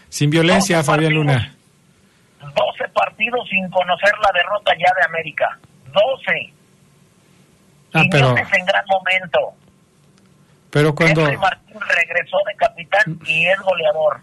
[0.09, 1.55] Sin violencia, Fabián Luna.
[2.41, 5.59] 12 partidos sin conocer la derrota ya de América.
[5.87, 6.53] 12.
[7.95, 9.55] Ah, y pero, en gran momento.
[10.71, 11.23] pero cuando...
[11.23, 14.21] Henry Martín regresó de capitán y es goleador.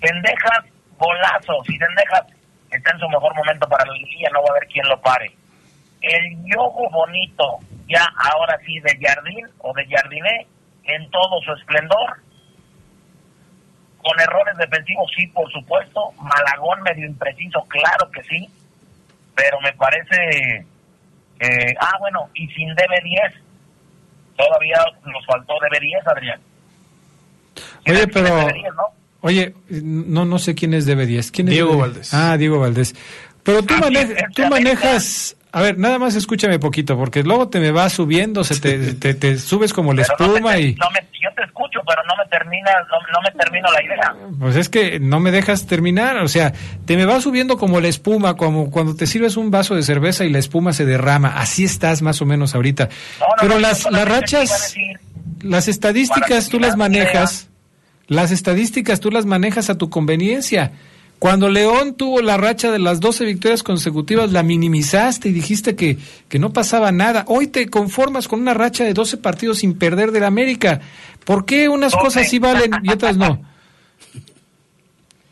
[0.00, 0.64] Sendejas,
[0.98, 1.62] golazo.
[1.66, 2.24] Si Sendejas
[2.70, 5.32] está en su mejor momento para la liguilla, no va a haber quien lo pare.
[6.02, 7.58] El yogo bonito,
[7.88, 10.46] ya ahora sí de Jardín o de Jardiné,
[10.84, 12.18] en todo su esplendor.
[14.02, 16.10] Con errores defensivos, sí, por supuesto.
[16.20, 18.48] Malagón medio impreciso, claro que sí.
[19.36, 20.66] Pero me parece.
[21.38, 23.32] eh, ah, bueno, y sin DB10.
[24.36, 26.40] Todavía nos faltó DB10, Adrián.
[27.86, 28.28] Oye, pero...
[28.28, 28.82] DB10, ¿no?
[29.20, 31.30] Oye, no, no sé quién es DB10.
[31.30, 31.78] ¿Quién es Diego DB10?
[31.78, 32.14] Valdés.
[32.14, 32.94] Ah, Diego Valdés.
[33.44, 33.74] Pero tú,
[34.34, 35.36] tú manejas...
[35.54, 39.12] A ver, nada más escúchame poquito, porque luego te me vas subiendo, se te, te,
[39.12, 40.74] te subes como la Pero no me- espuma y...
[40.76, 44.14] no me- yo te escucho, pero no me termina, no, no me termino la idea.
[44.40, 46.52] Pues es que no me dejas terminar, o sea,
[46.86, 50.24] te me vas subiendo como la espuma, como cuando te sirves un vaso de cerveza
[50.24, 51.38] y la espuma se derrama.
[51.38, 52.88] Así estás más o menos ahorita.
[53.40, 54.74] Pero las, las rachas,
[55.42, 57.50] las estadísticas tú las manejas,
[58.08, 60.72] las estadísticas tú las manejas a tu conveniencia.
[61.22, 65.96] Cuando León tuvo la racha de las 12 victorias consecutivas, la minimizaste y dijiste que,
[66.28, 67.24] que no pasaba nada.
[67.28, 70.80] Hoy te conformas con una racha de 12 partidos sin perder del América.
[71.24, 72.02] ¿Por qué unas 12?
[72.04, 73.40] cosas sí valen y otras no?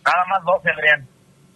[0.05, 1.09] Nada más 12, Adrián.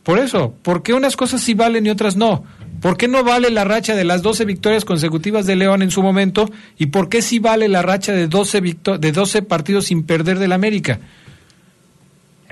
[0.02, 2.44] Por eso, ¿por qué unas cosas sí valen y otras no?
[2.82, 6.02] ¿Por qué no vale la racha de las 12 victorias consecutivas de León en su
[6.02, 6.50] momento?
[6.76, 10.40] ¿Y por qué sí vale la racha de 12, victo- de 12 partidos sin perder
[10.40, 10.98] del América?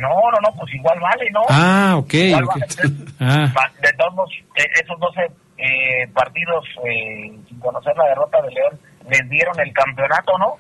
[0.03, 1.41] No, no, no, pues igual vale, ¿no?
[1.49, 2.15] Ah, ok.
[2.15, 2.49] Igual.
[3.21, 5.21] Ah, De todos modos, eh, esos 12
[5.59, 10.57] eh, partidos eh, sin conocer la derrota de León les dieron el campeonato, ¿no?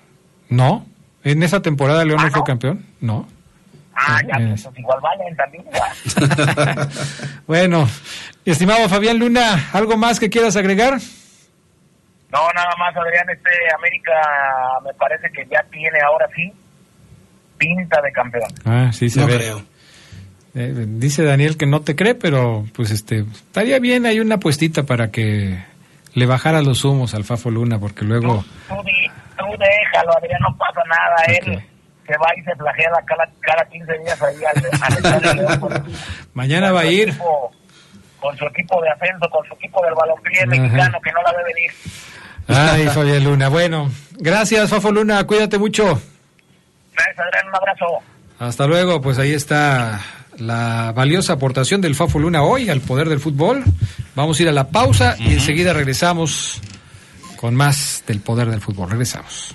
[0.48, 0.86] no.
[1.24, 2.86] ¿En esa temporada León Ah, no fue campeón?
[3.01, 3.27] No.
[3.94, 5.64] Ah, ya, Eh, pues, pues igual valen también.
[5.73, 6.89] ya.
[7.47, 7.89] Bueno,
[8.44, 10.94] estimado Fabián Luna, ¿algo más que quieras agregar?
[12.31, 14.12] No, nada más, Adrián, este América
[14.85, 16.52] me parece que ya tiene ahora sí
[17.66, 18.51] pinta de campeón.
[18.64, 19.36] Ah, sí se No ve.
[19.36, 19.62] creo.
[20.55, 24.82] Eh, dice Daniel que no te cree, pero pues este estaría bien hay una puestita
[24.82, 25.59] para que
[26.14, 29.09] le bajara los humos al Fafo Luna, porque luego Tú, di-
[29.39, 31.24] tú déjalo, Adrián, no pasa nada.
[31.39, 31.62] Él Ok.
[32.06, 35.84] se va y se flagela cada, cada 15 días ahí al, al Estadio León con-
[36.34, 37.09] mañana va a ir.
[37.10, 37.51] equipo-
[38.20, 41.44] con su equipo de ascenso, con su equipo del balompié mexicano, que no la ve
[41.55, 41.70] venir.
[42.47, 43.48] Ay, Fabián Luna.
[43.48, 45.24] Bueno, gracias, Fafo Luna.
[45.26, 46.01] Cuídate mucho.
[47.04, 47.86] Gracias, Adrián, un abrazo.
[48.38, 49.00] Hasta luego.
[49.00, 50.00] Pues ahí está
[50.38, 53.64] la valiosa aportación del Fafo Luna hoy al poder del fútbol.
[54.14, 56.60] Vamos a ir a la pausa y enseguida regresamos
[57.36, 58.90] con más del poder del fútbol.
[58.90, 59.54] Regresamos.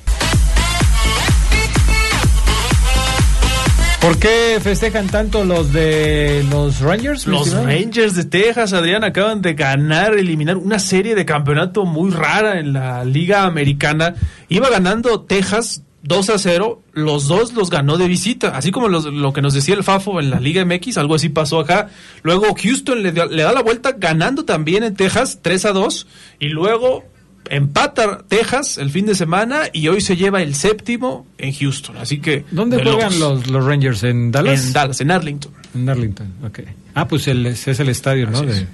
[4.01, 7.27] ¿Por qué festejan tanto los de los Rangers?
[7.27, 12.59] Los Rangers de Texas, Adrián, acaban de ganar, eliminar una serie de campeonato muy rara
[12.59, 14.15] en la Liga Americana.
[14.47, 19.33] Iba ganando Texas 2 a 0, los dos los ganó de visita, así como lo
[19.33, 21.89] que nos decía el Fafo en la Liga MX, algo así pasó acá.
[22.23, 26.07] Luego Houston le, le da la vuelta ganando también en Texas 3 a 2
[26.39, 27.03] y luego
[27.49, 31.97] empata Texas el fin de semana y hoy se lleva el séptimo en Houston.
[31.97, 32.45] Así que.
[32.51, 34.03] ¿Dónde juegan los, los, Rangers?
[34.03, 34.65] ¿En Dallas?
[34.65, 35.51] En Dallas, en Arlington.
[35.75, 36.59] En Arlington, ok.
[36.93, 38.41] Ah, pues el, es el estadio, ¿no?
[38.43, 38.65] De,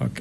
[0.00, 0.20] ok.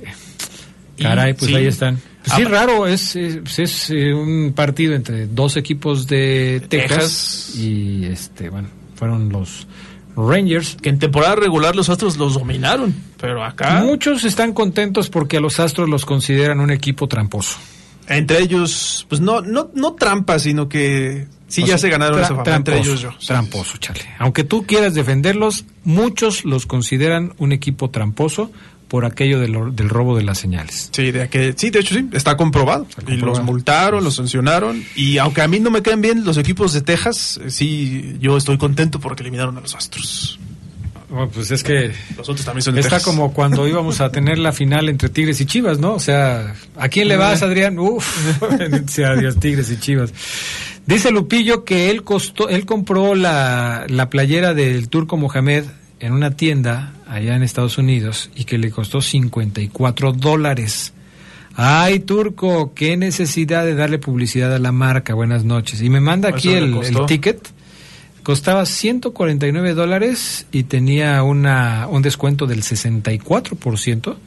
[0.99, 1.99] Caray, pues ahí están.
[2.26, 7.56] Pues sí, ah, raro, es, es, eh, un partido entre dos equipos de Texas, Texas,
[7.56, 9.68] y este, bueno, fueron los
[10.15, 10.76] Rangers.
[10.81, 13.81] Que en temporada regular los Astros los dominaron, pero acá...
[13.84, 17.60] Muchos están contentos porque a los Astros los consideran un equipo tramposo.
[18.07, 22.56] Entre ellos, pues no, no, no trampa, sino que sí ya se ganaron esa fama.
[22.56, 23.11] Entre ellos yo.
[23.26, 24.06] Tramposo, Charlie.
[24.18, 28.52] Aunque tú quieras defenderlos, muchos los consideran un equipo tramposo
[28.88, 30.90] por aquello del, del robo de las señales.
[30.91, 32.86] Sí, de que, sí, de hecho sí, está comprobado.
[33.07, 34.84] Y los multaron, los sancionaron.
[34.95, 38.38] Y aunque a mí no me caen bien los equipos de Texas, eh, sí, yo
[38.38, 40.40] estoy contento porque eliminaron a los Astros.
[41.34, 44.53] pues es que los otros también son de está como cuando íbamos a tener la
[44.53, 45.94] final entre Tigres y Chivas, ¿no?
[45.94, 47.80] O sea, ¿a quién le vas, Adrián?
[47.80, 48.06] Uf,
[49.20, 50.14] Dios, Tigres y Chivas.
[50.86, 55.66] Dice Lupillo que él costó, él compró la, la playera del Turco Mohamed
[55.99, 60.93] en una tienda allá en Estados Unidos y que le costó 54 dólares.
[61.55, 65.13] Ay, Turco, qué necesidad de darle publicidad a la marca.
[65.13, 65.81] Buenas noches.
[65.81, 66.77] Y me manda aquí el,
[67.07, 67.49] ticket.
[68.23, 74.07] Costaba 149 dólares y tenía una, un descuento del 64%.
[74.07, 74.17] O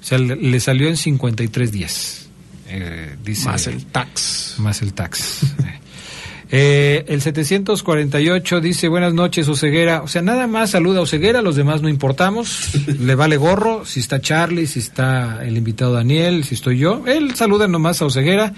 [0.00, 2.26] sea, le, salió en 53.10.
[2.70, 4.54] Eh, dice, más el tax.
[4.58, 5.40] Más el tax.
[6.50, 10.02] Eh, el 748 dice, buenas noches, Oseguera.
[10.02, 12.70] O sea, nada más saluda a Oseguera, los demás no importamos.
[13.00, 17.04] Le vale gorro si está Charlie, si está el invitado Daniel, si estoy yo.
[17.06, 18.54] Él saluda nomás a Oseguera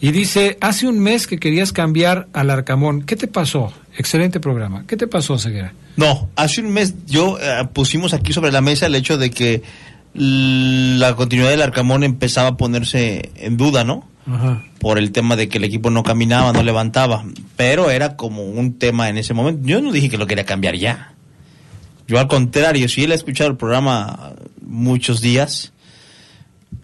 [0.00, 3.02] y dice, hace un mes que querías cambiar al Arcamón.
[3.02, 3.72] ¿Qué te pasó?
[3.96, 4.84] Excelente programa.
[4.86, 5.72] ¿Qué te pasó, Oseguera?
[5.96, 9.62] No, hace un mes yo eh, pusimos aquí sobre la mesa el hecho de que
[10.12, 14.09] la continuidad del Arcamón empezaba a ponerse en duda, ¿no?
[14.78, 17.24] Por el tema de que el equipo no caminaba, no levantaba,
[17.56, 19.66] pero era como un tema en ese momento.
[19.66, 21.14] Yo no dije que lo quería cambiar ya.
[22.06, 24.32] Yo al contrario, si él ha escuchado el programa
[24.62, 25.72] muchos días,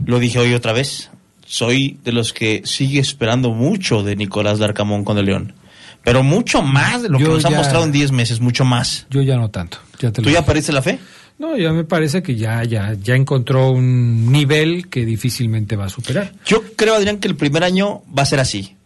[0.05, 1.11] lo dije hoy otra vez,
[1.45, 5.55] soy de los que sigue esperando mucho de Nicolás Darcamón con el León.
[6.05, 9.07] Pero mucho más de lo que nos ha mostrado en 10 meses, mucho más.
[9.11, 9.79] Yo ya no tanto.
[9.99, 11.01] ¿Tú ya aparece la fe?
[11.39, 15.91] No, ya me parece que ya, ya, ya encontró un nivel que difícilmente va a
[15.91, 16.33] superar.
[16.47, 18.77] Yo creo, Adrián, que el primer año va a ser así.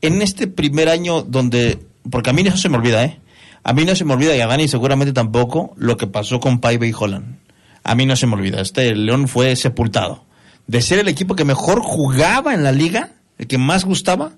[0.00, 1.78] En este primer año donde,
[2.10, 3.20] porque a mí no se me olvida, ¿eh?
[3.62, 6.60] A mí no se me olvida y a Dani seguramente tampoco lo que pasó con
[6.60, 7.38] Paiva y Holland.
[7.84, 8.60] A mí no se me olvida.
[8.60, 10.24] Este León fue sepultado.
[10.66, 14.32] De ser el equipo que mejor jugaba en la liga, el que más gustaba,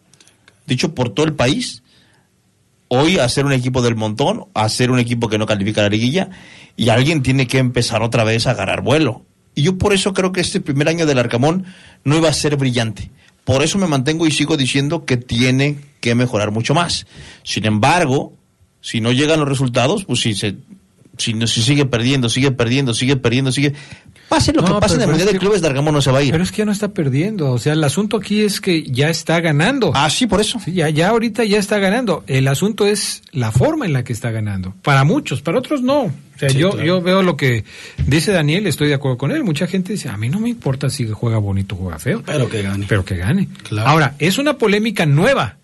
[0.67, 1.82] dicho por todo el país,
[2.95, 5.89] hoy a ser un equipo del montón, a ser un equipo que no califica la
[5.89, 6.29] liguilla
[6.77, 9.25] y alguien tiene que empezar otra vez a agarrar vuelo.
[9.55, 11.65] Y yo por eso creo que este primer año del Arcamón
[12.05, 13.11] no iba a ser brillante.
[13.45, 17.07] Por eso me mantengo y sigo diciendo que tiene que mejorar mucho más.
[17.45, 18.35] Sin embargo,
[18.83, 20.57] si no llegan los resultados, pues si se
[21.17, 23.73] si, no, si sigue perdiendo, sigue perdiendo, sigue perdiendo, sigue
[24.33, 26.31] Pase lo que pase en el Mundial de Clubes, Dargamo no se va a ir.
[26.31, 27.53] Pero es que ya no está perdiendo.
[27.53, 29.93] O sea, el asunto aquí es que ya está ganando.
[29.95, 30.59] Ah, sí, por eso.
[30.59, 32.25] Sí, ya, ya ahorita ya está ganando.
[32.27, 34.75] El asunto es la forma en la que está ganando.
[34.81, 36.05] Para muchos, para otros no.
[36.05, 37.65] O sea, yo, yo veo lo que
[38.07, 39.45] dice Daniel, estoy de acuerdo con él.
[39.45, 42.23] Mucha gente dice, a mí no me importa si juega bonito o juega feo.
[42.25, 42.87] Pero que gane.
[42.89, 43.49] Pero que gane.
[43.85, 45.59] Ahora, es una polémica nueva.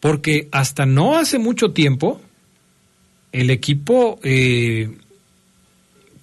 [0.00, 2.22] Porque hasta no hace mucho tiempo,
[3.32, 4.18] el equipo...
[4.22, 4.96] Eh,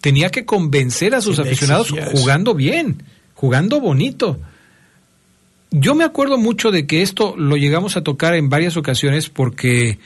[0.06, 3.02] tenía que convencer a sus aficionados jugando bien,
[3.34, 4.40] jugando bonito.
[5.72, 9.98] Yo me acuerdo mucho de que esto lo llegamos a tocar en varias ocasiones porque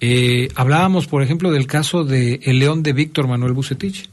[0.00, 4.08] eh, hablábamos, por ejemplo, del caso de el León de Víctor Manuel Bucetich.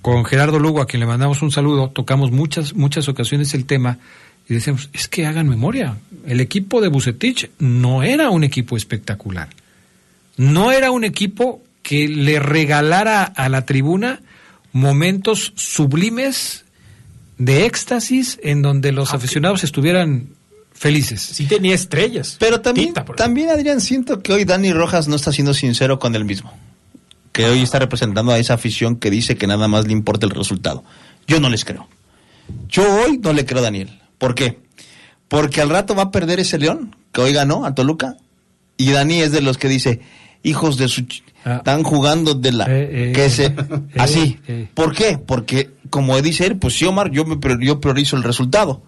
[0.00, 3.98] Con Gerardo Lugo, a quien le mandamos un saludo, tocamos muchas, muchas ocasiones el tema
[4.48, 9.50] y decíamos, es que hagan memoria, el equipo de Bucetich no era un equipo espectacular,
[10.38, 14.20] no era un equipo que le regalara a la tribuna
[14.72, 16.64] momentos sublimes
[17.38, 20.30] de éxtasis en donde los ah, aficionados estuvieran
[20.72, 21.20] felices.
[21.20, 22.36] Sí tenía estrellas.
[22.40, 26.24] Pero también, también, Adrián, siento que hoy Dani Rojas no está siendo sincero con él
[26.24, 26.52] mismo.
[27.30, 30.30] Que hoy está representando a esa afición que dice que nada más le importa el
[30.30, 30.82] resultado.
[31.28, 31.86] Yo no les creo.
[32.68, 34.00] Yo hoy no le creo a Daniel.
[34.18, 34.58] ¿Por qué?
[35.28, 38.16] Porque al rato va a perder ese León, que hoy ganó a Toluca.
[38.76, 40.00] Y Dani es de los que dice,
[40.42, 41.02] hijos de su...
[41.02, 42.66] ch- Están jugando de la...
[42.66, 43.46] Eh, eh, que se...
[43.46, 43.54] eh,
[43.98, 44.38] así.
[44.72, 45.18] ¿Por qué?
[45.18, 48.82] Porque, como dice él, pues sí, Omar, yo, me, yo priorizo el resultado.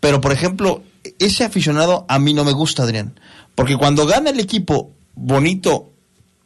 [0.00, 0.82] Pero, por ejemplo,
[1.18, 3.18] ese aficionado a mí no me gusta, Adrián.
[3.54, 5.92] Porque cuando gana el equipo bonito,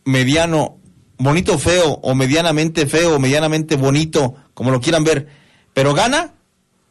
[0.05, 0.79] mediano,
[1.19, 5.29] bonito feo, o medianamente feo, o medianamente bonito, como lo quieran ver,
[5.75, 6.33] pero gana,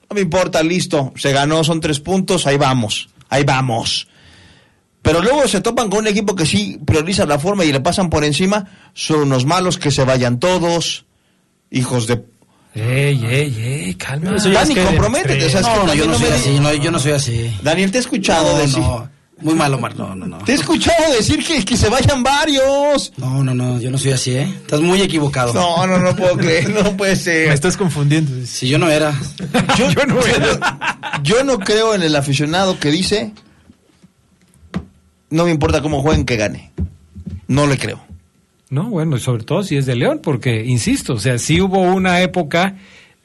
[0.09, 4.07] no me importa, listo, se ganó, son tres puntos, ahí vamos, ahí vamos.
[5.01, 8.09] Pero luego se topan con un equipo que sí prioriza la forma y le pasan
[8.09, 11.05] por encima, son unos malos que se vayan todos,
[11.71, 12.23] hijos de...
[12.73, 13.55] Ey, ey,
[13.85, 14.31] ey, calma.
[14.31, 15.61] Dani, comprométete.
[15.61, 17.53] No, no, yo no soy así, no, yo no soy así.
[17.63, 18.79] Daniel, te he escuchado No, decir...
[18.79, 19.09] no,
[19.41, 20.37] muy malo, Omar, no, no, no.
[20.37, 23.11] Te he escuchado decir que, que se vayan varios.
[23.17, 24.43] No, no, no, yo no soy así, ¿eh?
[24.43, 25.51] Estás muy equivocado.
[25.53, 27.47] No, no, no puedo creer, no puede ser.
[27.47, 28.31] Me estás confundiendo.
[28.45, 29.19] Si yo no era.
[29.77, 30.15] Yo, no,
[31.23, 33.33] yo no creo en el aficionado que dice,
[35.31, 36.71] no me importa cómo jueguen, que gane.
[37.47, 38.01] No le creo.
[38.69, 41.81] No, bueno, y sobre todo si es de León, porque, insisto, o sea, sí hubo
[41.81, 42.77] una época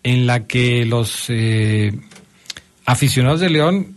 [0.02, 1.92] en la que los eh,
[2.84, 3.94] aficionados de León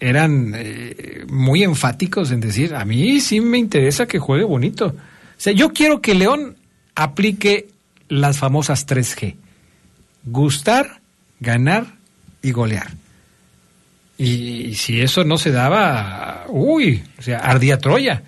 [0.00, 4.86] eran eh, muy enfáticos en decir, a mí sí me interesa que juegue bonito.
[4.86, 4.94] O
[5.36, 6.56] sea, yo quiero que León
[6.94, 7.68] aplique
[8.08, 9.36] las famosas 3G.
[10.24, 11.00] Gustar,
[11.40, 11.94] ganar
[12.42, 12.90] y golear.
[14.16, 18.22] Y, si eso no se daba, uy, o sea, ardía Troya.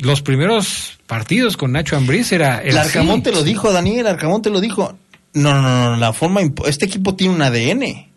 [0.00, 2.62] Los primeros partidos con Nacho Ambriz era...
[2.62, 4.96] El Arcamón te lo dijo, Daniel, Arcamón te lo dijo.
[5.32, 8.08] No, no, no, la forma, este equipo tiene un ADN.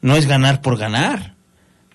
[0.00, 1.34] No es ganar por ganar.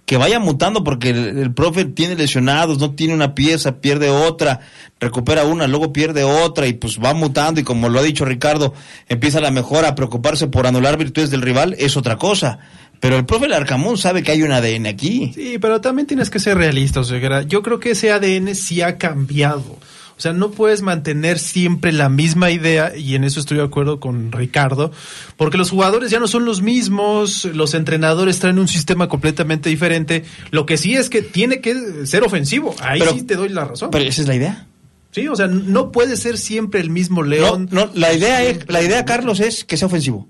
[0.06, 4.60] Que vaya mutando porque el, el profe tiene lesionados, no tiene una pieza, pierde otra,
[5.00, 8.76] recupera una, luego pierde otra y pues va mutando y como lo ha dicho Ricardo,
[9.10, 12.60] empieza la mejora a preocuparse por anular virtudes del rival, es otra cosa.
[13.06, 15.32] Pero el profe Larcamón sabe que hay un ADN aquí.
[15.36, 17.44] Sí, pero también tienes que ser realista, Oseguera.
[17.44, 19.78] Yo creo que ese ADN sí ha cambiado.
[20.18, 24.00] O sea, no puedes mantener siempre la misma idea, y en eso estoy de acuerdo
[24.00, 24.92] con Ricardo,
[25.38, 30.24] porque los jugadores ya no son los mismos, los entrenadores traen un sistema completamente diferente.
[30.50, 32.74] Lo que sí es que tiene que ser ofensivo.
[32.80, 33.92] Ahí Pero- sí te doy la razón.
[33.92, 34.66] Pero esa es la idea.
[35.12, 37.70] Sí, o sea, no puede ser siempre el mismo León.
[37.70, 40.28] No, no, la idea es, la idea, Carlos, es que sea ofensivo.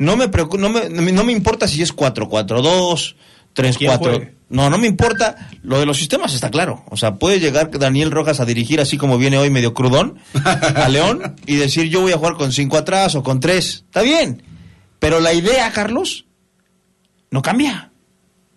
[0.00, 3.14] No me preocu- no me, no me- importa si es 4-4-2,
[3.54, 3.98] ¿Quién 3-4.
[3.98, 4.34] juegue?
[4.48, 5.50] No, no me importa.
[5.62, 6.84] Lo de los sistemas está claro.
[6.90, 10.88] O sea, puede llegar Daniel Rojas a dirigir así como viene hoy medio crudón a
[10.88, 13.84] León y decir yo voy a jugar con 5 atrás o con 3.
[13.86, 14.42] Está bien.
[14.98, 16.24] Pero la idea, Carlos,
[17.30, 17.90] no cambia.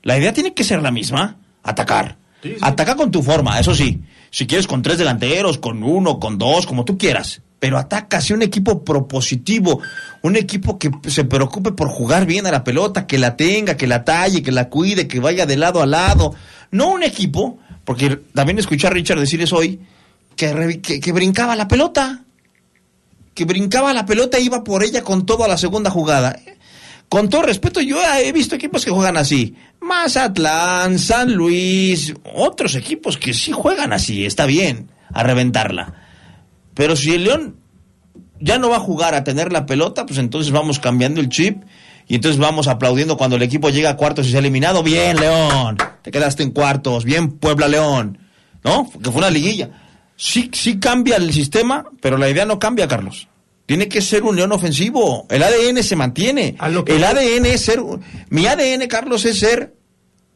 [0.01, 1.37] La idea tiene que ser la misma.
[1.61, 2.17] Atacar.
[2.61, 4.01] Ataca con tu forma, eso sí.
[4.31, 7.41] Si quieres con tres delanteros, con uno, con dos, como tú quieras.
[7.63, 9.79] Pero ataca, un equipo propositivo,
[10.21, 13.87] un equipo que se preocupe por jugar bien a la pelota, que la tenga, que
[13.87, 16.35] la talle, que la cuide, que vaya de lado a lado.
[16.71, 19.79] No un equipo, porque también escuché a Richard decir eso hoy,
[20.35, 22.25] que, que brincaba la pelota.
[23.33, 26.37] Que brincaba la pelota e iba por ella con todo a la segunda jugada.
[27.07, 29.55] Con todo respeto, yo he visto equipos que juegan así.
[29.79, 36.02] Mazatlán, San Luis, otros equipos que sí juegan así, está bien, a reventarla.
[36.73, 37.57] Pero si el León
[38.39, 41.63] ya no va a jugar a tener la pelota, pues entonces vamos cambiando el chip
[42.07, 44.83] y entonces vamos aplaudiendo cuando el equipo llega a cuartos y se ha eliminado.
[44.83, 47.05] Bien, León, te quedaste en cuartos.
[47.05, 48.17] Bien, Puebla León,
[48.63, 48.89] ¿no?
[49.01, 49.69] Que fue una liguilla.
[50.15, 53.27] Sí, sí cambia el sistema, pero la idea no cambia, Carlos.
[53.65, 55.25] Tiene que ser un león ofensivo.
[55.29, 56.57] El ADN se mantiene.
[56.85, 57.81] El ADN es ser.
[58.29, 59.73] Mi ADN, Carlos, es ser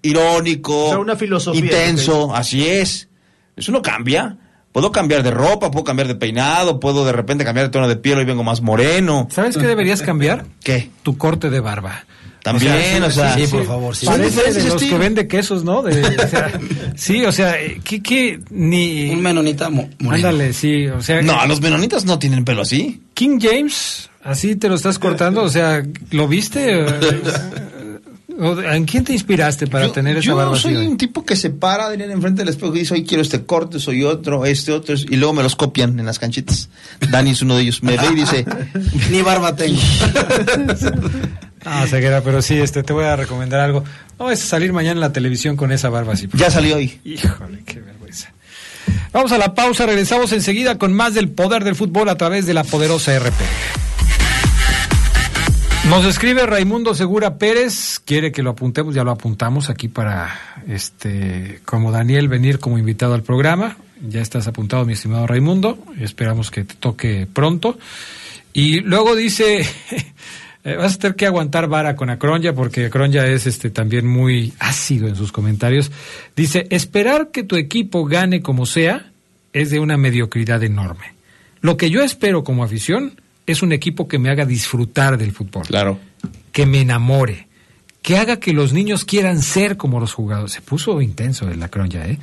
[0.01, 2.33] irónico, O sea, una filosofía, intenso.
[2.33, 3.09] Así es.
[3.55, 4.37] Eso no cambia.
[4.77, 7.95] Puedo cambiar de ropa, puedo cambiar de peinado, puedo de repente cambiar de tono de
[7.95, 9.27] piel y vengo más moreno.
[9.31, 10.45] ¿Sabes qué deberías cambiar?
[10.63, 10.91] ¿Qué?
[11.01, 12.05] Tu corte de barba.
[12.43, 14.05] También, o sea, sí, por favor, sí.
[14.05, 15.81] Parece de los que vende quesos, ¿no?
[15.81, 16.51] De- o sea,
[16.95, 19.09] sí, o sea, ¿qué, qué, ni...
[19.09, 20.27] Un menonita mo- moreno.
[20.27, 21.23] Ándale, sí, o sea...
[21.23, 23.01] No, los menonitas no tienen pelo así.
[23.15, 25.81] King James, así te lo estás cortando, o sea,
[26.11, 26.85] ¿lo viste?
[28.39, 31.35] ¿O ¿En quién te inspiraste para tener esa Yo barba así soy un tipo que
[31.35, 34.71] se para Adrián, enfrente del espejo y dice, hoy quiero este corte, soy otro, este
[34.71, 36.69] otro, y luego me los copian en las canchitas.
[37.09, 37.81] Dani es uno de ellos.
[37.81, 38.45] Me ve y dice,
[39.11, 39.79] Ni barba tengo.
[41.69, 43.83] Ah, ceguera, pero sí, este, te voy a recomendar algo.
[44.17, 46.29] No vas a salir mañana en la televisión con esa barba así.
[46.33, 46.97] ya salió hoy.
[47.03, 48.31] Híjole, qué vergüenza.
[49.11, 52.53] Vamos a la pausa, regresamos enseguida con más del poder del fútbol a través de
[52.53, 53.35] la poderosa RP.
[55.85, 60.37] Nos escribe Raimundo Segura Pérez, quiere que lo apuntemos, ya lo apuntamos aquí para,
[60.67, 63.77] este, como Daniel, venir como invitado al programa.
[64.01, 67.79] Ya estás apuntado, mi estimado Raimundo, esperamos que te toque pronto.
[68.53, 69.65] Y luego dice
[70.67, 74.51] Eh, vas a tener que aguantar vara con Acronya porque Acronya es este también muy
[74.59, 75.93] ácido en sus comentarios.
[76.35, 79.09] Dice, esperar que tu equipo gane como sea
[79.53, 81.13] es de una mediocridad enorme.
[81.61, 85.65] Lo que yo espero como afición es un equipo que me haga disfrutar del fútbol.
[85.65, 85.97] Claro.
[86.51, 87.47] Que me enamore.
[88.01, 90.51] Que haga que los niños quieran ser como los jugadores.
[90.51, 92.19] Se puso intenso el Acronya, ¿eh?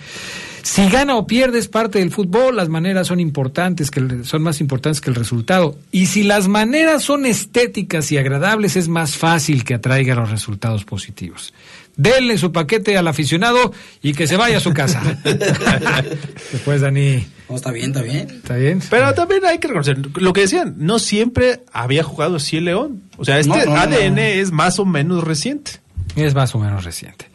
[0.62, 4.62] Si gana o pierde es parte del fútbol, las maneras son importantes, que son más
[4.62, 5.76] importantes que el resultado.
[5.90, 10.86] Y si las maneras son estéticas y agradables, es más fácil que atraiga los resultados
[10.86, 11.52] positivos.
[11.96, 13.72] Denle su paquete al aficionado
[14.02, 15.00] y que se vaya a su casa.
[16.52, 17.24] Después, Dani.
[17.48, 18.30] No, está bien, está bien.
[18.30, 18.80] ¿Está bien?
[18.90, 23.02] Pero también hay que reconocer, lo que decían, no siempre había jugado así el León.
[23.16, 24.20] O sea, este No, no, no, ADN no.
[24.20, 25.72] es más o menos reciente.
[26.16, 27.26] Es más o menos reciente.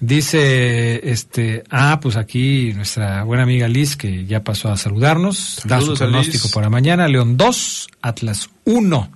[0.00, 5.80] Dice, este, ah, pues aquí nuestra buena amiga Liz, que ya pasó a saludarnos, da
[5.80, 7.08] su pronóstico para mañana.
[7.08, 9.10] León 2, Atlas 1,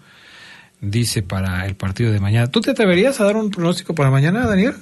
[0.82, 2.48] dice para el partido de mañana.
[2.50, 4.74] ¿Tú te atreverías a dar un pronóstico para mañana, Daniel?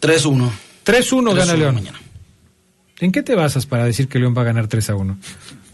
[0.00, 0.50] 3-1.
[0.86, 1.74] 3-1 gana 3-1 León.
[1.74, 2.00] mañana.
[3.00, 5.18] ¿En qué te basas para decir que León va a ganar 3 a 1?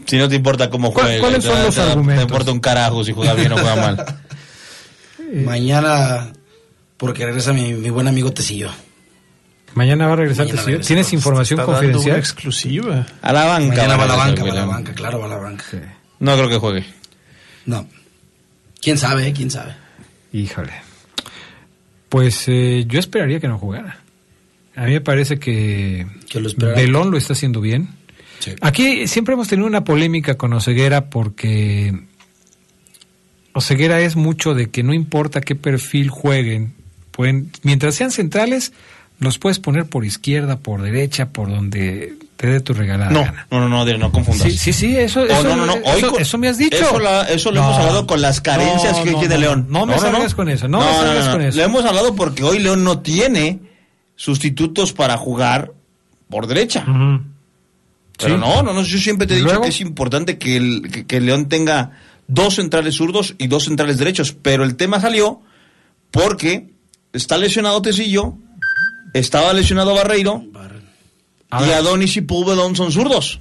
[0.05, 1.21] Si no te importa cómo ¿Cuál- juega.
[1.21, 2.25] cuáles son te- los te- argumentos?
[2.25, 4.05] Te importa un carajo si juega bien o juega mal.
[5.45, 6.33] Mañana,
[6.97, 8.69] porque regresa mi, mi buen amigo Tecillo.
[9.73, 10.45] Mañana va a regresar.
[10.45, 10.71] Mañana Tecillo.
[10.77, 10.87] regresa.
[10.87, 12.15] ¿Tienes información Está dando confidencial?
[12.15, 13.07] una exclusiva.
[13.21, 13.75] A la banca.
[13.75, 15.63] Mañana va a la banca, va a la banca, claro, va a la banca.
[16.19, 16.85] No creo que juegue.
[17.65, 17.87] No.
[18.83, 19.33] ¿Quién sabe, eh?
[19.33, 19.73] ¿Quién sabe?
[20.33, 20.73] Híjole.
[22.09, 23.99] Pues eh, yo esperaría que no jugara.
[24.75, 26.05] A mí me parece que.
[26.57, 27.89] Belón lo está haciendo bien.
[28.61, 32.07] Aquí siempre hemos tenido una polémica con Oseguera porque
[33.53, 36.73] Oseguera es mucho de que no importa qué perfil jueguen,
[37.11, 38.73] pueden, mientras sean centrales,
[39.19, 43.47] los puedes poner por izquierda, por derecha, por donde te dé tu regalada No, gana.
[43.51, 44.47] no, no, no, Adrián, no confundas.
[44.51, 45.73] Sí, sí, sí, eso, Oh, eso, no, no, no.
[45.73, 46.75] Hoy eso, me has dicho.
[46.77, 49.67] Eso, la- eso lo hemos hablado con las carencias que tiene León.
[49.69, 51.57] no me salgas con eso, no me salgas con eso.
[51.57, 53.59] Lo hemos hablado porque hoy León no tiene
[54.15, 55.71] sustitutos para jugar
[56.29, 56.83] por derecha.
[58.17, 58.39] Pero Sí.
[58.41, 59.63] no, no, no, yo siempre te he ¿Y dicho luego?
[59.63, 61.91] que es importante que el, que, que León tenga
[62.27, 64.35] dos centrales zurdos y dos centrales derechos.
[64.39, 65.41] Pero el tema salió
[66.11, 66.69] porque
[67.11, 68.35] está lesionado Tecillo,
[69.13, 70.43] estaba lesionado Barreiro
[71.61, 73.39] y Adonis y Pubelón son zurdos.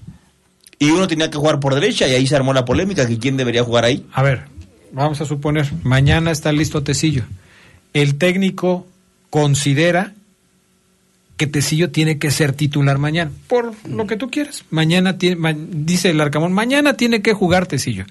[0.78, 3.36] Y uno tenía que jugar por derecha y ahí se armó la polémica que quién
[3.36, 4.04] debería jugar ahí.
[4.12, 4.44] A ver,
[4.92, 7.22] vamos a suponer, mañana está listo Tecillo.
[7.92, 8.86] El técnico
[9.30, 10.12] considera
[11.36, 14.64] que Tecillo tiene que ser titular mañana, por lo que tú quieras.
[14.70, 18.04] Mañana tiene, ma- dice el Arcamón, mañana tiene que jugar Tecillo.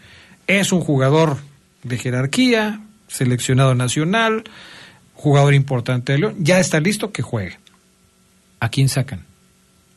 [0.47, 1.37] Es un jugador
[1.83, 4.43] de jerarquía, seleccionado nacional,
[5.13, 6.35] jugador importante de León.
[6.39, 7.57] Ya está listo que juegue.
[8.59, 9.25] ¿A quién sacan?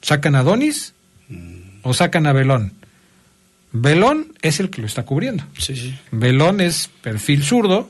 [0.04, 0.92] ¿Sacan a Donis
[1.82, 2.74] o sacan a Belón?
[3.72, 5.44] Belón es el que lo está cubriendo.
[5.56, 5.98] Sí, sí.
[6.10, 7.88] Belón es perfil zurdo,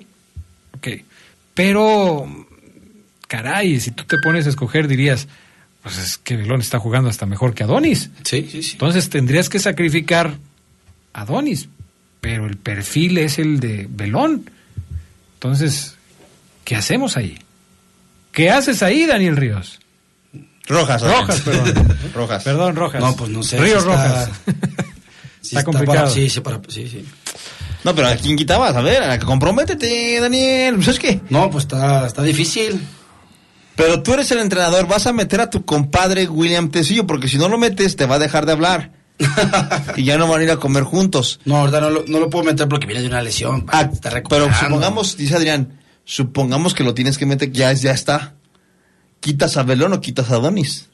[0.77, 0.89] ok,
[1.55, 2.47] pero
[3.27, 5.27] caray, si tú te pones a escoger dirías,
[5.83, 8.11] pues es que Belón está jugando hasta mejor que Adonis.
[8.23, 8.73] Sí, sí, sí.
[8.75, 10.39] Entonces tendrías que sacrificar
[11.15, 11.69] a Adonis,
[12.21, 14.49] pero el perfil es el de Belón.
[15.35, 15.97] Entonces,
[16.65, 17.41] ¿qué hacemos ahí?
[18.31, 19.81] ¿Qué haces ahí, Daniel Ríos?
[20.67, 21.99] Rojas, Rojas, perdón.
[22.15, 22.43] Rojas.
[22.45, 23.01] Perdón, Rojas.
[23.03, 23.59] No, pues no sé.
[23.59, 24.31] Ríos si está- Rojas.
[25.41, 26.11] si Está para- complicado.
[26.11, 27.05] sí, sí, para- sí, sí.
[27.85, 28.75] No, pero ¿a quién quitabas?
[28.75, 30.77] A ver, a- comprométete, Daniel.
[30.77, 31.21] Pues es que.
[31.29, 32.81] No, pues está, está difícil.
[33.77, 37.37] Pero tú eres el entrenador, vas a meter a tu compadre William Tecillo, porque si
[37.39, 38.93] no lo metes, te va a dejar de hablar.
[39.97, 41.41] y ya no van a ir a comer juntos.
[41.45, 43.67] No, ahorita no lo, no lo puedo meter porque viene de una lesión.
[43.69, 47.93] Ah, está pero supongamos, dice Adrián, supongamos que lo tienes que meter, ya, es- ya
[47.93, 48.35] está.
[49.25, 50.91] ¿Quitas a Belón o quitas a Donis?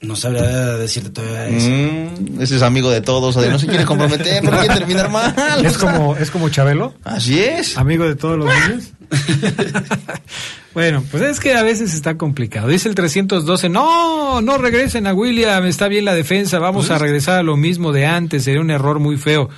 [0.00, 0.42] No sabría
[0.78, 1.70] decirte todavía eso.
[1.70, 5.32] Mm, ese es amigo de todos, no se quiere comprometer, no quiere terminar mal.
[5.64, 6.94] ¿Es como, ¿Es como Chabelo?
[7.04, 7.78] Así es.
[7.78, 8.92] Amigo de todos los niños.
[10.74, 12.66] bueno, pues es que a veces está complicado.
[12.66, 17.00] Dice el 312, no, no regresen a William, está bien la defensa, vamos Pues a
[17.00, 19.50] regresar a lo mismo de antes, sería un error muy feo.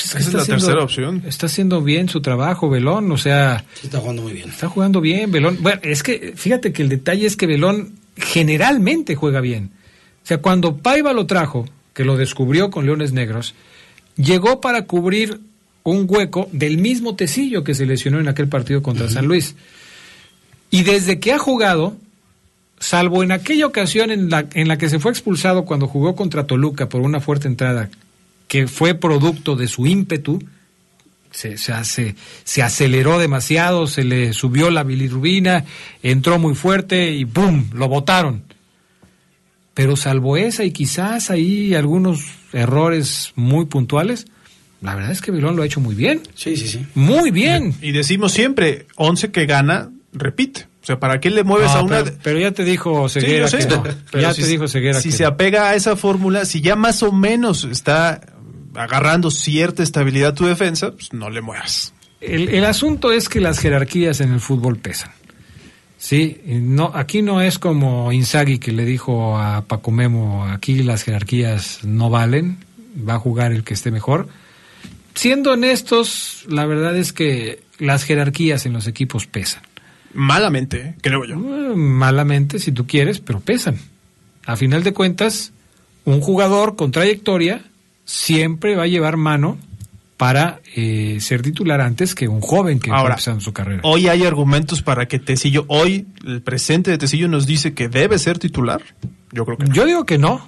[0.00, 1.22] Pues Esa es está la haciendo- tercera opción.
[1.26, 4.48] Está haciendo bien su trabajo, Belón, o sea, Sí, está jugando muy bien.
[4.48, 5.58] está jugando bien, Belón.
[5.60, 9.70] Bueno, es que fíjate que el detalle es que Belón generalmente juega bien.
[10.24, 13.54] O sea, cuando Paiva lo trajo, que lo descubrió con Leones Negros,
[14.16, 15.40] llegó para cubrir
[15.82, 19.54] un hueco del mismo Tecillo que se lesionó en aquel partido contra San Luis.
[20.70, 21.96] Y desde que ha jugado,
[22.78, 26.46] salvo en aquella ocasión en la, en la que se fue expulsado cuando jugó contra
[26.46, 27.90] Toluca por una fuerte entrada,
[28.50, 30.42] que fue producto de su ímpetu,
[31.30, 35.64] se, se, aceleró demasiado, se le subió la bilirrubina,
[36.02, 37.66] entró muy fuerte y ¡pum!
[37.72, 38.42] lo botaron.
[39.72, 42.22] Pero salvo esa y quizás ahí algunos
[42.52, 44.26] errores muy puntuales,
[44.82, 46.20] La verdad es que León lo ha hecho muy bien.
[46.34, 46.84] Sí, sí, sí.
[46.96, 47.72] Muy bien.
[47.80, 50.66] Y decimos siempre, 11 que gana, repite.
[50.82, 52.02] O sea, ¿para qué le mueves No, a una...
[52.02, 53.68] pero, pero ya te dijo Ceguera Sí, yo sé.
[53.68, 53.82] que no.
[54.10, 55.28] Pero Ya si- te dijo Ceguera Si que se no.
[55.28, 58.22] apega a esa fórmula, si ya más o menos está
[58.82, 61.92] agarrando cierta estabilidad tu defensa, pues no le muevas.
[62.20, 65.12] El, el asunto es que las jerarquías en el fútbol pesan.
[66.00, 71.02] Sí, no, aquí no es como Inzaghi que le dijo a Paco Memo, aquí las
[71.02, 72.56] jerarquías no valen,
[73.06, 74.28] va a jugar el que esté mejor.
[75.14, 79.62] Siendo honestos, la verdad es que las jerarquías en los equipos pesan.
[80.14, 80.94] Malamente, ¿eh?
[81.02, 81.34] creo yo.
[81.34, 83.78] Eh, Malamente, si tú quieres, pero pesan.
[84.46, 85.52] A final de cuentas,
[86.06, 87.62] un jugador con trayectoria
[88.10, 89.56] siempre va a llevar mano
[90.16, 93.80] para eh, ser titular antes que un joven que está Ahora, empezando su carrera.
[93.84, 98.18] Hoy hay argumentos para que Tecillo, hoy el presente de Tecillo nos dice que debe
[98.18, 98.82] ser titular.
[99.32, 99.74] Yo creo que no.
[99.74, 100.46] Yo digo que no.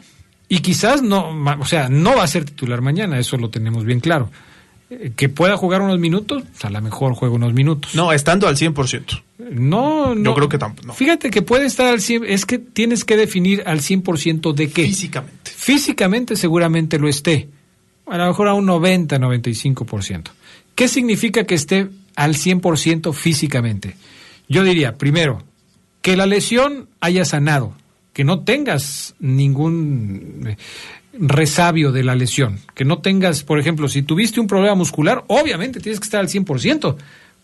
[0.48, 4.00] Y quizás no, o sea, no va a ser titular mañana, eso lo tenemos bien
[4.00, 4.28] claro.
[5.16, 7.94] Que pueda jugar unos minutos, pues, a lo mejor juega unos minutos.
[7.94, 9.22] No, estando al 100%.
[9.50, 10.30] No, no.
[10.30, 10.88] Yo creo que tampoco.
[10.88, 10.94] no.
[10.94, 14.84] Fíjate que puede estar al 100, es que tienes que definir al 100% de qué.
[14.84, 15.50] Físicamente.
[15.50, 17.48] Físicamente seguramente lo esté.
[18.06, 20.30] A lo mejor a un 90, 95%.
[20.74, 23.96] ¿Qué significa que esté al 100% físicamente?
[24.48, 25.42] Yo diría, primero,
[26.02, 27.74] que la lesión haya sanado,
[28.12, 30.56] que no tengas ningún eh,
[31.12, 35.80] resabio de la lesión, que no tengas, por ejemplo, si tuviste un problema muscular, obviamente
[35.80, 36.96] tienes que estar al 100%,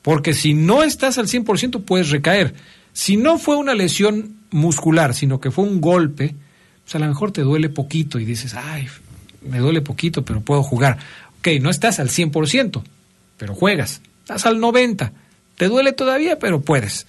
[0.02, 2.54] porque si no estás al 100% puedes recaer.
[2.92, 6.34] Si no fue una lesión muscular, sino que fue un golpe,
[6.84, 8.88] pues a lo mejor te duele poquito y dices, ay,
[9.42, 10.98] me duele poquito, pero puedo jugar.
[11.38, 12.82] Ok, no estás al 100%,
[13.36, 14.00] pero juegas.
[14.20, 15.10] Estás al 90%,
[15.56, 17.06] te duele todavía, pero puedes.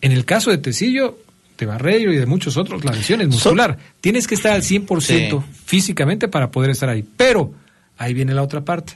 [0.00, 1.18] En el caso de Tecillo,
[1.58, 3.78] de Barreiro y de muchos otros, la lesión es muscular.
[4.00, 5.60] Tienes que estar al 100% Sí.
[5.64, 7.04] físicamente para poder estar ahí.
[7.16, 7.52] Pero
[7.98, 8.94] ahí viene la otra parte.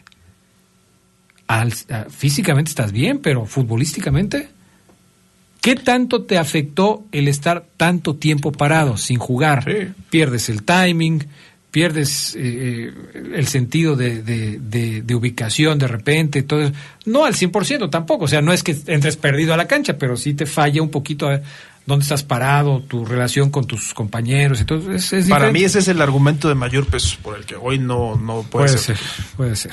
[1.47, 1.73] Al-
[2.11, 4.49] físicamente estás bien, pero futbolísticamente,
[5.61, 9.65] ¿qué tanto te afectó el estar tanto tiempo parado sin jugar?
[10.11, 11.25] Pierdes el timing,
[11.73, 16.73] pierdes eh, eh, el sentido de, de- de- de ubicación de repente, todo eso.
[17.07, 20.17] No al 100% tampoco, o sea, no es que entres perdido a la cancha, pero
[20.17, 21.41] sí te falla un poquito a
[21.91, 26.01] dónde estás parado, tu relación con tus compañeros, entonces es Para mí ese es el
[26.01, 28.97] argumento de mayor peso por el que hoy no, no puede, puede ser.
[28.97, 29.73] ser, puede ser.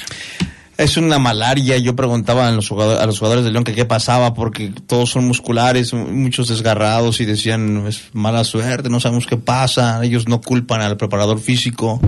[0.78, 1.78] Es una malaria.
[1.78, 5.10] Yo preguntaba a los, jugadores, a los jugadores de León que qué pasaba porque todos
[5.10, 10.00] son musculares, muchos desgarrados y decían es mala suerte, no sabemos qué pasa.
[10.04, 12.00] Ellos no culpan al preparador físico.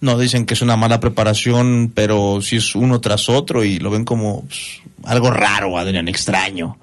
[0.00, 3.90] No dicen que es una mala preparación, pero si es uno tras otro y lo
[3.90, 6.78] ven como pues, algo raro, Adrián, extraño.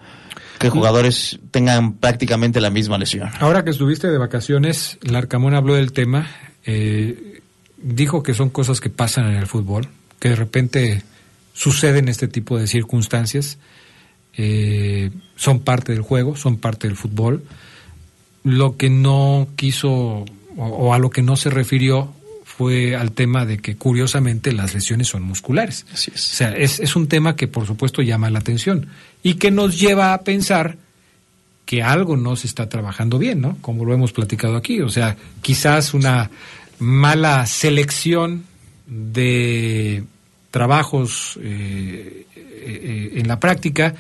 [0.65, 3.29] Que jugadores tengan prácticamente la misma lesión.
[3.39, 6.27] Ahora que estuviste de vacaciones, Larcamón habló del tema,
[6.65, 7.41] eh,
[7.77, 9.87] dijo que son cosas que pasan en el fútbol,
[10.19, 11.03] que de repente
[11.53, 13.59] suceden este tipo de circunstancias,
[14.37, 17.43] eh, son parte del juego, son parte del fútbol.
[18.43, 20.25] Lo que no quiso o,
[20.57, 22.11] o a lo que no se refirió
[22.57, 25.85] fue al tema de que curiosamente las lesiones son musculares.
[25.93, 26.33] Así es.
[26.33, 28.87] O sea, es, es un tema que por supuesto llama la atención
[29.23, 30.77] y que nos lleva a pensar
[31.65, 33.57] que algo no se está trabajando bien, ¿no?
[33.61, 34.81] Como lo hemos platicado aquí.
[34.81, 36.29] O sea, quizás una
[36.79, 38.43] mala selección
[38.85, 40.03] de
[40.51, 43.95] trabajos eh, eh, eh, en la práctica.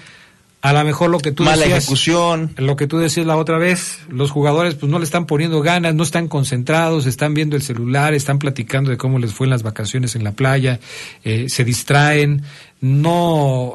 [0.65, 2.51] A lo mejor lo que tú Mala decías, ejecución.
[2.57, 5.93] lo que tú decías la otra vez, los jugadores pues no le están poniendo ganas,
[5.93, 9.61] no están concentrados, están viendo el celular, están platicando de cómo les fue en las
[9.63, 10.79] vacaciones en la playa,
[11.23, 12.41] eh, se distraen,
[12.81, 13.73] no,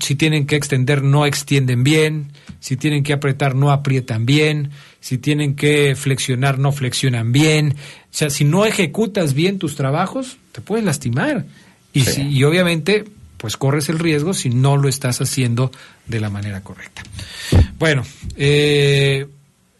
[0.00, 4.70] si tienen que extender no extienden bien, si tienen que apretar no aprietan bien,
[5.00, 10.38] si tienen que flexionar no flexionan bien, o sea, si no ejecutas bien tus trabajos,
[10.52, 11.44] te puedes lastimar.
[11.92, 12.12] Y, Sí.
[12.12, 13.04] si- y obviamente,
[13.36, 15.70] pues corres el riesgo si no lo estás haciendo
[16.06, 17.02] de la manera correcta.
[17.78, 18.02] Bueno,
[18.36, 19.26] eh,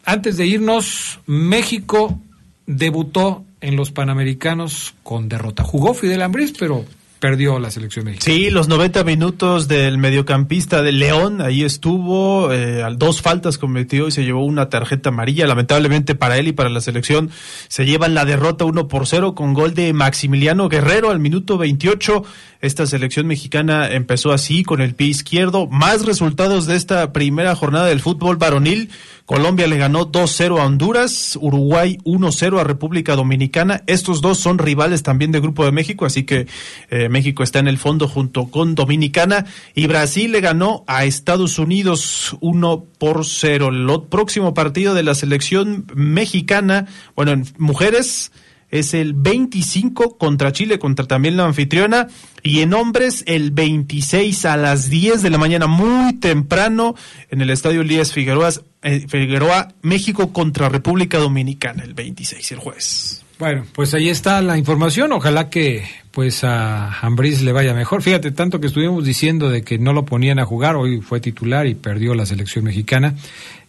[0.04, 2.20] antes de irnos, México
[2.66, 5.64] debutó en los Panamericanos con derrota.
[5.64, 6.84] Jugó Fidel Ambriz, pero
[7.26, 8.24] perdió la selección mexicana.
[8.24, 14.12] Sí, los 90 minutos del mediocampista de León, ahí estuvo, eh, dos faltas cometió y
[14.12, 15.48] se llevó una tarjeta amarilla.
[15.48, 17.30] Lamentablemente para él y para la selección
[17.66, 22.22] se llevan la derrota 1 por 0 con gol de Maximiliano Guerrero al minuto 28.
[22.60, 25.66] Esta selección mexicana empezó así con el pie izquierdo.
[25.66, 28.90] Más resultados de esta primera jornada del fútbol varonil.
[29.26, 33.82] Colombia le ganó 2-0 a Honduras, Uruguay 1-0 a República Dominicana.
[33.88, 36.46] Estos dos son rivales también de Grupo de México, así que
[36.90, 39.46] eh, México está en el fondo junto con Dominicana.
[39.74, 43.68] Y Brasil le ganó a Estados Unidos 1 por 0.
[43.70, 48.32] El próximo partido de la selección mexicana, bueno, en mujeres
[48.70, 52.08] es el 25 contra Chile, contra también la anfitriona.
[52.42, 56.96] Y en hombres, el 26 a las 10 de la mañana, muy temprano,
[57.30, 58.50] en el estadio Elías Figueroa,
[58.82, 63.25] eh, Figueroa, México contra República Dominicana, el 26, el jueves.
[63.38, 65.12] Bueno, pues ahí está la información.
[65.12, 68.00] Ojalá que pues a Ambriz le vaya mejor.
[68.00, 71.66] Fíjate, tanto que estuvimos diciendo de que no lo ponían a jugar, hoy fue titular
[71.66, 73.14] y perdió la selección mexicana.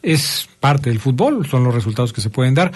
[0.02, 2.72] Es parte del fútbol, son los resultados que se pueden dar.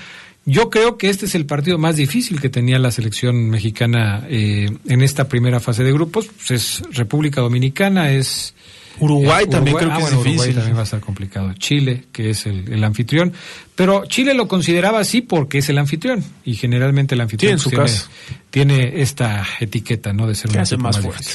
[0.45, 4.69] Yo creo que este es el partido más difícil que tenía la selección mexicana eh,
[4.87, 6.27] en esta primera fase de grupos.
[6.27, 8.53] Pues es República Dominicana, es
[8.99, 10.39] Uruguay también creo ah, que bueno, es difícil.
[10.39, 11.53] Uruguay también va a estar complicado.
[11.53, 13.33] Chile, que es el, el anfitrión.
[13.75, 16.23] Pero Chile lo consideraba así porque es el anfitrión.
[16.45, 18.09] Y generalmente el anfitrión Sí, en su tiene, casa.
[18.51, 20.27] tiene esta etiqueta, ¿no?
[20.27, 21.13] De ser Que un hace más difícil.
[21.13, 21.31] fuerte.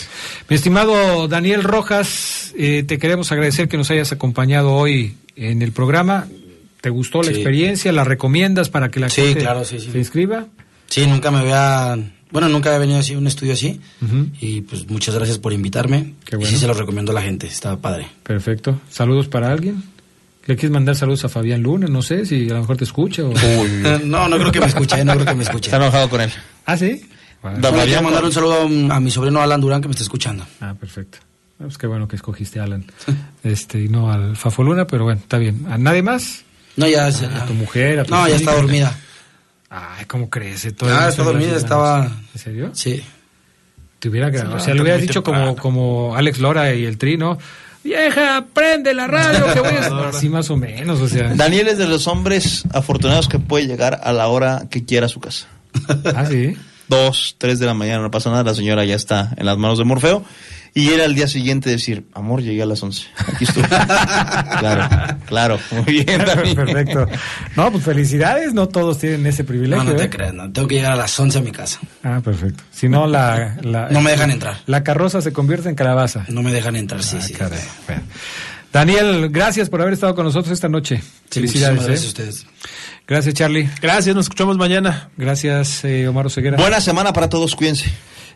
[0.48, 5.72] Mi estimado Daniel Rojas, eh, te queremos agradecer que nos hayas acompañado hoy en el
[5.72, 6.28] programa.
[6.80, 7.90] ¿Te gustó la experiencia?
[7.90, 9.90] ¿La recomiendas para que la Sí, gente claro, sí, sí.
[9.90, 10.46] se inscriba?
[10.86, 11.98] Sí, nunca me había,
[12.30, 13.80] bueno, nunca había venido así a un estudio así.
[14.40, 16.14] Y pues muchas gracias por invitarme.
[16.24, 16.50] Qué Y bueno.
[16.50, 18.08] sí se lo recomiendo a la gente, está padre.
[18.22, 18.80] Perfecto.
[18.90, 19.82] ¿Saludos para alguien?
[20.46, 21.88] ¿Le quieres mandar saludos a Fabián Luna?
[21.88, 23.24] No sé si a lo mejor te escucha.
[23.24, 23.32] O...
[24.04, 25.66] No, no creo que me escuche, no creo que me escuche.
[25.68, 26.30] Está enojado con él.
[26.64, 27.00] ¿Ah, sí?
[27.42, 28.62] Bueno, quiero mandar un saludo
[28.92, 30.44] a mi sobrino Alan Durán que me está escuchando.
[30.60, 31.18] Ah, perfecto.
[31.58, 32.84] Ah, Pues qué bueno que escogiste a Alan.
[33.44, 35.64] Este, y no al Fafoluna, pero bueno, está bien.
[35.68, 36.42] ¿A nadie más?
[36.76, 37.46] No, ya, ¿A ya.
[37.46, 38.00] tu mujer?
[38.00, 38.98] A tus No, ya está dormida.
[39.78, 40.66] Ay, ¿cómo crees?
[40.80, 42.10] Ah, está dormida, estaba...
[42.32, 42.70] ¿En serio?
[42.72, 43.02] Sí.
[43.98, 44.48] Te hubiera grabado.
[44.48, 45.54] O levanta sea, le hubieras dicho temprano.
[45.56, 47.36] como, como Alex Lora y el Trino.
[47.84, 50.08] Vieja, prende la radio que voy a...
[50.08, 51.34] Así más o menos, o sea.
[51.34, 55.08] Daniel es de los hombres afortunados que puede llegar a la hora que quiera a
[55.10, 55.46] su casa.
[56.14, 56.56] Ah, sí.
[56.88, 59.76] Dos, tres de la mañana, no pasa nada, la señora ya está en las manos
[59.76, 60.24] de Morfeo.
[60.78, 63.06] Y era al día siguiente decir, amor, llegué a las 11.
[63.32, 63.62] Aquí estoy.
[64.60, 65.58] claro, claro.
[65.70, 66.54] Muy bien, Dani.
[66.54, 67.08] Perfecto.
[67.56, 69.82] No, pues felicidades, no todos tienen ese privilegio.
[69.84, 70.10] No, no te ¿eh?
[70.10, 70.52] creas, no.
[70.52, 71.78] Tengo que llegar a las 11 a mi casa.
[72.04, 72.62] Ah, perfecto.
[72.70, 74.58] Si no, la, la- No me dejan entrar.
[74.66, 76.26] La carroza se convierte en calabaza.
[76.28, 77.32] No me dejan entrar, sí, Ah, sí.
[77.32, 77.60] caray.
[77.86, 78.02] Bueno.
[78.70, 81.02] Daniel, gracias por haber estado con nosotros esta noche.
[81.30, 81.88] Felicidades.
[81.88, 81.92] ¿eh?
[82.04, 82.46] a ustedes.
[83.06, 83.68] Gracias, Charlie.
[83.80, 85.10] Gracias, nos escuchamos mañana.
[85.16, 86.56] Gracias, eh, Omar Oseguera.
[86.56, 87.90] Buena semana para todos, cuídense.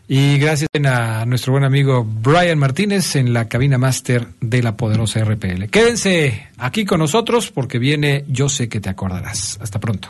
[0.07, 5.23] Y gracias a nuestro buen amigo Brian Martínez en la cabina máster de la poderosa
[5.23, 5.69] RPL.
[5.69, 9.57] Quédense aquí con nosotros porque viene Yo sé que te acordarás.
[9.61, 10.09] Hasta pronto.